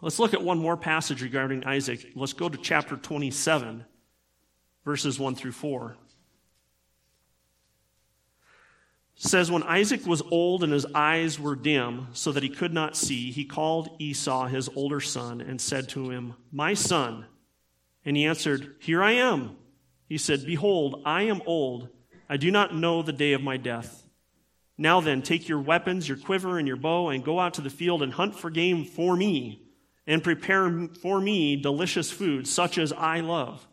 Let's 0.00 0.20
look 0.20 0.32
at 0.32 0.42
one 0.42 0.58
more 0.58 0.76
passage 0.76 1.22
regarding 1.22 1.64
Isaac. 1.64 2.12
Let's 2.14 2.34
go 2.34 2.48
to 2.48 2.56
chapter 2.56 2.96
27, 2.96 3.84
verses 4.84 5.18
1 5.18 5.34
through 5.34 5.52
4. 5.52 5.96
It 9.16 9.22
says, 9.28 9.50
When 9.50 9.64
Isaac 9.64 10.06
was 10.06 10.22
old 10.30 10.62
and 10.62 10.72
his 10.72 10.86
eyes 10.94 11.40
were 11.40 11.56
dim, 11.56 12.06
so 12.12 12.30
that 12.30 12.44
he 12.44 12.48
could 12.48 12.72
not 12.72 12.96
see, 12.96 13.32
he 13.32 13.44
called 13.44 13.96
Esau, 13.98 14.46
his 14.46 14.70
older 14.76 15.00
son, 15.00 15.40
and 15.40 15.60
said 15.60 15.88
to 15.90 16.10
him, 16.10 16.34
My 16.52 16.74
son. 16.74 17.26
And 18.08 18.16
he 18.16 18.24
answered, 18.24 18.76
Here 18.78 19.02
I 19.02 19.12
am. 19.12 19.58
He 20.08 20.16
said, 20.16 20.46
Behold, 20.46 21.02
I 21.04 21.24
am 21.24 21.42
old. 21.44 21.90
I 22.26 22.38
do 22.38 22.50
not 22.50 22.74
know 22.74 23.02
the 23.02 23.12
day 23.12 23.34
of 23.34 23.42
my 23.42 23.58
death. 23.58 24.02
Now 24.78 25.02
then, 25.02 25.20
take 25.20 25.46
your 25.46 25.60
weapons, 25.60 26.08
your 26.08 26.16
quiver, 26.16 26.58
and 26.58 26.66
your 26.66 26.78
bow, 26.78 27.10
and 27.10 27.22
go 27.22 27.38
out 27.38 27.52
to 27.54 27.60
the 27.60 27.68
field 27.68 28.02
and 28.02 28.10
hunt 28.10 28.34
for 28.34 28.48
game 28.48 28.86
for 28.86 29.14
me, 29.14 29.60
and 30.06 30.24
prepare 30.24 30.88
for 31.02 31.20
me 31.20 31.56
delicious 31.56 32.10
food, 32.10 32.48
such 32.48 32.78
as 32.78 32.94
I 32.94 33.20
love, 33.20 33.68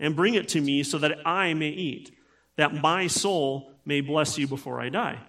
and 0.00 0.16
bring 0.16 0.34
it 0.34 0.48
to 0.48 0.60
me 0.60 0.82
so 0.82 0.98
that 0.98 1.24
I 1.24 1.54
may 1.54 1.68
eat, 1.68 2.10
that 2.56 2.74
my 2.74 3.06
soul 3.06 3.72
may 3.84 4.00
bless 4.00 4.36
you 4.36 4.48
before 4.48 4.80
I 4.80 4.88
die. 4.88 5.20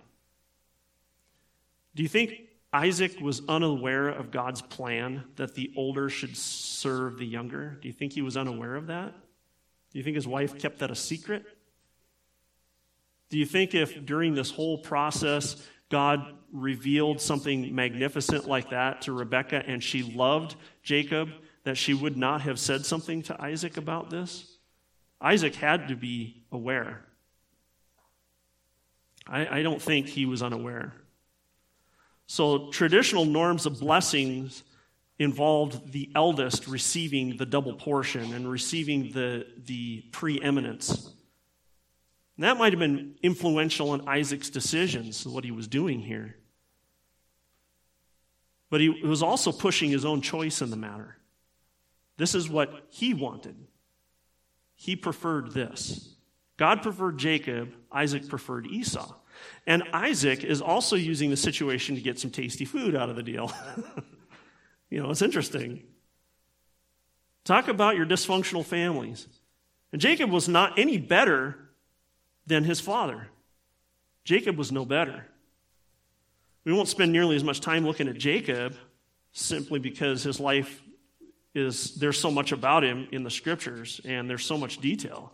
Do 1.93 2.01
you 2.01 2.09
think 2.09 2.33
Isaac 2.73 3.19
was 3.19 3.41
unaware 3.49 4.07
of 4.07 4.31
God's 4.31 4.61
plan 4.61 5.23
that 5.35 5.55
the 5.55 5.71
older 5.75 6.09
should 6.09 6.37
serve 6.37 7.17
the 7.17 7.25
younger. 7.25 7.77
Do 7.81 7.87
you 7.87 7.93
think 7.93 8.13
he 8.13 8.21
was 8.21 8.37
unaware 8.37 8.75
of 8.75 8.87
that? 8.87 9.13
Do 9.91 9.97
you 9.97 10.03
think 10.03 10.15
his 10.15 10.27
wife 10.27 10.57
kept 10.57 10.79
that 10.79 10.89
a 10.89 10.95
secret? 10.95 11.43
Do 13.29 13.37
you 13.37 13.45
think 13.45 13.75
if 13.75 14.05
during 14.05 14.33
this 14.33 14.51
whole 14.51 14.77
process 14.77 15.67
God 15.89 16.25
revealed 16.53 17.19
something 17.19 17.75
magnificent 17.75 18.47
like 18.47 18.69
that 18.69 19.01
to 19.03 19.13
Rebekah 19.13 19.63
and 19.67 19.83
she 19.83 20.03
loved 20.03 20.55
Jacob, 20.81 21.29
that 21.63 21.75
she 21.75 21.93
would 21.93 22.17
not 22.17 22.41
have 22.41 22.59
said 22.59 22.85
something 22.85 23.21
to 23.23 23.41
Isaac 23.41 23.77
about 23.77 24.09
this? 24.09 24.57
Isaac 25.19 25.55
had 25.55 25.89
to 25.89 25.95
be 25.95 26.43
aware. 26.51 27.05
I, 29.27 29.59
I 29.59 29.61
don't 29.61 29.81
think 29.81 30.07
he 30.07 30.25
was 30.25 30.41
unaware. 30.41 30.93
So, 32.31 32.69
traditional 32.69 33.25
norms 33.25 33.65
of 33.65 33.81
blessings 33.81 34.63
involved 35.19 35.91
the 35.91 36.09
eldest 36.15 36.65
receiving 36.65 37.35
the 37.35 37.45
double 37.45 37.73
portion 37.73 38.33
and 38.33 38.49
receiving 38.49 39.11
the, 39.11 39.45
the 39.65 40.05
preeminence. 40.13 41.11
And 42.37 42.45
that 42.45 42.55
might 42.55 42.71
have 42.71 42.79
been 42.79 43.15
influential 43.21 43.93
in 43.95 44.07
Isaac's 44.07 44.49
decisions, 44.49 45.27
what 45.27 45.43
he 45.43 45.51
was 45.51 45.67
doing 45.67 45.99
here. 45.99 46.37
But 48.69 48.79
he 48.79 48.87
was 48.87 49.21
also 49.21 49.51
pushing 49.51 49.89
his 49.89 50.05
own 50.05 50.21
choice 50.21 50.61
in 50.61 50.69
the 50.69 50.77
matter. 50.77 51.17
This 52.15 52.33
is 52.33 52.47
what 52.47 52.85
he 52.87 53.13
wanted. 53.13 53.57
He 54.75 54.95
preferred 54.95 55.51
this. 55.51 56.15
God 56.55 56.81
preferred 56.81 57.17
Jacob, 57.17 57.73
Isaac 57.91 58.29
preferred 58.29 58.67
Esau. 58.67 59.15
And 59.67 59.83
Isaac 59.93 60.43
is 60.43 60.61
also 60.61 60.95
using 60.95 61.29
the 61.29 61.37
situation 61.37 61.95
to 61.95 62.01
get 62.01 62.19
some 62.19 62.31
tasty 62.31 62.65
food 62.65 62.95
out 62.95 63.09
of 63.09 63.15
the 63.15 63.23
deal. 63.23 63.51
you 64.89 65.01
know, 65.01 65.11
it's 65.11 65.21
interesting. 65.21 65.83
Talk 67.43 67.67
about 67.67 67.95
your 67.95 68.05
dysfunctional 68.05 68.65
families. 68.65 69.27
And 69.91 70.01
Jacob 70.01 70.31
was 70.31 70.47
not 70.47 70.79
any 70.79 70.97
better 70.97 71.57
than 72.47 72.63
his 72.63 72.79
father. 72.79 73.27
Jacob 74.23 74.57
was 74.57 74.71
no 74.71 74.85
better. 74.85 75.25
We 76.63 76.73
won't 76.73 76.87
spend 76.87 77.11
nearly 77.11 77.35
as 77.35 77.43
much 77.43 77.59
time 77.59 77.85
looking 77.85 78.07
at 78.07 78.17
Jacob 78.17 78.75
simply 79.31 79.79
because 79.79 80.23
his 80.23 80.39
life 80.39 80.81
is, 81.53 81.95
there's 81.95 82.19
so 82.19 82.31
much 82.31 82.51
about 82.51 82.83
him 82.83 83.07
in 83.11 83.23
the 83.23 83.31
scriptures 83.31 83.99
and 84.05 84.29
there's 84.29 84.45
so 84.45 84.57
much 84.57 84.77
detail. 84.77 85.33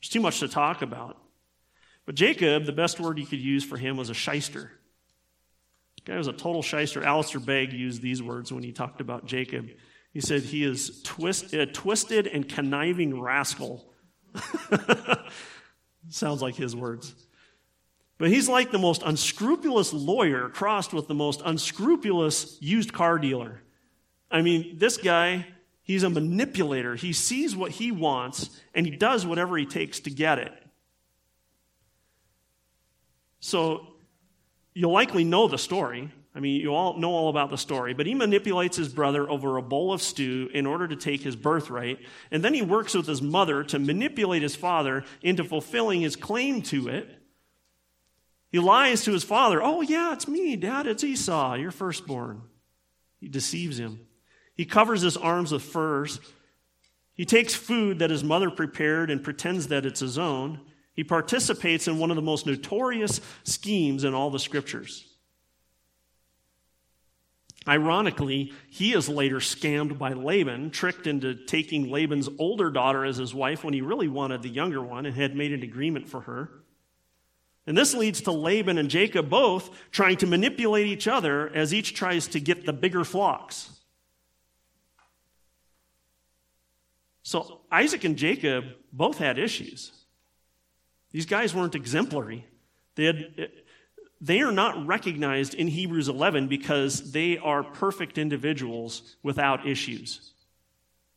There's 0.00 0.10
too 0.10 0.20
much 0.20 0.40
to 0.40 0.48
talk 0.48 0.82
about. 0.82 1.16
But 2.10 2.16
Jacob, 2.16 2.64
the 2.64 2.72
best 2.72 2.98
word 2.98 3.20
you 3.20 3.24
could 3.24 3.38
use 3.38 3.62
for 3.62 3.76
him 3.76 3.96
was 3.96 4.10
a 4.10 4.14
shyster. 4.14 4.72
Guy 6.04 6.18
was 6.18 6.26
a 6.26 6.32
total 6.32 6.60
shyster. 6.60 7.04
Alistair 7.04 7.40
Begg 7.40 7.72
used 7.72 8.02
these 8.02 8.20
words 8.20 8.52
when 8.52 8.64
he 8.64 8.72
talked 8.72 9.00
about 9.00 9.26
Jacob. 9.26 9.68
He 10.12 10.20
said 10.20 10.42
he 10.42 10.64
is 10.64 11.02
twist, 11.04 11.54
a 11.54 11.66
twisted 11.66 12.26
and 12.26 12.48
conniving 12.48 13.20
rascal. 13.20 13.88
Sounds 16.08 16.42
like 16.42 16.56
his 16.56 16.74
words. 16.74 17.14
But 18.18 18.30
he's 18.30 18.48
like 18.48 18.72
the 18.72 18.78
most 18.78 19.04
unscrupulous 19.04 19.92
lawyer 19.92 20.48
crossed 20.48 20.92
with 20.92 21.06
the 21.06 21.14
most 21.14 21.42
unscrupulous 21.44 22.60
used 22.60 22.92
car 22.92 23.18
dealer. 23.18 23.62
I 24.32 24.42
mean, 24.42 24.78
this 24.78 24.96
guy, 24.96 25.46
he's 25.82 26.02
a 26.02 26.10
manipulator. 26.10 26.96
He 26.96 27.12
sees 27.12 27.54
what 27.54 27.70
he 27.70 27.92
wants 27.92 28.50
and 28.74 28.84
he 28.84 28.96
does 28.96 29.24
whatever 29.24 29.56
he 29.56 29.64
takes 29.64 30.00
to 30.00 30.10
get 30.10 30.40
it. 30.40 30.59
So 33.40 33.86
you'll 34.74 34.92
likely 34.92 35.24
know 35.24 35.48
the 35.48 35.58
story. 35.58 36.10
I 36.34 36.38
mean, 36.38 36.60
you 36.60 36.72
all 36.74 36.96
know 36.96 37.10
all 37.10 37.28
about 37.28 37.50
the 37.50 37.58
story, 37.58 37.92
but 37.92 38.06
he 38.06 38.14
manipulates 38.14 38.76
his 38.76 38.88
brother 38.88 39.28
over 39.28 39.56
a 39.56 39.62
bowl 39.62 39.92
of 39.92 40.00
stew 40.00 40.48
in 40.54 40.64
order 40.64 40.86
to 40.86 40.94
take 40.94 41.22
his 41.22 41.34
birthright. 41.34 41.98
And 42.30 42.44
then 42.44 42.54
he 42.54 42.62
works 42.62 42.94
with 42.94 43.06
his 43.06 43.20
mother 43.20 43.64
to 43.64 43.80
manipulate 43.80 44.42
his 44.42 44.54
father 44.54 45.04
into 45.22 45.42
fulfilling 45.42 46.02
his 46.02 46.14
claim 46.14 46.62
to 46.62 46.88
it. 46.88 47.08
He 48.52 48.60
lies 48.60 49.04
to 49.04 49.12
his 49.12 49.24
father. 49.24 49.60
Oh, 49.62 49.80
yeah, 49.80 50.12
it's 50.12 50.28
me, 50.28 50.54
Dad. 50.56 50.86
It's 50.86 51.04
Esau, 51.04 51.54
your 51.54 51.70
firstborn. 51.70 52.42
He 53.18 53.28
deceives 53.28 53.78
him. 53.78 54.00
He 54.54 54.64
covers 54.64 55.02
his 55.02 55.16
arms 55.16 55.52
with 55.52 55.62
furs. 55.62 56.20
He 57.14 57.24
takes 57.24 57.54
food 57.54 57.98
that 57.98 58.10
his 58.10 58.24
mother 58.24 58.50
prepared 58.50 59.10
and 59.10 59.22
pretends 59.22 59.68
that 59.68 59.84
it's 59.84 60.00
his 60.00 60.18
own. 60.18 60.60
He 60.94 61.04
participates 61.04 61.88
in 61.88 61.98
one 61.98 62.10
of 62.10 62.16
the 62.16 62.22
most 62.22 62.46
notorious 62.46 63.20
schemes 63.44 64.04
in 64.04 64.14
all 64.14 64.30
the 64.30 64.38
scriptures. 64.38 65.06
Ironically, 67.68 68.52
he 68.70 68.94
is 68.94 69.08
later 69.08 69.36
scammed 69.36 69.98
by 69.98 70.14
Laban, 70.14 70.70
tricked 70.70 71.06
into 71.06 71.34
taking 71.34 71.90
Laban's 71.90 72.28
older 72.38 72.70
daughter 72.70 73.04
as 73.04 73.18
his 73.18 73.34
wife 73.34 73.62
when 73.62 73.74
he 73.74 73.82
really 73.82 74.08
wanted 74.08 74.42
the 74.42 74.48
younger 74.48 74.82
one 74.82 75.04
and 75.04 75.14
had 75.14 75.36
made 75.36 75.52
an 75.52 75.62
agreement 75.62 76.08
for 76.08 76.22
her. 76.22 76.50
And 77.66 77.76
this 77.76 77.94
leads 77.94 78.22
to 78.22 78.32
Laban 78.32 78.78
and 78.78 78.88
Jacob 78.88 79.28
both 79.28 79.70
trying 79.92 80.16
to 80.18 80.26
manipulate 80.26 80.86
each 80.86 81.06
other 81.06 81.54
as 81.54 81.74
each 81.74 81.94
tries 81.94 82.26
to 82.28 82.40
get 82.40 82.64
the 82.64 82.72
bigger 82.72 83.04
flocks. 83.04 83.70
So 87.22 87.60
Isaac 87.70 88.02
and 88.04 88.16
Jacob 88.16 88.64
both 88.92 89.18
had 89.18 89.38
issues. 89.38 89.92
These 91.12 91.26
guys 91.26 91.54
weren't 91.54 91.74
exemplary. 91.74 92.46
They, 92.94 93.04
had, 93.06 93.50
they 94.20 94.40
are 94.40 94.52
not 94.52 94.86
recognized 94.86 95.54
in 95.54 95.68
Hebrews 95.68 96.08
11 96.08 96.48
because 96.48 97.12
they 97.12 97.38
are 97.38 97.62
perfect 97.62 98.18
individuals 98.18 99.16
without 99.22 99.66
issues. 99.66 100.32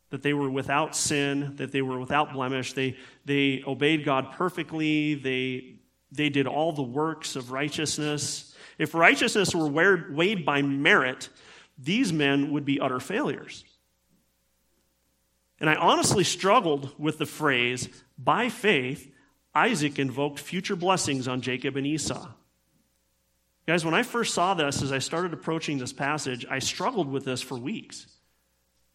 That 0.09 0.23
they 0.23 0.33
were 0.33 0.49
without 0.49 0.95
sin, 0.95 1.55
that 1.57 1.71
they 1.71 1.81
were 1.81 1.99
without 1.99 2.33
blemish. 2.33 2.73
They, 2.73 2.97
they 3.25 3.63
obeyed 3.65 4.05
God 4.05 4.31
perfectly. 4.33 5.15
They, 5.15 5.79
they 6.11 6.29
did 6.29 6.47
all 6.47 6.71
the 6.71 6.83
works 6.83 7.35
of 7.35 7.51
righteousness. 7.51 8.55
If 8.77 8.93
righteousness 8.93 9.53
were 9.53 9.67
weighed 9.67 10.45
by 10.45 10.61
merit, 10.61 11.29
these 11.77 12.13
men 12.13 12.51
would 12.51 12.65
be 12.65 12.79
utter 12.79 12.99
failures. 12.99 13.65
And 15.59 15.69
I 15.69 15.75
honestly 15.75 16.23
struggled 16.23 16.91
with 16.99 17.17
the 17.17 17.25
phrase, 17.25 17.87
by 18.17 18.49
faith, 18.49 19.12
Isaac 19.55 19.99
invoked 19.99 20.39
future 20.39 20.75
blessings 20.75 21.27
on 21.27 21.41
Jacob 21.41 21.75
and 21.75 21.85
Esau. 21.85 22.27
Guys, 23.65 23.85
when 23.85 23.93
I 23.93 24.03
first 24.03 24.33
saw 24.33 24.53
this, 24.53 24.81
as 24.81 24.91
I 24.91 24.99
started 24.99 25.33
approaching 25.33 25.77
this 25.77 25.93
passage, 25.93 26.45
I 26.49 26.59
struggled 26.59 27.09
with 27.09 27.23
this 27.23 27.41
for 27.41 27.57
weeks. 27.57 28.07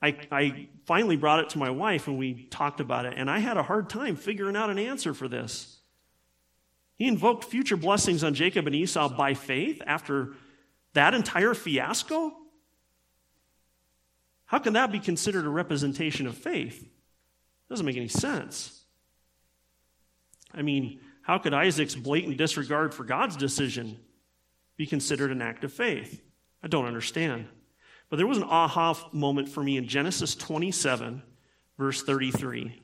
I, 0.02 0.16
I, 0.30 0.68
finally 0.84 1.16
brought 1.16 1.40
it 1.40 1.50
to 1.50 1.58
my 1.58 1.70
wife 1.70 2.06
and 2.06 2.18
we 2.18 2.44
talked 2.50 2.80
about 2.80 3.04
it, 3.04 3.14
and 3.16 3.30
I 3.30 3.40
had 3.40 3.56
a 3.56 3.62
hard 3.62 3.90
time 3.90 4.16
figuring 4.16 4.56
out 4.56 4.70
an 4.70 4.78
answer 4.78 5.12
for 5.12 5.26
this. 5.26 5.78
He 6.96 7.06
invoked 7.06 7.44
future 7.44 7.76
blessings 7.76 8.24
on 8.24 8.34
Jacob 8.34 8.66
and 8.66 8.74
Esau 8.74 9.08
by 9.08 9.34
faith 9.34 9.82
after 9.86 10.34
that 10.94 11.14
entire 11.14 11.54
fiasco? 11.54 12.32
How 14.46 14.58
can 14.58 14.72
that 14.72 14.90
be 14.90 14.98
considered 14.98 15.44
a 15.44 15.50
representation 15.50 16.26
of 16.26 16.36
faith? 16.36 16.82
It 16.82 17.68
Doesn't 17.68 17.86
make 17.86 17.96
any 17.96 18.08
sense. 18.08 18.77
I 20.54 20.62
mean, 20.62 21.00
how 21.22 21.38
could 21.38 21.54
Isaac's 21.54 21.94
blatant 21.94 22.38
disregard 22.38 22.94
for 22.94 23.04
God's 23.04 23.36
decision 23.36 23.98
be 24.76 24.86
considered 24.86 25.30
an 25.30 25.42
act 25.42 25.64
of 25.64 25.72
faith? 25.72 26.22
I 26.62 26.68
don't 26.68 26.86
understand. 26.86 27.46
But 28.08 28.16
there 28.16 28.26
was 28.26 28.38
an 28.38 28.44
aha 28.44 29.08
moment 29.12 29.48
for 29.48 29.62
me 29.62 29.76
in 29.76 29.86
Genesis 29.86 30.34
27, 30.34 31.22
verse 31.76 32.02
33. 32.02 32.80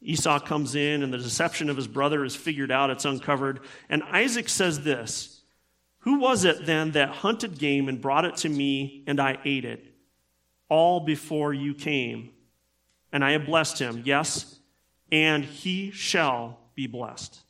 Esau 0.00 0.40
comes 0.40 0.74
in, 0.74 1.02
and 1.02 1.14
the 1.14 1.18
deception 1.18 1.70
of 1.70 1.76
his 1.76 1.86
brother 1.86 2.24
is 2.24 2.34
figured 2.34 2.72
out, 2.72 2.90
it's 2.90 3.04
uncovered. 3.04 3.60
And 3.88 4.02
Isaac 4.02 4.48
says 4.48 4.82
this 4.82 5.42
Who 6.00 6.18
was 6.18 6.44
it 6.44 6.66
then 6.66 6.90
that 6.92 7.10
hunted 7.10 7.58
game 7.58 7.88
and 7.88 8.00
brought 8.00 8.24
it 8.24 8.36
to 8.38 8.48
me, 8.48 9.04
and 9.06 9.20
I 9.20 9.38
ate 9.44 9.64
it? 9.64 9.94
All 10.68 11.00
before 11.00 11.54
you 11.54 11.74
came. 11.74 12.30
And 13.12 13.22
I 13.22 13.32
have 13.32 13.44
blessed 13.44 13.78
him, 13.78 14.02
yes, 14.06 14.58
and 15.12 15.44
he 15.44 15.90
shall 15.90 16.58
be 16.74 16.86
blessed. 16.86 17.40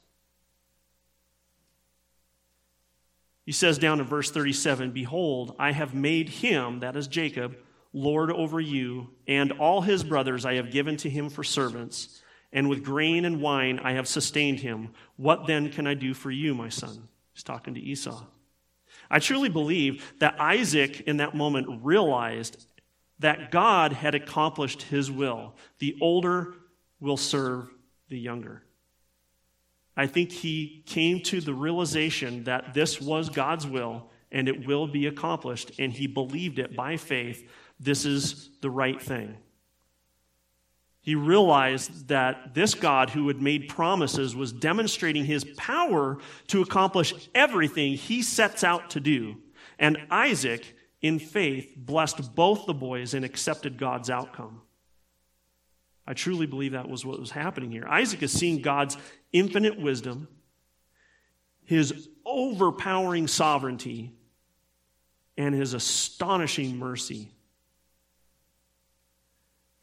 He 3.44 3.52
says 3.52 3.78
down 3.78 4.00
in 4.00 4.06
verse 4.06 4.30
37 4.30 4.92
Behold, 4.92 5.56
I 5.58 5.72
have 5.72 5.94
made 5.94 6.28
him, 6.28 6.80
that 6.80 6.96
is 6.96 7.08
Jacob, 7.08 7.56
Lord 7.92 8.30
over 8.30 8.60
you, 8.60 9.10
and 9.26 9.52
all 9.52 9.82
his 9.82 10.04
brothers 10.04 10.46
I 10.46 10.54
have 10.54 10.70
given 10.70 10.96
to 10.98 11.10
him 11.10 11.28
for 11.28 11.44
servants, 11.44 12.22
and 12.52 12.68
with 12.68 12.84
grain 12.84 13.24
and 13.24 13.40
wine 13.40 13.80
I 13.82 13.92
have 13.92 14.08
sustained 14.08 14.60
him. 14.60 14.90
What 15.16 15.46
then 15.46 15.70
can 15.70 15.86
I 15.86 15.94
do 15.94 16.14
for 16.14 16.30
you, 16.30 16.54
my 16.54 16.68
son? 16.68 17.08
He's 17.32 17.42
talking 17.42 17.74
to 17.74 17.80
Esau. 17.80 18.24
I 19.10 19.18
truly 19.18 19.48
believe 19.48 20.14
that 20.20 20.40
Isaac 20.40 21.02
in 21.02 21.18
that 21.18 21.34
moment 21.34 21.82
realized 21.82 22.64
that 23.18 23.50
God 23.50 23.92
had 23.92 24.14
accomplished 24.14 24.82
his 24.82 25.10
will. 25.10 25.54
The 25.78 25.96
older 26.00 26.54
will 27.00 27.16
serve 27.16 27.68
the 28.08 28.18
younger. 28.18 28.62
I 29.96 30.06
think 30.06 30.32
he 30.32 30.82
came 30.86 31.20
to 31.24 31.40
the 31.40 31.54
realization 31.54 32.44
that 32.44 32.74
this 32.74 33.00
was 33.00 33.28
God's 33.28 33.66
will 33.66 34.10
and 34.30 34.48
it 34.48 34.66
will 34.66 34.86
be 34.86 35.06
accomplished, 35.06 35.72
and 35.78 35.92
he 35.92 36.06
believed 36.06 36.58
it 36.58 36.74
by 36.74 36.96
faith. 36.96 37.46
This 37.78 38.06
is 38.06 38.48
the 38.62 38.70
right 38.70 39.00
thing. 39.00 39.36
He 41.02 41.14
realized 41.14 42.08
that 42.08 42.54
this 42.54 42.74
God 42.74 43.10
who 43.10 43.28
had 43.28 43.42
made 43.42 43.68
promises 43.68 44.34
was 44.34 44.52
demonstrating 44.52 45.26
his 45.26 45.44
power 45.56 46.18
to 46.46 46.62
accomplish 46.62 47.12
everything 47.34 47.94
he 47.94 48.22
sets 48.22 48.64
out 48.64 48.90
to 48.90 49.00
do. 49.00 49.36
And 49.78 49.98
Isaac, 50.10 50.76
in 51.02 51.18
faith, 51.18 51.74
blessed 51.76 52.34
both 52.34 52.66
the 52.66 52.72
boys 52.72 53.14
and 53.14 53.24
accepted 53.24 53.78
God's 53.78 54.08
outcome. 54.08 54.62
I 56.06 56.14
truly 56.14 56.46
believe 56.46 56.72
that 56.72 56.88
was 56.88 57.04
what 57.04 57.20
was 57.20 57.32
happening 57.32 57.70
here. 57.70 57.86
Isaac 57.86 58.22
is 58.22 58.32
seeing 58.32 58.62
God's 58.62 58.96
infinite 59.32 59.78
wisdom, 59.78 60.28
his 61.64 62.08
overpowering 62.24 63.26
sovereignty, 63.28 64.12
and 65.36 65.54
his 65.54 65.74
astonishing 65.74 66.76
mercy. 66.76 67.30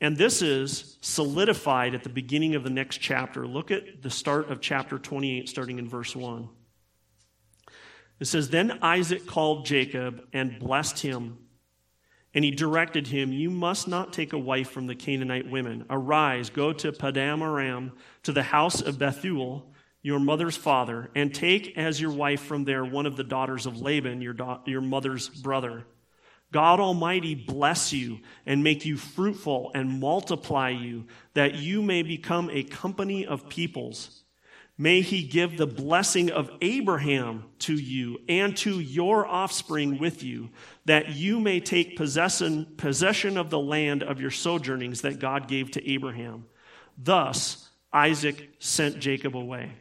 And 0.02 0.16
this 0.16 0.42
is 0.42 0.98
solidified 1.02 1.94
at 1.94 2.04
the 2.04 2.10
beginning 2.10 2.56
of 2.56 2.64
the 2.64 2.70
next 2.70 3.00
chapter. 3.00 3.46
Look 3.46 3.70
at 3.70 4.02
the 4.02 4.10
start 4.10 4.50
of 4.50 4.62
chapter 4.62 4.98
28, 4.98 5.50
starting 5.50 5.78
in 5.78 5.90
verse 5.90 6.16
1. 6.16 6.48
It 8.20 8.26
says, 8.26 8.50
Then 8.50 8.80
Isaac 8.82 9.26
called 9.26 9.66
Jacob 9.66 10.26
and 10.32 10.60
blessed 10.60 11.00
him. 11.00 11.38
And 12.34 12.46
he 12.46 12.52
directed 12.52 13.08
him, 13.08 13.32
You 13.32 13.50
must 13.50 13.88
not 13.88 14.14
take 14.14 14.34
a 14.34 14.38
wife 14.38 14.70
from 14.70 14.88
the 14.88 14.96
Canaanite 14.96 15.50
women. 15.50 15.86
Arise, 15.90 16.50
go 16.50 16.72
to 16.74 16.92
Paddan 16.92 17.42
Aram, 17.42 17.94
to 18.24 18.32
the 18.32 18.44
house 18.44 18.82
of 18.82 19.00
Bethuel, 19.00 19.66
your 20.02 20.20
mother's 20.20 20.56
father, 20.56 21.10
and 21.16 21.34
take 21.34 21.78
as 21.78 22.00
your 22.00 22.12
wife 22.12 22.42
from 22.42 22.66
there 22.66 22.86
one 22.86 23.06
of 23.06 23.18
the 23.18 23.24
daughters 23.24 23.66
of 23.66 23.82
Laban, 23.82 24.22
your, 24.22 24.36
your 24.66 24.82
mother's 24.82 25.28
brother. 25.28 25.86
God 26.52 26.80
Almighty 26.80 27.36
bless 27.36 27.94
you 27.94 28.20
and 28.46 28.64
make 28.64 28.86
you 28.86 28.98
fruitful 28.98 29.72
and 29.76 30.00
multiply 30.00 30.70
you, 30.70 31.06
that 31.34 31.56
you 31.56 31.82
may 31.82 32.02
become 32.02 32.50
a 32.52 32.64
company 32.64 33.26
of 33.26 33.50
peoples 33.50 34.24
May 34.82 35.02
he 35.02 35.24
give 35.24 35.58
the 35.58 35.68
blessing 35.68 36.32
of 36.32 36.50
Abraham 36.62 37.44
to 37.60 37.74
you 37.74 38.22
and 38.30 38.56
to 38.58 38.80
your 38.80 39.28
offspring 39.28 40.00
with 40.00 40.24
you, 40.24 40.52
that 40.86 41.10
you 41.10 41.42
may 41.42 41.60
take 41.60 41.98
possession, 41.98 42.66
possession 42.78 43.38
of 43.38 43.50
the 43.50 43.60
land 43.60 44.04
of 44.04 44.22
your 44.22 44.32
sojournings 44.32 45.02
that 45.02 45.20
God 45.20 45.50
gave 45.50 45.70
to 45.72 45.86
Abraham. 45.86 46.46
Thus, 46.98 47.70
Isaac 47.92 48.52
sent 48.60 49.00
Jacob 49.00 49.36
away. 49.36 49.74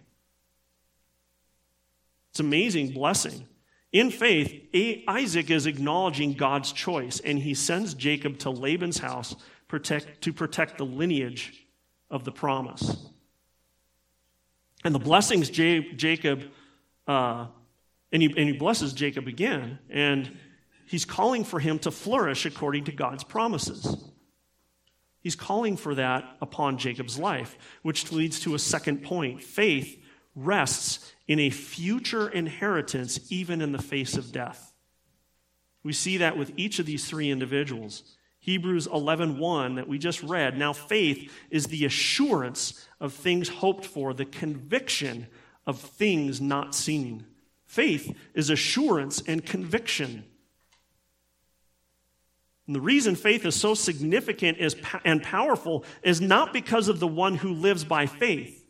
It's 2.31 2.41
amazing 2.41 2.91
blessing. 2.91 3.47
In 3.93 4.11
faith, 4.11 4.53
Isaac 5.07 5.49
is 5.49 5.67
acknowledging 5.67 6.33
God's 6.33 6.73
choice, 6.73 7.21
and 7.21 7.39
he 7.39 7.55
sends 7.55 7.95
Jacob 7.95 8.39
to 8.41 8.51
Laban's 8.51 8.99
house 8.99 9.37
protect, 9.69 10.23
to 10.23 10.33
protect 10.33 10.77
the 10.77 10.85
lineage 10.85 11.69
of 12.11 12.25
the 12.25 12.33
promise. 12.33 12.97
And 14.89 14.95
the 14.95 15.01
blessings 15.01 15.51
Jacob, 15.51 16.45
uh, 17.07 17.49
and, 18.11 18.23
he, 18.23 18.29
and 18.29 18.49
he 18.49 18.53
blesses 18.53 18.95
Jacob 18.95 19.29
again, 19.29 19.79
and 19.91 20.35
he's 20.87 21.05
calling 21.05 21.45
for 21.45 21.61
him 21.61 21.79
to 21.81 21.91
flourish 21.91 22.47
according 22.47 22.85
to 22.85 22.93
God's 22.93 23.23
promises. 23.23 24.03
He's 25.21 25.37
calling 25.37 25.77
for 25.77 25.95
that 25.97 26.39
upon 26.41 26.79
Jacob's 26.79 27.19
life, 27.19 27.59
which 27.83 28.11
leads 28.13 28.41
to 28.41 28.55
a 28.55 28.59
second 28.59 29.03
point. 29.03 29.43
Faith 29.43 30.03
rests 30.35 31.13
in 31.27 31.39
a 31.39 31.51
future 31.51 32.31
inheritance, 32.31 33.31
even 33.31 33.61
in 33.61 33.73
the 33.73 33.83
face 33.83 34.17
of 34.17 34.33
death. 34.33 34.73
We 35.83 35.93
see 35.93 36.17
that 36.17 36.39
with 36.39 36.51
each 36.57 36.79
of 36.79 36.87
these 36.87 37.07
three 37.07 37.29
individuals. 37.29 38.17
Hebrews 38.39 38.87
11:1 38.87 39.75
that 39.75 39.87
we 39.87 39.99
just 39.99 40.23
read. 40.23 40.57
Now 40.57 40.73
faith 40.73 41.31
is 41.51 41.67
the 41.67 41.85
assurance 41.85 42.88
of 43.01 43.13
things 43.13 43.49
hoped 43.49 43.85
for, 43.85 44.13
the 44.13 44.25
conviction 44.25 45.27
of 45.67 45.79
things 45.79 46.41
not 46.41 46.75
seen. 46.75 47.27
Faith 47.67 48.17
is 48.35 48.51
assurance 48.51 49.23
and 49.27 49.45
conviction. 49.45 50.25
And 52.67 52.75
the 52.77 52.81
reason 52.81 53.17
faith 53.17 53.47
is 53.47 53.55
so 53.55 53.75
significant 53.75 54.59
is, 54.59 54.77
and 55.05 55.23
powerful 55.23 55.85
is 56.03 56.21
not 56.21 56.53
because 56.53 56.89
of 56.89 57.01
the 57.01 57.07
one 57.07 57.35
who 57.35 57.53
lives 57.53 57.85
by 57.85 58.07
faith. 58.07 58.65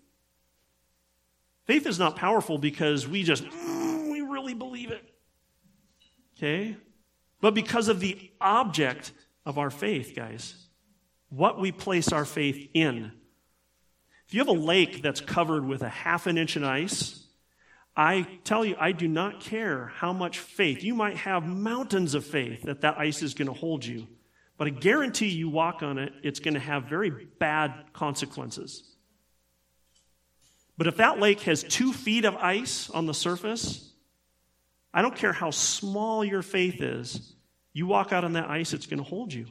Faith 1.64 1.86
is 1.86 1.98
not 1.98 2.16
powerful 2.16 2.58
because 2.58 3.06
we 3.06 3.22
just, 3.22 3.44
mm, 3.44 4.10
we 4.10 4.20
really 4.20 4.54
believe 4.54 4.90
it. 4.90 5.04
Okay? 6.36 6.76
But 7.40 7.54
because 7.54 7.88
of 7.88 8.00
the 8.00 8.30
object 8.40 9.12
of 9.44 9.58
our 9.58 9.70
faith, 9.70 10.12
guys. 10.14 10.54
What 11.30 11.58
we 11.58 11.72
place 11.72 12.12
our 12.12 12.24
faith 12.24 12.68
in. 12.74 13.12
If 14.28 14.34
you 14.34 14.40
have 14.40 14.48
a 14.48 14.52
lake 14.52 15.02
that's 15.02 15.22
covered 15.22 15.64
with 15.64 15.80
a 15.80 15.88
half 15.88 16.26
an 16.26 16.36
inch 16.36 16.56
of 16.56 16.62
ice, 16.62 17.24
I 17.96 18.28
tell 18.44 18.62
you, 18.62 18.76
I 18.78 18.92
do 18.92 19.08
not 19.08 19.40
care 19.40 19.86
how 19.96 20.12
much 20.12 20.38
faith. 20.38 20.84
You 20.84 20.94
might 20.94 21.16
have 21.16 21.46
mountains 21.46 22.14
of 22.14 22.26
faith 22.26 22.64
that 22.64 22.82
that 22.82 22.98
ice 22.98 23.22
is 23.22 23.32
going 23.32 23.48
to 23.48 23.54
hold 23.54 23.86
you. 23.86 24.06
But 24.58 24.66
I 24.66 24.70
guarantee 24.70 25.28
you 25.28 25.48
walk 25.48 25.82
on 25.82 25.98
it, 25.98 26.12
it's 26.22 26.40
going 26.40 26.54
to 26.54 26.60
have 26.60 26.84
very 26.84 27.10
bad 27.38 27.72
consequences. 27.94 28.82
But 30.76 30.88
if 30.88 30.98
that 30.98 31.18
lake 31.18 31.40
has 31.40 31.62
two 31.62 31.94
feet 31.94 32.26
of 32.26 32.36
ice 32.36 32.90
on 32.90 33.06
the 33.06 33.14
surface, 33.14 33.90
I 34.92 35.00
don't 35.00 35.16
care 35.16 35.32
how 35.32 35.52
small 35.52 36.22
your 36.22 36.42
faith 36.42 36.82
is, 36.82 37.34
you 37.72 37.86
walk 37.86 38.12
out 38.12 38.24
on 38.24 38.34
that 38.34 38.50
ice, 38.50 38.74
it's 38.74 38.86
going 38.86 39.02
to 39.02 39.08
hold 39.08 39.32
you. 39.32 39.46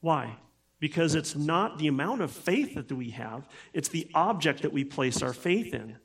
Why? 0.00 0.36
Because 0.80 1.14
it's 1.14 1.36
not 1.36 1.78
the 1.78 1.88
amount 1.88 2.22
of 2.22 2.32
faith 2.32 2.74
that 2.74 2.90
we 2.90 3.10
have, 3.10 3.46
it's 3.72 3.88
the 3.88 4.10
object 4.14 4.62
that 4.62 4.72
we 4.72 4.82
place 4.82 5.22
our 5.22 5.34
faith 5.34 5.74
in. 5.74 5.96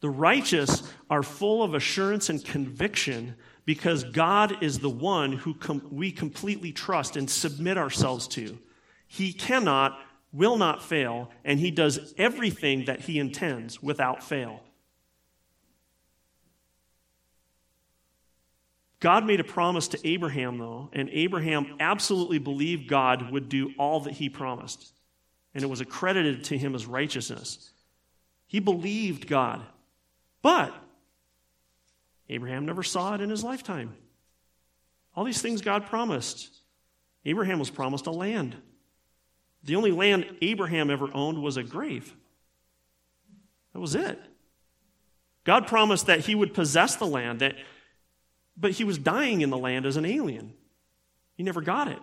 The 0.00 0.10
righteous 0.10 0.82
are 1.10 1.22
full 1.22 1.62
of 1.62 1.74
assurance 1.74 2.30
and 2.30 2.42
conviction 2.42 3.34
because 3.66 4.04
God 4.04 4.62
is 4.62 4.78
the 4.78 4.88
one 4.88 5.32
who 5.32 5.54
com- 5.54 5.86
we 5.90 6.10
completely 6.10 6.72
trust 6.72 7.16
and 7.16 7.28
submit 7.28 7.76
ourselves 7.76 8.26
to. 8.28 8.58
He 9.06 9.32
cannot, 9.32 10.00
will 10.32 10.56
not 10.56 10.82
fail, 10.82 11.30
and 11.44 11.60
He 11.60 11.70
does 11.70 12.14
everything 12.16 12.86
that 12.86 13.00
He 13.00 13.18
intends 13.18 13.82
without 13.82 14.22
fail. 14.22 14.62
God 19.00 19.24
made 19.24 19.40
a 19.40 19.44
promise 19.44 19.88
to 19.88 20.08
Abraham, 20.08 20.58
though, 20.58 20.90
and 20.92 21.08
Abraham 21.10 21.76
absolutely 21.80 22.38
believed 22.38 22.86
God 22.86 23.32
would 23.32 23.48
do 23.48 23.72
all 23.78 24.00
that 24.00 24.12
he 24.12 24.28
promised. 24.28 24.92
And 25.54 25.64
it 25.64 25.70
was 25.70 25.80
accredited 25.80 26.44
to 26.44 26.58
him 26.58 26.74
as 26.74 26.86
righteousness. 26.86 27.70
He 28.46 28.60
believed 28.60 29.26
God. 29.26 29.62
But 30.42 30.74
Abraham 32.28 32.66
never 32.66 32.82
saw 32.82 33.14
it 33.14 33.20
in 33.20 33.30
his 33.30 33.42
lifetime. 33.42 33.94
All 35.16 35.24
these 35.24 35.42
things 35.42 35.62
God 35.62 35.86
promised. 35.86 36.54
Abraham 37.24 37.58
was 37.58 37.70
promised 37.70 38.06
a 38.06 38.10
land. 38.10 38.54
The 39.64 39.76
only 39.76 39.92
land 39.92 40.26
Abraham 40.42 40.90
ever 40.90 41.08
owned 41.12 41.42
was 41.42 41.56
a 41.56 41.62
grave. 41.62 42.14
That 43.72 43.80
was 43.80 43.94
it. 43.94 44.20
God 45.44 45.66
promised 45.66 46.06
that 46.06 46.20
he 46.20 46.34
would 46.34 46.54
possess 46.54 46.96
the 46.96 47.06
land, 47.06 47.40
that 47.40 47.56
but 48.60 48.72
he 48.72 48.84
was 48.84 48.98
dying 48.98 49.40
in 49.40 49.50
the 49.50 49.58
land 49.58 49.86
as 49.86 49.96
an 49.96 50.04
alien. 50.04 50.52
He 51.34 51.42
never 51.42 51.62
got 51.62 51.88
it. 51.88 51.98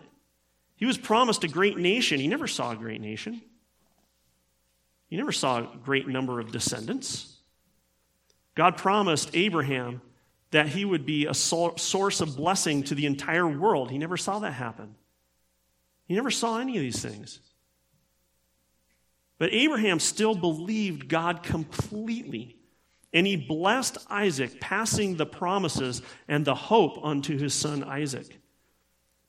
He 0.76 0.86
was 0.86 0.98
promised 0.98 1.44
a 1.44 1.48
great 1.48 1.78
nation. 1.78 2.20
He 2.20 2.28
never 2.28 2.48
saw 2.48 2.72
a 2.72 2.76
great 2.76 3.02
nation. 3.02 3.42
He 5.08 5.18
never 5.18 5.32
saw 5.32 5.60
a 5.60 5.78
great 5.84 6.08
number 6.08 6.40
of 6.40 6.52
descendants. 6.52 7.38
God 8.56 8.78
promised 8.78 9.30
Abraham 9.34 10.02
that 10.52 10.68
he 10.68 10.86
would 10.86 11.06
be 11.06 11.26
a 11.26 11.34
source 11.34 12.22
of 12.22 12.36
blessing 12.36 12.84
to 12.84 12.96
the 12.96 13.06
entire 13.06 13.48
world. 13.48 13.92
He 13.92 13.98
never 13.98 14.18
saw 14.18 14.40
that 14.40 14.54
happen. 14.54 14.96
He 16.06 16.16
never 16.16 16.32
saw 16.32 16.60
any 16.60 16.76
of 16.78 16.82
these 16.82 17.02
things. 17.02 17.40
But 19.38 19.54
Abraham 19.54 20.00
still 20.00 20.36
believed 20.36 21.08
God 21.08 21.44
completely. 21.44 22.57
And 23.18 23.26
he 23.26 23.36
blessed 23.36 23.98
Isaac, 24.12 24.60
passing 24.60 25.16
the 25.16 25.26
promises 25.26 26.04
and 26.28 26.46
the 26.46 26.54
hope 26.54 27.04
unto 27.04 27.36
his 27.36 27.56
son 27.56 27.84
Isaac. 27.84 28.40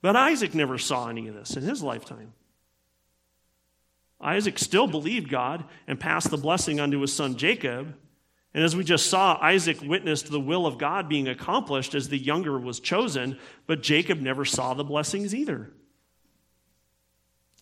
But 0.03 0.15
Isaac 0.15 0.55
never 0.55 0.77
saw 0.77 1.09
any 1.09 1.27
of 1.27 1.35
this 1.35 1.57
in 1.57 1.63
his 1.63 1.83
lifetime. 1.83 2.35
Isaac 4.21 4.59
still 4.59 4.89
believed 4.89 5.31
God 5.31 5.65
and 5.87 5.99
passed 5.99 6.31
the 6.31 6.37
blessing 6.37 6.81
unto 6.81 7.01
his 7.01 7.15
son 7.15 7.39
Jacob. 7.39 7.95
And 8.53 8.63
as 8.63 8.77
we 8.77 8.85
just 8.85 9.07
saw, 9.07 9.39
Isaac 9.41 9.81
witnessed 9.81 10.31
the 10.31 10.39
will 10.39 10.67
of 10.67 10.77
God 10.77 11.09
being 11.09 11.27
accomplished 11.27 11.95
as 11.95 12.11
the 12.11 12.19
younger 12.19 12.59
was 12.59 12.81
chosen, 12.81 13.39
but 13.67 13.83
Jacob 13.83 14.21
never 14.21 14.45
saw 14.45 14.75
the 14.75 14.85
blessings 14.85 15.35
either. 15.35 15.73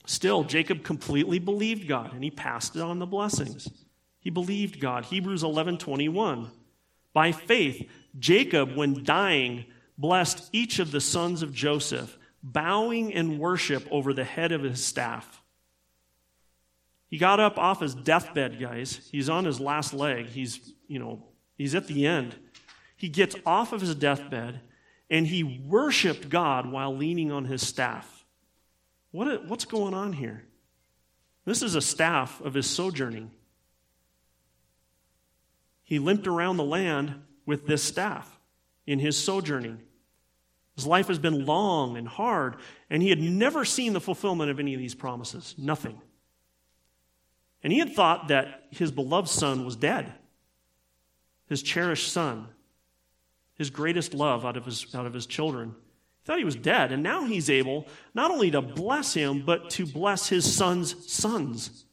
Still, 0.06 0.42
Jacob 0.42 0.82
completely 0.82 1.38
believed 1.38 1.86
God 1.86 2.14
and 2.14 2.24
he 2.24 2.32
passed 2.32 2.76
on 2.76 2.98
the 2.98 3.06
blessings. 3.06 3.85
He 4.26 4.30
believed 4.30 4.80
God. 4.80 5.04
Hebrews 5.04 5.44
11:21. 5.44 6.50
By 7.12 7.30
faith, 7.30 7.88
Jacob 8.18 8.74
when 8.74 9.04
dying 9.04 9.66
blessed 9.96 10.50
each 10.52 10.80
of 10.80 10.90
the 10.90 11.00
sons 11.00 11.42
of 11.42 11.54
Joseph, 11.54 12.18
bowing 12.42 13.12
in 13.12 13.38
worship 13.38 13.86
over 13.88 14.12
the 14.12 14.24
head 14.24 14.50
of 14.50 14.64
his 14.64 14.84
staff. 14.84 15.44
He 17.06 17.18
got 17.18 17.38
up 17.38 17.56
off 17.56 17.78
his 17.78 17.94
deathbed, 17.94 18.58
guys. 18.58 19.08
He's 19.12 19.28
on 19.28 19.44
his 19.44 19.60
last 19.60 19.94
leg. 19.94 20.26
He's, 20.26 20.74
you 20.88 20.98
know, 20.98 21.22
he's 21.56 21.76
at 21.76 21.86
the 21.86 22.04
end. 22.04 22.34
He 22.96 23.08
gets 23.08 23.36
off 23.46 23.72
of 23.72 23.80
his 23.80 23.94
deathbed 23.94 24.60
and 25.08 25.28
he 25.28 25.44
worshiped 25.44 26.28
God 26.28 26.66
while 26.66 26.96
leaning 26.96 27.30
on 27.30 27.44
his 27.44 27.64
staff. 27.64 28.24
What, 29.12 29.46
what's 29.46 29.66
going 29.66 29.94
on 29.94 30.14
here? 30.14 30.42
This 31.44 31.62
is 31.62 31.76
a 31.76 31.80
staff 31.80 32.40
of 32.40 32.54
his 32.54 32.68
sojourning 32.68 33.30
he 35.86 36.00
limped 36.00 36.26
around 36.26 36.56
the 36.56 36.64
land 36.64 37.14
with 37.46 37.66
this 37.66 37.82
staff 37.82 38.38
in 38.86 38.98
his 38.98 39.16
sojourning. 39.16 39.80
His 40.74 40.86
life 40.86 41.06
has 41.08 41.18
been 41.18 41.46
long 41.46 41.96
and 41.96 42.06
hard, 42.06 42.56
and 42.90 43.02
he 43.02 43.08
had 43.08 43.20
never 43.20 43.64
seen 43.64 43.92
the 43.92 44.00
fulfillment 44.00 44.50
of 44.50 44.58
any 44.60 44.74
of 44.74 44.80
these 44.80 44.96
promises. 44.96 45.54
Nothing. 45.56 45.98
And 47.62 47.72
he 47.72 47.78
had 47.78 47.94
thought 47.94 48.28
that 48.28 48.64
his 48.70 48.90
beloved 48.90 49.28
son 49.28 49.64
was 49.64 49.76
dead, 49.76 50.12
his 51.48 51.62
cherished 51.62 52.12
son, 52.12 52.48
his 53.54 53.70
greatest 53.70 54.12
love 54.12 54.44
out 54.44 54.56
of 54.56 54.66
his, 54.66 54.92
out 54.92 55.06
of 55.06 55.14
his 55.14 55.24
children. 55.24 55.68
He 55.68 56.26
thought 56.26 56.38
he 56.38 56.44
was 56.44 56.56
dead, 56.56 56.90
and 56.90 57.02
now 57.02 57.24
he's 57.24 57.48
able 57.48 57.86
not 58.12 58.32
only 58.32 58.50
to 58.50 58.60
bless 58.60 59.14
him, 59.14 59.44
but 59.46 59.70
to 59.70 59.86
bless 59.86 60.28
his 60.28 60.52
son's 60.52 61.10
sons. 61.10 61.85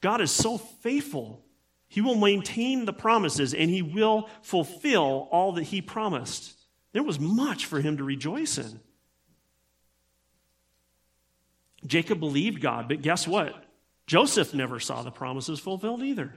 God 0.00 0.20
is 0.20 0.30
so 0.30 0.58
faithful. 0.58 1.44
He 1.88 2.00
will 2.00 2.16
maintain 2.16 2.84
the 2.84 2.92
promises 2.92 3.54
and 3.54 3.70
he 3.70 3.82
will 3.82 4.28
fulfill 4.42 5.28
all 5.30 5.52
that 5.52 5.64
he 5.64 5.80
promised. 5.80 6.54
There 6.92 7.02
was 7.02 7.20
much 7.20 7.66
for 7.66 7.80
him 7.80 7.96
to 7.98 8.04
rejoice 8.04 8.58
in. 8.58 8.80
Jacob 11.86 12.18
believed 12.18 12.60
God, 12.60 12.88
but 12.88 13.02
guess 13.02 13.28
what? 13.28 13.64
Joseph 14.06 14.54
never 14.54 14.80
saw 14.80 15.02
the 15.02 15.10
promises 15.10 15.60
fulfilled 15.60 16.02
either. 16.02 16.32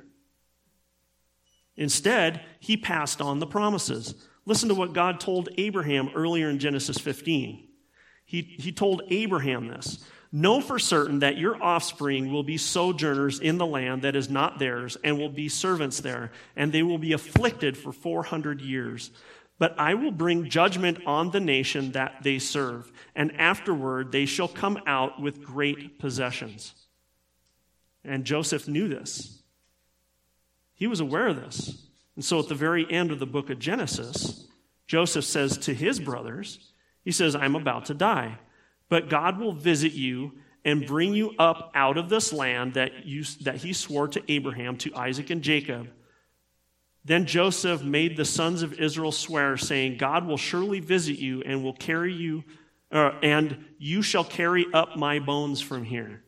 Instead, 1.76 2.42
he 2.60 2.76
passed 2.76 3.22
on 3.22 3.40
the 3.40 3.48
promises. 3.48 4.28
Listen 4.46 4.70
to 4.70 4.76
what 4.76 4.94
God 4.94 5.20
told 5.20 5.50
Abraham 5.58 6.10
earlier 6.14 6.50
in 6.50 6.60
Genesis 6.60 6.98
15. 6.98 7.68
He, 8.26 8.42
he 8.42 8.72
told 8.72 9.04
Abraham 9.10 9.68
this 9.68 10.04
Know 10.32 10.62
for 10.62 10.78
certain 10.78 11.20
that 11.20 11.38
your 11.38 11.62
offspring 11.62 12.32
will 12.32 12.44
be 12.44 12.58
sojourners 12.58 13.40
in 13.40 13.58
the 13.58 13.66
land 13.66 14.04
that 14.04 14.16
is 14.16 14.30
not 14.30 14.60
theirs, 14.60 14.96
and 15.04 15.18
will 15.18 15.30
be 15.30 15.50
servants 15.50 16.02
there, 16.02 16.32
and 16.56 16.72
they 16.72 16.84
will 16.84 17.00
be 17.00 17.14
afflicted 17.14 17.76
for 17.76 17.92
400 17.92 18.62
years. 18.62 19.10
But 19.58 19.78
I 19.80 19.96
will 19.96 20.12
bring 20.12 20.50
judgment 20.50 21.00
on 21.06 21.32
the 21.32 21.40
nation 21.40 21.94
that 21.94 22.24
they 22.24 22.38
serve, 22.38 22.92
and 23.16 23.36
afterward 23.40 24.12
they 24.12 24.26
shall 24.26 24.48
come 24.48 24.80
out 24.86 25.20
with 25.20 25.44
great 25.44 25.98
possessions. 25.98 26.74
And 28.04 28.24
Joseph 28.24 28.68
knew 28.68 28.88
this. 28.88 29.42
He 30.76 30.88
was 30.88 31.00
aware 31.00 31.28
of 31.28 31.36
this. 31.36 31.88
And 32.16 32.24
so 32.24 32.40
at 32.40 32.48
the 32.48 32.56
very 32.56 32.90
end 32.90 33.12
of 33.12 33.20
the 33.20 33.26
book 33.26 33.50
of 33.50 33.60
Genesis, 33.60 34.48
Joseph 34.88 35.26
says 35.26 35.58
to 35.60 35.74
his 35.74 36.00
brothers, 36.00 36.72
He 37.04 37.12
says, 37.12 37.36
I'm 37.36 37.56
about 37.56 37.86
to 37.86 37.94
die. 37.94 38.38
But 38.90 39.10
God 39.10 39.40
will 39.40 39.54
visit 39.54 39.94
you 39.94 40.34
and 40.66 40.86
bring 40.86 41.14
you 41.14 41.32
up 41.40 41.72
out 41.74 41.98
of 41.98 42.10
this 42.10 42.34
land 42.34 42.74
that, 42.74 43.06
you, 43.06 43.24
that 43.42 43.58
he 43.58 43.72
swore 43.72 44.08
to 44.10 44.32
Abraham, 44.32 44.78
to 44.78 44.94
Isaac, 44.96 45.30
and 45.30 45.42
Jacob. 45.42 45.90
Then 47.06 47.26
Joseph 47.26 47.82
made 47.82 48.18
the 48.18 48.26
sons 48.26 48.62
of 48.62 48.74
Israel 48.74 49.12
swear, 49.12 49.56
saying, 49.58 49.98
God 49.98 50.28
will 50.28 50.38
surely 50.38 50.80
visit 50.80 51.18
you 51.18 51.42
and 51.44 51.64
will 51.64 51.74
carry 51.74 52.14
you, 52.14 52.44
uh, 52.92 53.12
and 53.24 53.66
you 53.78 54.02
shall 54.02 54.26
carry 54.26 54.66
up 54.74 54.98
my 54.98 55.20
bones 55.20 55.62
from 55.62 55.84
here. 55.84 56.24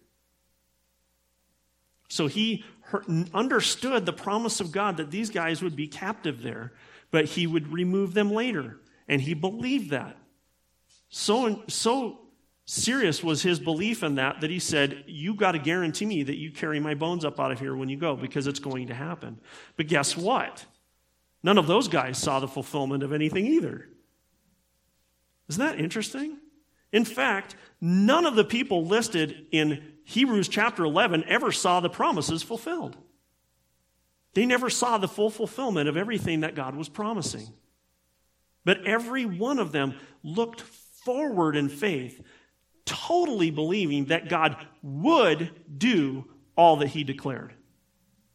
So 2.07 2.27
he 2.27 2.63
understood 3.33 4.05
the 4.05 4.13
promise 4.13 4.59
of 4.59 4.71
God 4.71 4.97
that 4.97 5.11
these 5.11 5.29
guys 5.29 5.61
would 5.61 5.75
be 5.75 5.87
captive 5.87 6.41
there, 6.41 6.73
but 7.09 7.25
he 7.25 7.47
would 7.47 7.71
remove 7.71 8.13
them 8.13 8.31
later. 8.31 8.79
And 9.07 9.21
he 9.21 9.33
believed 9.33 9.91
that. 9.91 10.17
So, 11.09 11.63
so 11.67 12.20
serious 12.71 13.21
was 13.21 13.41
his 13.41 13.59
belief 13.59 14.01
in 14.01 14.15
that 14.15 14.41
that 14.41 14.49
he 14.49 14.59
said, 14.59 15.03
You 15.07 15.33
got 15.33 15.51
to 15.51 15.59
guarantee 15.59 16.05
me 16.05 16.23
that 16.23 16.37
you 16.37 16.51
carry 16.51 16.79
my 16.79 16.93
bones 16.93 17.25
up 17.25 17.39
out 17.39 17.51
of 17.51 17.59
here 17.59 17.75
when 17.75 17.89
you 17.89 17.97
go 17.97 18.15
because 18.15 18.47
it's 18.47 18.59
going 18.59 18.87
to 18.87 18.93
happen. 18.93 19.39
But 19.75 19.87
guess 19.87 20.15
what? 20.15 20.65
None 21.43 21.57
of 21.57 21.67
those 21.67 21.87
guys 21.87 22.17
saw 22.17 22.39
the 22.39 22.47
fulfillment 22.47 23.03
of 23.03 23.11
anything 23.11 23.45
either. 23.45 23.89
Isn't 25.49 25.65
that 25.65 25.79
interesting? 25.79 26.37
In 26.93 27.03
fact, 27.03 27.55
none 27.81 28.25
of 28.25 28.35
the 28.35 28.45
people 28.45 28.85
listed 28.85 29.47
in 29.51 29.83
Hebrews 30.05 30.47
chapter 30.47 30.85
11 30.85 31.25
ever 31.27 31.51
saw 31.51 31.79
the 31.79 31.89
promises 31.89 32.43
fulfilled. 32.43 32.95
They 34.33 34.45
never 34.45 34.69
saw 34.69 34.97
the 34.97 35.07
full 35.07 35.29
fulfillment 35.29 35.89
of 35.89 35.97
everything 35.97 36.41
that 36.41 36.55
God 36.55 36.75
was 36.75 36.87
promising. 36.87 37.47
But 38.63 38.85
every 38.85 39.25
one 39.25 39.59
of 39.59 39.71
them 39.71 39.95
looked 40.23 40.61
forward 40.61 41.55
in 41.55 41.67
faith, 41.67 42.21
totally 42.85 43.51
believing 43.51 44.05
that 44.05 44.29
God 44.29 44.55
would 44.81 45.51
do 45.77 46.25
all 46.55 46.77
that 46.77 46.89
He 46.89 47.03
declared. 47.03 47.53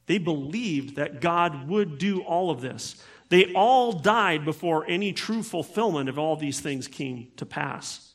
They 0.07 0.19
believed 0.19 0.97
that 0.97 1.21
God 1.21 1.69
would 1.69 1.99
do 1.99 2.23
all 2.23 2.51
of 2.51 2.61
this. 2.61 3.03
They 3.29 3.53
all 3.55 3.93
died 3.93 4.45
before 4.45 4.87
any 4.89 5.13
true 5.13 5.43
fulfillment 5.43 6.09
of 6.09 6.19
all 6.19 6.37
these 6.37 6.61
things 6.61 6.87
came 6.87 7.33
to 7.37 7.47
pass. 7.47 8.15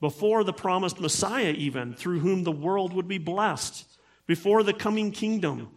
Before 0.00 0.44
the 0.44 0.52
promised 0.52 1.00
Messiah, 1.00 1.54
even, 1.56 1.94
through 1.94 2.20
whom 2.20 2.44
the 2.44 2.52
world 2.52 2.92
would 2.92 3.08
be 3.08 3.18
blessed, 3.18 3.86
before 4.26 4.62
the 4.62 4.74
coming 4.74 5.10
kingdom, 5.10 5.68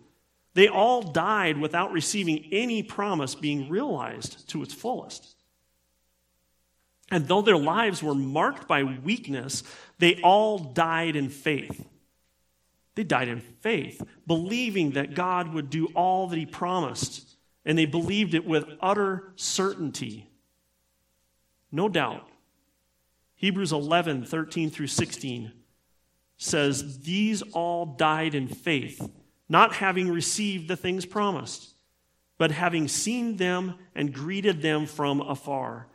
they 0.54 0.68
all 0.68 1.02
died 1.02 1.58
without 1.58 1.92
receiving 1.92 2.50
any 2.52 2.84
promise 2.84 3.34
being 3.36 3.70
realized 3.70 4.48
to 4.50 4.62
its 4.62 4.74
fullest. 4.74 5.36
And 7.12 7.28
though 7.28 7.42
their 7.42 7.58
lives 7.58 8.02
were 8.02 8.16
marked 8.16 8.68
by 8.68 8.84
weakness, 8.84 9.64
they 10.00 10.22
all 10.22 10.58
died 10.58 11.18
in 11.18 11.30
faith. 11.30 11.86
They 12.96 13.04
died 13.04 13.28
in 13.28 13.42
faith, 13.42 14.02
believing 14.26 14.92
that 14.92 15.14
God 15.14 15.54
would 15.54 15.70
do 15.70 15.88
all 15.88 16.28
that 16.28 16.40
He 16.40 16.46
promised, 16.46 17.36
and 17.66 17.78
they 17.78 17.86
believed 17.86 18.34
it 18.34 18.46
with 18.46 18.66
utter 18.82 19.34
certainty. 19.36 20.30
No 21.72 21.90
doubt. 21.90 22.28
Hebrews 23.36 23.72
11, 23.72 24.26
13 24.26 24.70
through 24.70 24.88
16 24.88 25.52
says, 26.38 27.00
These 27.00 27.42
all 27.54 27.86
died 27.86 28.36
in 28.36 28.48
faith, 28.48 29.10
not 29.50 29.74
having 29.76 30.10
received 30.10 30.68
the 30.68 30.76
things 30.76 31.06
promised, 31.06 31.74
but 32.38 32.52
having 32.52 32.88
seen 32.88 33.38
them 33.38 33.76
and 33.96 34.14
greeted 34.14 34.62
them 34.62 34.86
from 34.86 35.22
afar, 35.22 35.88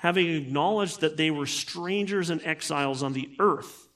having 0.00 0.34
acknowledged 0.34 1.02
that 1.02 1.18
they 1.18 1.30
were 1.30 1.44
strangers 1.44 2.30
and 2.30 2.42
exiles 2.42 3.02
on 3.02 3.12
the 3.12 3.28
earth. 3.38 3.90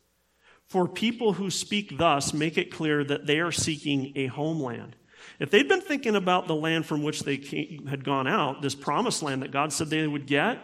For 0.66 0.86
people 0.86 1.32
who 1.32 1.50
speak 1.50 1.96
thus 1.96 2.34
make 2.34 2.58
it 2.58 2.70
clear 2.70 3.02
that 3.04 3.26
they 3.26 3.40
are 3.40 3.50
seeking 3.50 4.12
a 4.14 4.26
homeland. 4.26 4.96
If 5.38 5.50
they'd 5.50 5.66
been 5.66 5.80
thinking 5.80 6.14
about 6.14 6.46
the 6.46 6.54
land 6.54 6.84
from 6.84 7.02
which 7.02 7.22
they 7.22 7.38
came, 7.38 7.86
had 7.86 8.04
gone 8.04 8.26
out, 8.26 8.60
this 8.60 8.74
promised 8.74 9.22
land 9.22 9.40
that 9.40 9.50
God 9.50 9.72
said 9.72 9.88
they 9.88 10.06
would 10.06 10.26
get, 10.26 10.58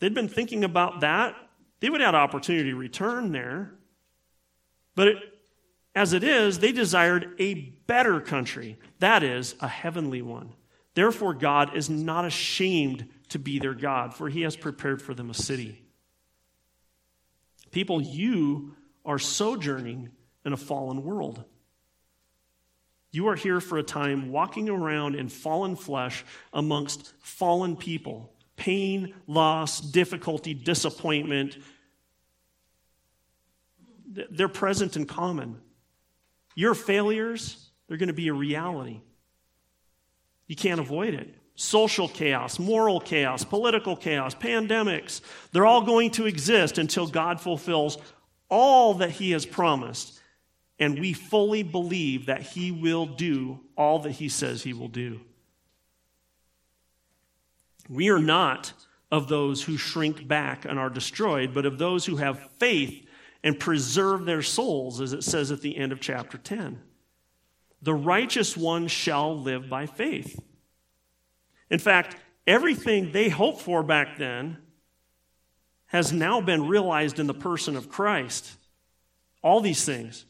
they'd 0.00 0.14
been 0.14 0.26
thinking 0.26 0.64
about 0.64 1.00
that, 1.00 1.36
they 1.80 1.90
would 1.90 2.00
have 2.00 2.14
had 2.14 2.22
opportunity 2.22 2.70
to 2.70 2.76
return 2.76 3.30
there. 3.30 3.74
But 4.94 5.08
it, 5.08 5.16
as 5.94 6.14
it 6.14 6.24
is, 6.24 6.60
they 6.60 6.72
desired 6.72 7.34
a 7.38 7.74
better 7.86 8.22
country, 8.22 8.78
that 9.00 9.22
is, 9.22 9.54
a 9.60 9.68
heavenly 9.68 10.22
one. 10.22 10.54
Therefore, 10.94 11.34
God 11.34 11.76
is 11.76 11.90
not 11.90 12.24
ashamed 12.24 13.06
to 13.32 13.38
be 13.38 13.58
their 13.58 13.74
God, 13.74 14.14
for 14.14 14.28
he 14.28 14.42
has 14.42 14.56
prepared 14.56 15.02
for 15.02 15.14
them 15.14 15.30
a 15.30 15.34
city. 15.34 15.82
People, 17.70 18.00
you 18.00 18.74
are 19.04 19.18
sojourning 19.18 20.10
in 20.44 20.52
a 20.52 20.56
fallen 20.56 21.02
world. 21.02 21.44
You 23.10 23.28
are 23.28 23.34
here 23.34 23.60
for 23.60 23.78
a 23.78 23.82
time 23.82 24.30
walking 24.30 24.68
around 24.68 25.16
in 25.16 25.28
fallen 25.28 25.76
flesh 25.76 26.24
amongst 26.52 27.12
fallen 27.20 27.76
people. 27.76 28.32
Pain, 28.56 29.14
loss, 29.26 29.80
difficulty, 29.80 30.54
disappointment, 30.54 31.58
they're 34.06 34.48
present 34.48 34.96
in 34.96 35.06
common. 35.06 35.58
Your 36.54 36.74
failures, 36.74 37.70
they're 37.88 37.96
going 37.96 38.08
to 38.08 38.12
be 38.12 38.28
a 38.28 38.34
reality. 38.34 39.00
You 40.46 40.56
can't 40.56 40.80
avoid 40.80 41.14
it. 41.14 41.34
Social 41.62 42.08
chaos, 42.08 42.58
moral 42.58 42.98
chaos, 42.98 43.44
political 43.44 43.94
chaos, 43.94 44.34
pandemics, 44.34 45.20
they're 45.52 45.64
all 45.64 45.82
going 45.82 46.10
to 46.10 46.26
exist 46.26 46.76
until 46.76 47.06
God 47.06 47.40
fulfills 47.40 47.98
all 48.48 48.94
that 48.94 49.10
He 49.10 49.30
has 49.30 49.46
promised. 49.46 50.20
And 50.80 50.98
we 50.98 51.12
fully 51.12 51.62
believe 51.62 52.26
that 52.26 52.42
He 52.42 52.72
will 52.72 53.06
do 53.06 53.60
all 53.76 54.00
that 54.00 54.10
He 54.10 54.28
says 54.28 54.64
He 54.64 54.72
will 54.72 54.88
do. 54.88 55.20
We 57.88 58.10
are 58.10 58.18
not 58.18 58.72
of 59.12 59.28
those 59.28 59.62
who 59.62 59.76
shrink 59.76 60.26
back 60.26 60.64
and 60.64 60.80
are 60.80 60.90
destroyed, 60.90 61.54
but 61.54 61.64
of 61.64 61.78
those 61.78 62.04
who 62.04 62.16
have 62.16 62.50
faith 62.58 63.06
and 63.44 63.56
preserve 63.56 64.24
their 64.24 64.42
souls, 64.42 65.00
as 65.00 65.12
it 65.12 65.22
says 65.22 65.52
at 65.52 65.60
the 65.60 65.76
end 65.76 65.92
of 65.92 66.00
chapter 66.00 66.38
10. 66.38 66.82
The 67.82 67.94
righteous 67.94 68.56
one 68.56 68.88
shall 68.88 69.38
live 69.38 69.68
by 69.68 69.86
faith. 69.86 70.40
In 71.72 71.78
fact, 71.78 72.16
everything 72.46 73.12
they 73.12 73.30
hoped 73.30 73.62
for 73.62 73.82
back 73.82 74.18
then 74.18 74.58
has 75.86 76.12
now 76.12 76.42
been 76.42 76.68
realized 76.68 77.18
in 77.18 77.26
the 77.26 77.34
person 77.34 77.76
of 77.76 77.88
Christ. 77.88 78.52
All 79.42 79.62
these 79.62 79.82
things. 79.82 80.26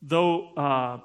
Though, 0.00 0.54
uh, 0.54 1.00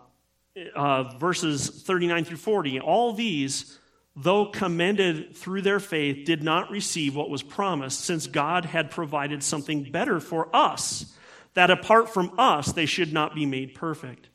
uh, 0.73 1.17
verses 1.17 1.83
39 1.83 2.23
through 2.23 2.37
40, 2.37 2.79
all 2.79 3.11
these 3.13 3.77
though 4.15 4.45
commended 4.45 5.35
through 5.35 5.61
their 5.61 5.79
faith, 5.79 6.25
did 6.25 6.43
not 6.43 6.69
receive 6.69 7.15
what 7.15 7.29
was 7.29 7.43
promised, 7.43 8.01
since 8.01 8.27
God 8.27 8.65
had 8.65 8.91
provided 8.91 9.41
something 9.41 9.83
better 9.83 10.19
for 10.19 10.53
us, 10.53 11.13
that 11.53 11.71
apart 11.71 12.09
from 12.09 12.33
us, 12.37 12.71
they 12.71 12.85
should 12.85 13.11
not 13.11 13.35
be 13.35 13.45
made 13.45 13.73
perfect. 13.73 14.27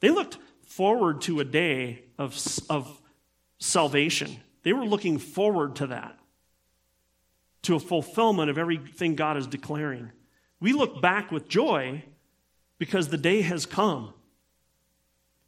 They 0.00 0.10
looked 0.10 0.38
forward 0.66 1.22
to 1.22 1.40
a 1.40 1.44
day 1.44 2.04
of, 2.18 2.36
of 2.68 3.00
salvation. 3.58 4.40
They 4.62 4.72
were 4.72 4.86
looking 4.86 5.18
forward 5.18 5.76
to 5.76 5.88
that, 5.88 6.18
to 7.62 7.76
a 7.76 7.80
fulfillment 7.80 8.50
of 8.50 8.58
everything 8.58 9.14
God 9.14 9.36
is 9.36 9.46
declaring. 9.46 10.10
We 10.60 10.72
look 10.72 11.02
back 11.02 11.30
with 11.30 11.48
joy 11.48 12.04
because 12.78 13.08
the 13.08 13.18
day 13.18 13.42
has 13.42 13.66
come. 13.66 14.14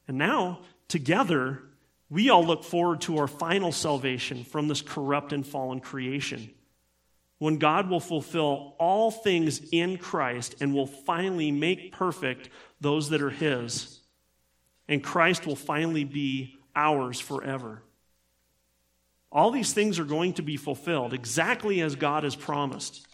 And 0.08 0.18
now, 0.18 0.60
together, 0.88 1.62
we 2.08 2.30
all 2.30 2.44
look 2.44 2.64
forward 2.64 3.00
to 3.02 3.18
our 3.18 3.26
final 3.26 3.72
salvation 3.72 4.44
from 4.44 4.68
this 4.68 4.82
corrupt 4.82 5.32
and 5.32 5.46
fallen 5.46 5.80
creation. 5.80 6.50
When 7.38 7.58
God 7.58 7.90
will 7.90 8.00
fulfill 8.00 8.76
all 8.78 9.10
things 9.10 9.60
in 9.72 9.98
Christ 9.98 10.54
and 10.60 10.72
will 10.72 10.86
finally 10.86 11.50
make 11.50 11.92
perfect 11.92 12.48
those 12.80 13.10
that 13.10 13.20
are 13.20 13.30
His. 13.30 14.00
And 14.88 15.02
Christ 15.02 15.46
will 15.46 15.56
finally 15.56 16.04
be 16.04 16.56
ours 16.74 17.20
forever. 17.20 17.82
All 19.30 19.50
these 19.50 19.72
things 19.72 19.98
are 19.98 20.04
going 20.04 20.34
to 20.34 20.42
be 20.42 20.56
fulfilled 20.56 21.12
exactly 21.12 21.80
as 21.80 21.96
God 21.96 22.24
has 22.24 22.36
promised. 22.36 23.06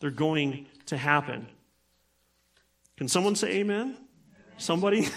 They're 0.00 0.10
going 0.10 0.66
to 0.86 0.96
happen. 0.96 1.46
Can 2.96 3.08
someone 3.08 3.36
say 3.36 3.58
amen? 3.58 3.96
Somebody? 4.56 5.08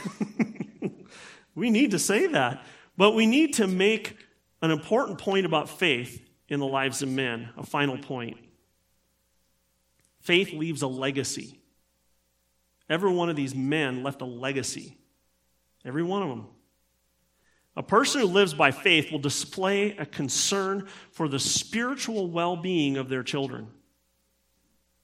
we 1.55 1.69
need 1.69 1.91
to 1.91 1.99
say 1.99 2.27
that. 2.27 2.63
But 2.97 3.15
we 3.15 3.25
need 3.25 3.55
to 3.55 3.67
make 3.67 4.17
an 4.61 4.71
important 4.71 5.17
point 5.17 5.45
about 5.45 5.69
faith 5.69 6.23
in 6.47 6.59
the 6.59 6.67
lives 6.67 7.01
of 7.01 7.09
men, 7.09 7.49
a 7.57 7.65
final 7.65 7.97
point. 7.97 8.37
Faith 10.19 10.53
leaves 10.53 10.81
a 10.81 10.87
legacy. 10.87 11.59
Every 12.89 13.11
one 13.11 13.29
of 13.29 13.35
these 13.35 13.55
men 13.55 14.03
left 14.03 14.21
a 14.21 14.25
legacy. 14.25 14.97
Every 15.85 16.03
one 16.03 16.21
of 16.21 16.29
them. 16.29 16.47
A 17.75 17.83
person 17.83 18.21
who 18.21 18.27
lives 18.27 18.53
by 18.53 18.71
faith 18.71 19.11
will 19.11 19.19
display 19.19 19.95
a 19.97 20.05
concern 20.05 20.87
for 21.11 21.27
the 21.27 21.39
spiritual 21.39 22.29
well 22.29 22.57
being 22.57 22.97
of 22.97 23.07
their 23.07 23.23
children. 23.23 23.67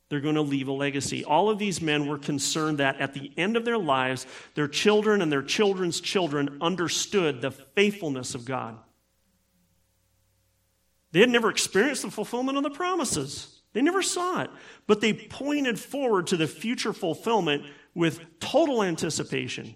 They're 0.10 0.22
going 0.22 0.36
to 0.36 0.42
leave 0.42 0.68
a 0.68 0.74
legacy. 0.74 1.26
All 1.26 1.50
of 1.50 1.60
these 1.60 1.82
men 1.82 2.08
were 2.08 2.18
concerned 2.18 2.78
that 2.78 3.00
at 3.00 3.14
the 3.14 3.32
end 3.38 3.58
of 3.58 3.66
their 3.66 3.78
lives, 3.78 4.26
their 4.56 4.68
children 4.68 5.22
and 5.22 5.32
their 5.32 5.42
children's 5.42 6.00
children 6.00 6.58
understood 6.62 7.42
the 7.42 7.52
faithfulness 7.52 8.34
of 8.34 8.46
God. 8.46 8.78
They 11.12 11.20
had 11.20 11.30
never 11.30 11.50
experienced 11.50 12.04
the 12.04 12.12
fulfillment 12.12 12.58
of 12.58 12.64
the 12.64 12.70
promises, 12.70 13.62
they 13.74 13.82
never 13.82 14.02
saw 14.02 14.42
it. 14.42 14.50
But 14.88 15.02
they 15.02 15.14
pointed 15.14 15.80
forward 15.80 16.28
to 16.28 16.38
the 16.38 16.48
future 16.48 16.94
fulfillment 16.94 17.64
with 17.94 18.40
total 18.40 18.82
anticipation. 18.82 19.76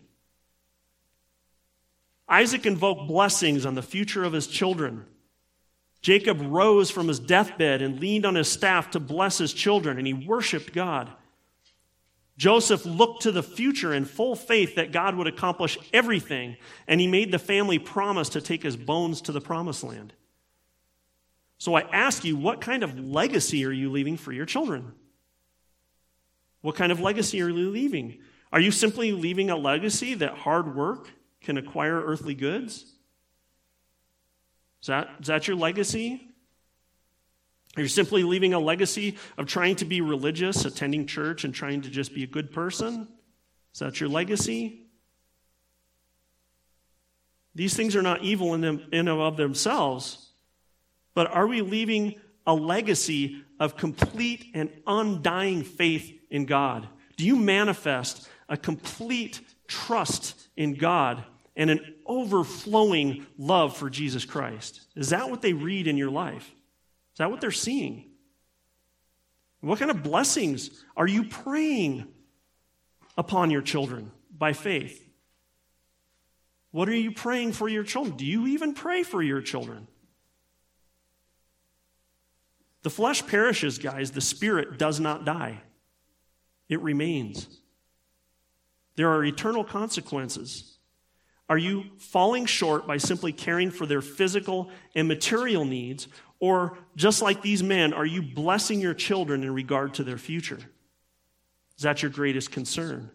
Isaac 2.32 2.66
invoked 2.66 3.10
blessings 3.10 3.66
on 3.66 3.76
the 3.76 3.82
future 3.82 4.24
of 4.24 4.32
his 4.32 4.48
children. 4.48 5.06
Jacob 6.02 6.40
rose 6.42 6.90
from 6.90 7.10
his 7.10 7.20
deathbed 7.20 7.82
and 7.82 8.00
leaned 8.00 8.26
on 8.26 8.36
his 8.36 8.48
staff 8.48 8.92
to 8.92 9.02
bless 9.02 9.38
his 9.38 9.54
children, 9.54 9.98
and 9.98 10.08
he 10.08 10.14
worshiped 10.14 10.72
God. 10.72 11.12
Joseph 12.38 12.86
looked 12.86 13.24
to 13.24 13.32
the 13.32 13.44
future 13.44 13.94
in 13.94 14.06
full 14.06 14.36
faith 14.36 14.76
that 14.76 14.94
God 14.94 15.16
would 15.16 15.28
accomplish 15.28 15.78
everything, 15.92 16.56
and 16.88 17.02
he 17.02 17.06
made 17.06 17.32
the 17.32 17.38
family 17.38 17.78
promise 17.78 18.30
to 18.30 18.42
take 18.42 18.64
his 18.64 18.78
bones 18.78 19.22
to 19.24 19.34
the 19.34 19.42
promised 19.42 19.84
land. 19.84 20.14
So 21.58 21.76
I 21.76 21.82
ask 21.82 22.24
you, 22.24 22.38
what 22.38 22.62
kind 22.62 22.82
of 22.82 22.98
legacy 22.98 23.66
are 23.66 23.72
you 23.72 23.92
leaving 23.92 24.16
for 24.16 24.32
your 24.32 24.46
children? 24.46 24.94
What 26.62 26.76
kind 26.76 26.94
of 26.94 27.02
legacy 27.02 27.42
are 27.42 27.50
you 27.50 27.70
leaving? 27.70 28.20
Are 28.54 28.60
you 28.60 28.72
simply 28.72 29.12
leaving 29.12 29.50
a 29.50 29.58
legacy 29.58 30.14
that 30.16 30.38
hard 30.38 30.76
work 30.76 31.10
can 31.42 31.58
acquire 31.58 32.02
earthly 32.02 32.36
goods? 32.36 32.86
Is 34.82 34.88
that, 34.88 35.10
is 35.20 35.28
that 35.28 35.48
your 35.48 35.58
legacy? 35.58 36.28
Are 37.78 37.82
you 37.82 37.88
simply 37.88 38.24
leaving 38.24 38.54
a 38.54 38.60
legacy 38.60 39.18
of 39.38 39.46
trying 39.46 39.78
to 39.78 39.86
be 39.86 40.02
religious, 40.02 40.66
attending 40.66 41.08
church, 41.08 41.44
and 41.44 41.54
trying 41.54 41.82
to 41.82 41.90
just 41.90 42.14
be 42.14 42.24
a 42.24 42.28
good 42.28 42.52
person? 42.52 43.08
Is 43.74 43.80
that 43.80 44.00
your 44.00 44.10
legacy? 44.10 44.82
These 47.56 47.76
things 47.76 47.96
are 47.96 48.02
not 48.02 48.24
evil 48.24 48.54
in, 48.54 48.62
them, 48.62 48.88
in 48.92 49.08
and 49.08 49.22
of 49.22 49.38
themselves, 49.38 50.30
but 51.14 51.28
are 51.28 51.48
we 51.48 51.62
leaving 51.62 52.16
a 52.48 52.54
legacy 52.54 53.44
of 53.60 53.78
complete 53.78 54.46
and 54.54 54.70
undying 54.88 55.64
faith 55.64 56.12
in 56.30 56.46
God? 56.46 56.88
Do 57.18 57.26
you 57.26 57.36
manifest 57.36 58.28
a 58.50 58.58
complete 58.58 59.42
trust 59.68 60.41
in 60.62 60.76
God 60.76 61.24
and 61.56 61.72
an 61.72 61.96
overflowing 62.06 63.26
love 63.38 63.76
for 63.76 63.90
Jesus 63.90 64.26
Christ? 64.26 64.82
Is 64.96 65.10
that 65.10 65.30
what 65.30 65.42
they 65.42 65.54
read 65.54 65.88
in 65.88 65.98
your 65.98 66.12
life? 66.12 66.48
Is 67.14 67.18
that 67.18 67.32
what 67.32 67.42
they're 67.42 67.52
seeing? 67.52 68.06
What 69.62 69.80
kind 69.80 69.92
of 69.92 70.04
blessings 70.04 70.84
are 70.96 71.08
you 71.08 71.24
praying 71.24 72.08
upon 73.18 73.50
your 73.50 73.62
children 73.62 74.12
by 74.36 74.54
faith? 74.54 75.08
What 76.72 76.88
are 76.88 76.96
you 76.96 77.12
praying 77.12 77.54
for 77.54 77.68
your 77.68 77.84
children? 77.84 78.18
Do 78.18 78.26
you 78.26 78.48
even 78.48 78.74
pray 78.74 79.04
for 79.04 79.22
your 79.22 79.42
children? 79.42 79.88
The 82.84 82.90
flesh 82.90 83.26
perishes, 83.26 83.78
guys. 83.78 84.12
The 84.12 84.22
spirit 84.22 84.78
does 84.78 85.00
not 85.00 85.26
die, 85.26 85.62
it 86.70 86.82
remains. 86.82 87.61
There 88.96 89.10
are 89.10 89.24
eternal 89.24 89.64
consequences. 89.64 90.78
Are 91.50 91.58
you 91.58 91.86
falling 91.98 92.46
short 92.46 92.88
by 92.88 92.98
simply 92.98 93.34
caring 93.34 93.72
for 93.72 93.86
their 93.86 94.02
physical 94.02 94.72
and 94.96 95.08
material 95.08 95.66
needs? 95.66 96.08
Or, 96.40 96.78
just 96.96 97.22
like 97.22 97.42
these 97.42 97.62
men, 97.62 97.94
are 97.94 98.06
you 98.06 98.22
blessing 98.22 98.80
your 98.80 98.94
children 98.94 99.44
in 99.44 99.54
regard 99.54 99.96
to 99.96 100.04
their 100.04 100.18
future? 100.18 100.60
Is 101.78 101.84
that 101.84 102.02
your 102.02 102.12
greatest 102.12 102.52
concern? 102.52 103.12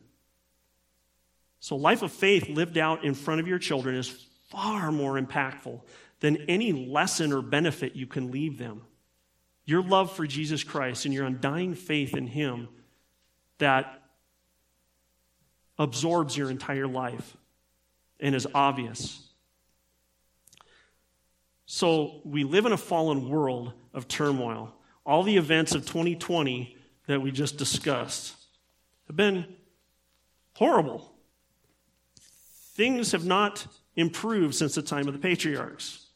So, 1.60 1.76
life 1.76 2.02
of 2.02 2.12
faith 2.12 2.48
lived 2.48 2.78
out 2.78 3.04
in 3.04 3.14
front 3.14 3.40
of 3.40 3.48
your 3.48 3.58
children 3.58 3.96
is 3.96 4.26
far 4.50 4.92
more 4.92 5.20
impactful 5.20 5.80
than 6.20 6.36
any 6.48 6.72
lesson 6.72 7.32
or 7.32 7.42
benefit 7.42 7.96
you 7.96 8.06
can 8.06 8.30
leave 8.30 8.58
them. 8.58 8.82
Your 9.64 9.82
love 9.82 10.12
for 10.12 10.26
Jesus 10.26 10.62
Christ 10.62 11.04
and 11.04 11.14
your 11.14 11.26
undying 11.26 11.74
faith 11.74 12.16
in 12.16 12.26
Him 12.26 12.68
that 13.58 14.02
absorbs 15.78 16.36
your 16.36 16.50
entire 16.50 16.86
life 16.86 17.36
and 18.20 18.34
is 18.34 18.46
obvious. 18.54 19.22
So, 21.66 22.20
we 22.24 22.44
live 22.44 22.64
in 22.64 22.72
a 22.72 22.76
fallen 22.76 23.28
world 23.28 23.72
of 23.92 24.06
turmoil. 24.06 24.72
All 25.04 25.22
the 25.22 25.36
events 25.36 25.74
of 25.74 25.84
2020 25.84 26.76
that 27.06 27.20
we 27.20 27.32
just 27.32 27.56
discussed 27.56 28.34
have 29.08 29.16
been 29.16 29.46
horrible. 30.54 31.12
Things 32.74 33.12
have 33.12 33.24
not 33.24 33.66
improved 33.96 34.54
since 34.54 34.74
the 34.74 34.82
time 34.82 35.08
of 35.08 35.14
the 35.14 35.18
patriarchs. 35.18 36.06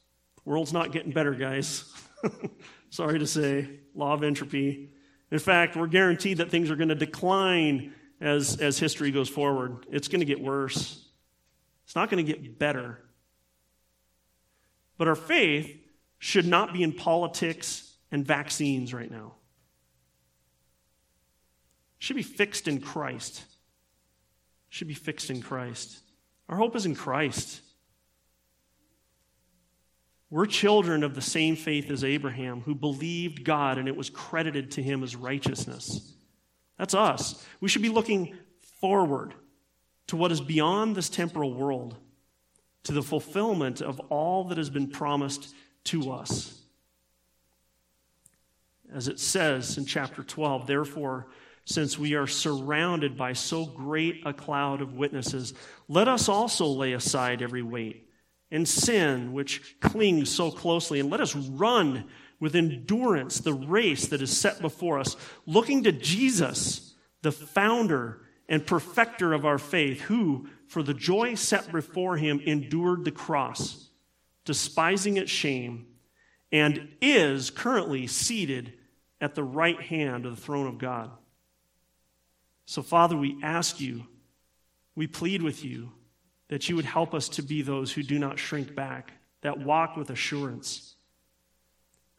The 0.44 0.50
world's 0.50 0.72
not 0.72 0.92
getting 0.92 1.12
better, 1.12 1.34
guys. 1.34 1.92
Sorry 2.90 3.18
to 3.18 3.26
say, 3.26 3.68
law 3.94 4.12
of 4.12 4.22
entropy. 4.22 4.90
In 5.30 5.38
fact, 5.38 5.76
we're 5.76 5.86
guaranteed 5.86 6.38
that 6.38 6.50
things 6.50 6.70
are 6.70 6.76
going 6.76 6.88
to 6.88 6.94
decline 6.94 7.94
as, 8.20 8.60
as 8.60 8.78
history 8.78 9.10
goes 9.10 9.28
forward. 9.28 9.86
It's 9.90 10.08
going 10.08 10.20
to 10.20 10.26
get 10.26 10.40
worse. 10.40 11.04
It's 11.84 11.96
not 11.96 12.10
going 12.10 12.24
to 12.24 12.32
get 12.32 12.58
better. 12.58 12.98
But 14.98 15.08
our 15.08 15.14
faith 15.14 15.76
should 16.18 16.46
not 16.46 16.72
be 16.72 16.82
in 16.82 16.92
politics 16.92 17.94
and 18.12 18.26
vaccines 18.26 18.92
right 18.92 19.10
now. 19.10 19.34
It 21.98 22.04
should 22.04 22.16
be 22.16 22.22
fixed 22.22 22.68
in 22.68 22.80
Christ. 22.80 23.38
It 23.38 23.44
should 24.74 24.88
be 24.88 24.94
fixed 24.94 25.30
in 25.30 25.40
Christ. 25.40 25.98
Our 26.48 26.56
hope 26.56 26.76
is 26.76 26.84
in 26.86 26.94
Christ. 26.94 27.62
We're 30.28 30.46
children 30.46 31.02
of 31.02 31.14
the 31.14 31.20
same 31.20 31.56
faith 31.56 31.90
as 31.90 32.04
Abraham, 32.04 32.60
who 32.60 32.74
believed 32.74 33.44
God 33.44 33.78
and 33.78 33.88
it 33.88 33.96
was 33.96 34.10
credited 34.10 34.72
to 34.72 34.82
him 34.82 35.02
as 35.02 35.16
righteousness. 35.16 36.14
That's 36.80 36.94
us. 36.94 37.44
We 37.60 37.68
should 37.68 37.82
be 37.82 37.90
looking 37.90 38.34
forward 38.80 39.34
to 40.06 40.16
what 40.16 40.32
is 40.32 40.40
beyond 40.40 40.96
this 40.96 41.10
temporal 41.10 41.52
world, 41.52 41.94
to 42.84 42.92
the 42.92 43.02
fulfillment 43.02 43.82
of 43.82 44.00
all 44.08 44.44
that 44.44 44.56
has 44.56 44.70
been 44.70 44.86
promised 44.86 45.54
to 45.84 46.10
us. 46.10 46.58
As 48.94 49.08
it 49.08 49.20
says 49.20 49.76
in 49.76 49.84
chapter 49.84 50.22
12, 50.22 50.66
therefore, 50.66 51.26
since 51.66 51.98
we 51.98 52.14
are 52.14 52.26
surrounded 52.26 53.14
by 53.14 53.34
so 53.34 53.66
great 53.66 54.22
a 54.24 54.32
cloud 54.32 54.80
of 54.80 54.94
witnesses, 54.94 55.52
let 55.86 56.08
us 56.08 56.30
also 56.30 56.64
lay 56.64 56.94
aside 56.94 57.42
every 57.42 57.62
weight 57.62 58.08
and 58.50 58.66
sin 58.66 59.34
which 59.34 59.78
clings 59.80 60.30
so 60.30 60.50
closely, 60.50 60.98
and 60.98 61.10
let 61.10 61.20
us 61.20 61.36
run 61.36 62.04
with 62.40 62.56
endurance 62.56 63.38
the 63.38 63.52
race 63.52 64.08
that 64.08 64.22
is 64.22 64.36
set 64.36 64.60
before 64.60 64.98
us, 64.98 65.16
looking 65.46 65.84
to 65.84 65.92
Jesus, 65.92 66.94
the 67.22 67.30
founder 67.30 68.22
and 68.48 68.66
perfecter 68.66 69.32
of 69.32 69.44
our 69.44 69.58
faith, 69.58 70.00
who, 70.02 70.48
for 70.66 70.82
the 70.82 70.94
joy 70.94 71.34
set 71.34 71.70
before 71.70 72.16
him, 72.16 72.40
endured 72.44 73.04
the 73.04 73.12
cross, 73.12 73.90
despising 74.44 75.18
its 75.18 75.30
shame, 75.30 75.86
and 76.50 76.88
is 77.00 77.50
currently 77.50 78.06
seated 78.06 78.72
at 79.20 79.34
the 79.34 79.44
right 79.44 79.80
hand 79.80 80.26
of 80.26 80.34
the 80.34 80.40
throne 80.40 80.66
of 80.66 80.78
God. 80.78 81.10
So, 82.64 82.82
Father, 82.82 83.16
we 83.16 83.38
ask 83.42 83.80
you, 83.80 84.06
we 84.96 85.06
plead 85.06 85.42
with 85.42 85.64
you 85.64 85.92
that 86.48 86.68
you 86.68 86.76
would 86.76 86.84
help 86.84 87.14
us 87.14 87.28
to 87.28 87.42
be 87.42 87.62
those 87.62 87.92
who 87.92 88.02
do 88.02 88.18
not 88.18 88.38
shrink 88.38 88.74
back, 88.74 89.12
that 89.42 89.58
walk 89.58 89.96
with 89.96 90.10
assurance, 90.10 90.94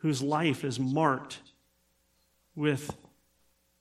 whose 0.02 0.22
life 0.22 0.64
is 0.64 0.80
marked 0.80 1.40
with 2.56 2.96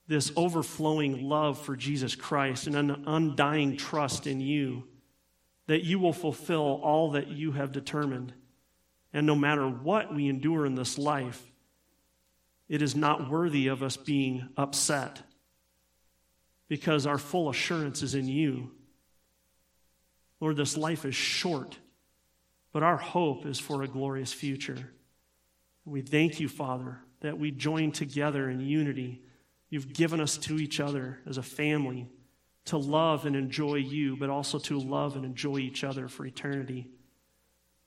this 0.07 0.31
overflowing 0.35 1.23
love 1.23 1.59
for 1.59 1.75
Jesus 1.75 2.15
Christ 2.15 2.67
and 2.67 2.75
an 2.75 3.03
undying 3.07 3.77
trust 3.77 4.27
in 4.27 4.39
you, 4.39 4.83
that 5.67 5.83
you 5.83 5.99
will 5.99 6.13
fulfill 6.13 6.79
all 6.83 7.11
that 7.11 7.29
you 7.29 7.53
have 7.53 7.71
determined. 7.71 8.33
And 9.13 9.25
no 9.25 9.35
matter 9.35 9.67
what 9.67 10.13
we 10.13 10.27
endure 10.27 10.65
in 10.65 10.75
this 10.75 10.97
life, 10.97 11.41
it 12.69 12.81
is 12.81 12.95
not 12.95 13.29
worthy 13.29 13.67
of 13.67 13.81
us 13.81 13.97
being 13.97 14.47
upset 14.57 15.21
because 16.67 17.05
our 17.05 17.17
full 17.17 17.49
assurance 17.49 18.03
is 18.03 18.15
in 18.15 18.27
you. 18.27 18.71
Lord, 20.39 20.55
this 20.55 20.77
life 20.77 21.03
is 21.03 21.15
short, 21.15 21.77
but 22.71 22.83
our 22.83 22.97
hope 22.97 23.45
is 23.45 23.59
for 23.59 23.83
a 23.83 23.87
glorious 23.87 24.31
future. 24.31 24.91
We 25.85 26.01
thank 26.01 26.39
you, 26.39 26.47
Father, 26.47 26.99
that 27.21 27.37
we 27.37 27.51
join 27.51 27.91
together 27.91 28.49
in 28.49 28.59
unity. 28.59 29.21
You've 29.69 29.93
given 29.93 30.21
us 30.21 30.37
to 30.39 30.57
each 30.57 30.79
other 30.79 31.19
as 31.27 31.37
a 31.37 31.43
family 31.43 32.09
to 32.65 32.77
love 32.77 33.25
and 33.25 33.35
enjoy 33.35 33.75
you, 33.75 34.15
but 34.15 34.29
also 34.29 34.59
to 34.59 34.79
love 34.79 35.15
and 35.15 35.25
enjoy 35.25 35.57
each 35.57 35.83
other 35.83 36.07
for 36.07 36.25
eternity. 36.25 36.89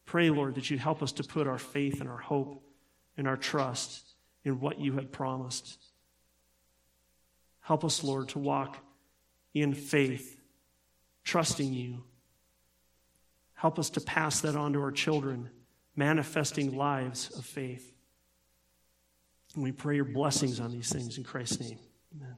Pray, 0.04 0.30
Lord, 0.30 0.56
that 0.56 0.70
you 0.70 0.78
help 0.78 1.02
us 1.02 1.12
to 1.12 1.24
put 1.24 1.46
our 1.46 1.58
faith 1.58 2.00
and 2.00 2.10
our 2.10 2.18
hope 2.18 2.62
and 3.16 3.28
our 3.28 3.36
trust 3.36 4.14
in 4.44 4.60
what 4.60 4.78
you 4.78 4.94
have 4.94 5.12
promised. 5.12 5.78
Help 7.60 7.84
us, 7.84 8.04
Lord, 8.04 8.28
to 8.30 8.38
walk 8.38 8.76
in 9.54 9.72
faith, 9.72 10.38
trusting 11.22 11.72
you. 11.72 12.02
Help 13.54 13.78
us 13.78 13.88
to 13.90 14.00
pass 14.00 14.40
that 14.40 14.56
on 14.56 14.74
to 14.74 14.80
our 14.80 14.92
children, 14.92 15.48
manifesting 15.96 16.76
lives 16.76 17.30
of 17.36 17.44
faith. 17.44 17.92
And 19.54 19.62
we 19.62 19.72
pray 19.72 19.96
your 19.96 20.04
blessings 20.04 20.60
on 20.60 20.72
these 20.72 20.92
things 20.92 21.16
in 21.16 21.24
Christ's 21.24 21.60
name. 21.60 21.78
Amen. 22.16 22.36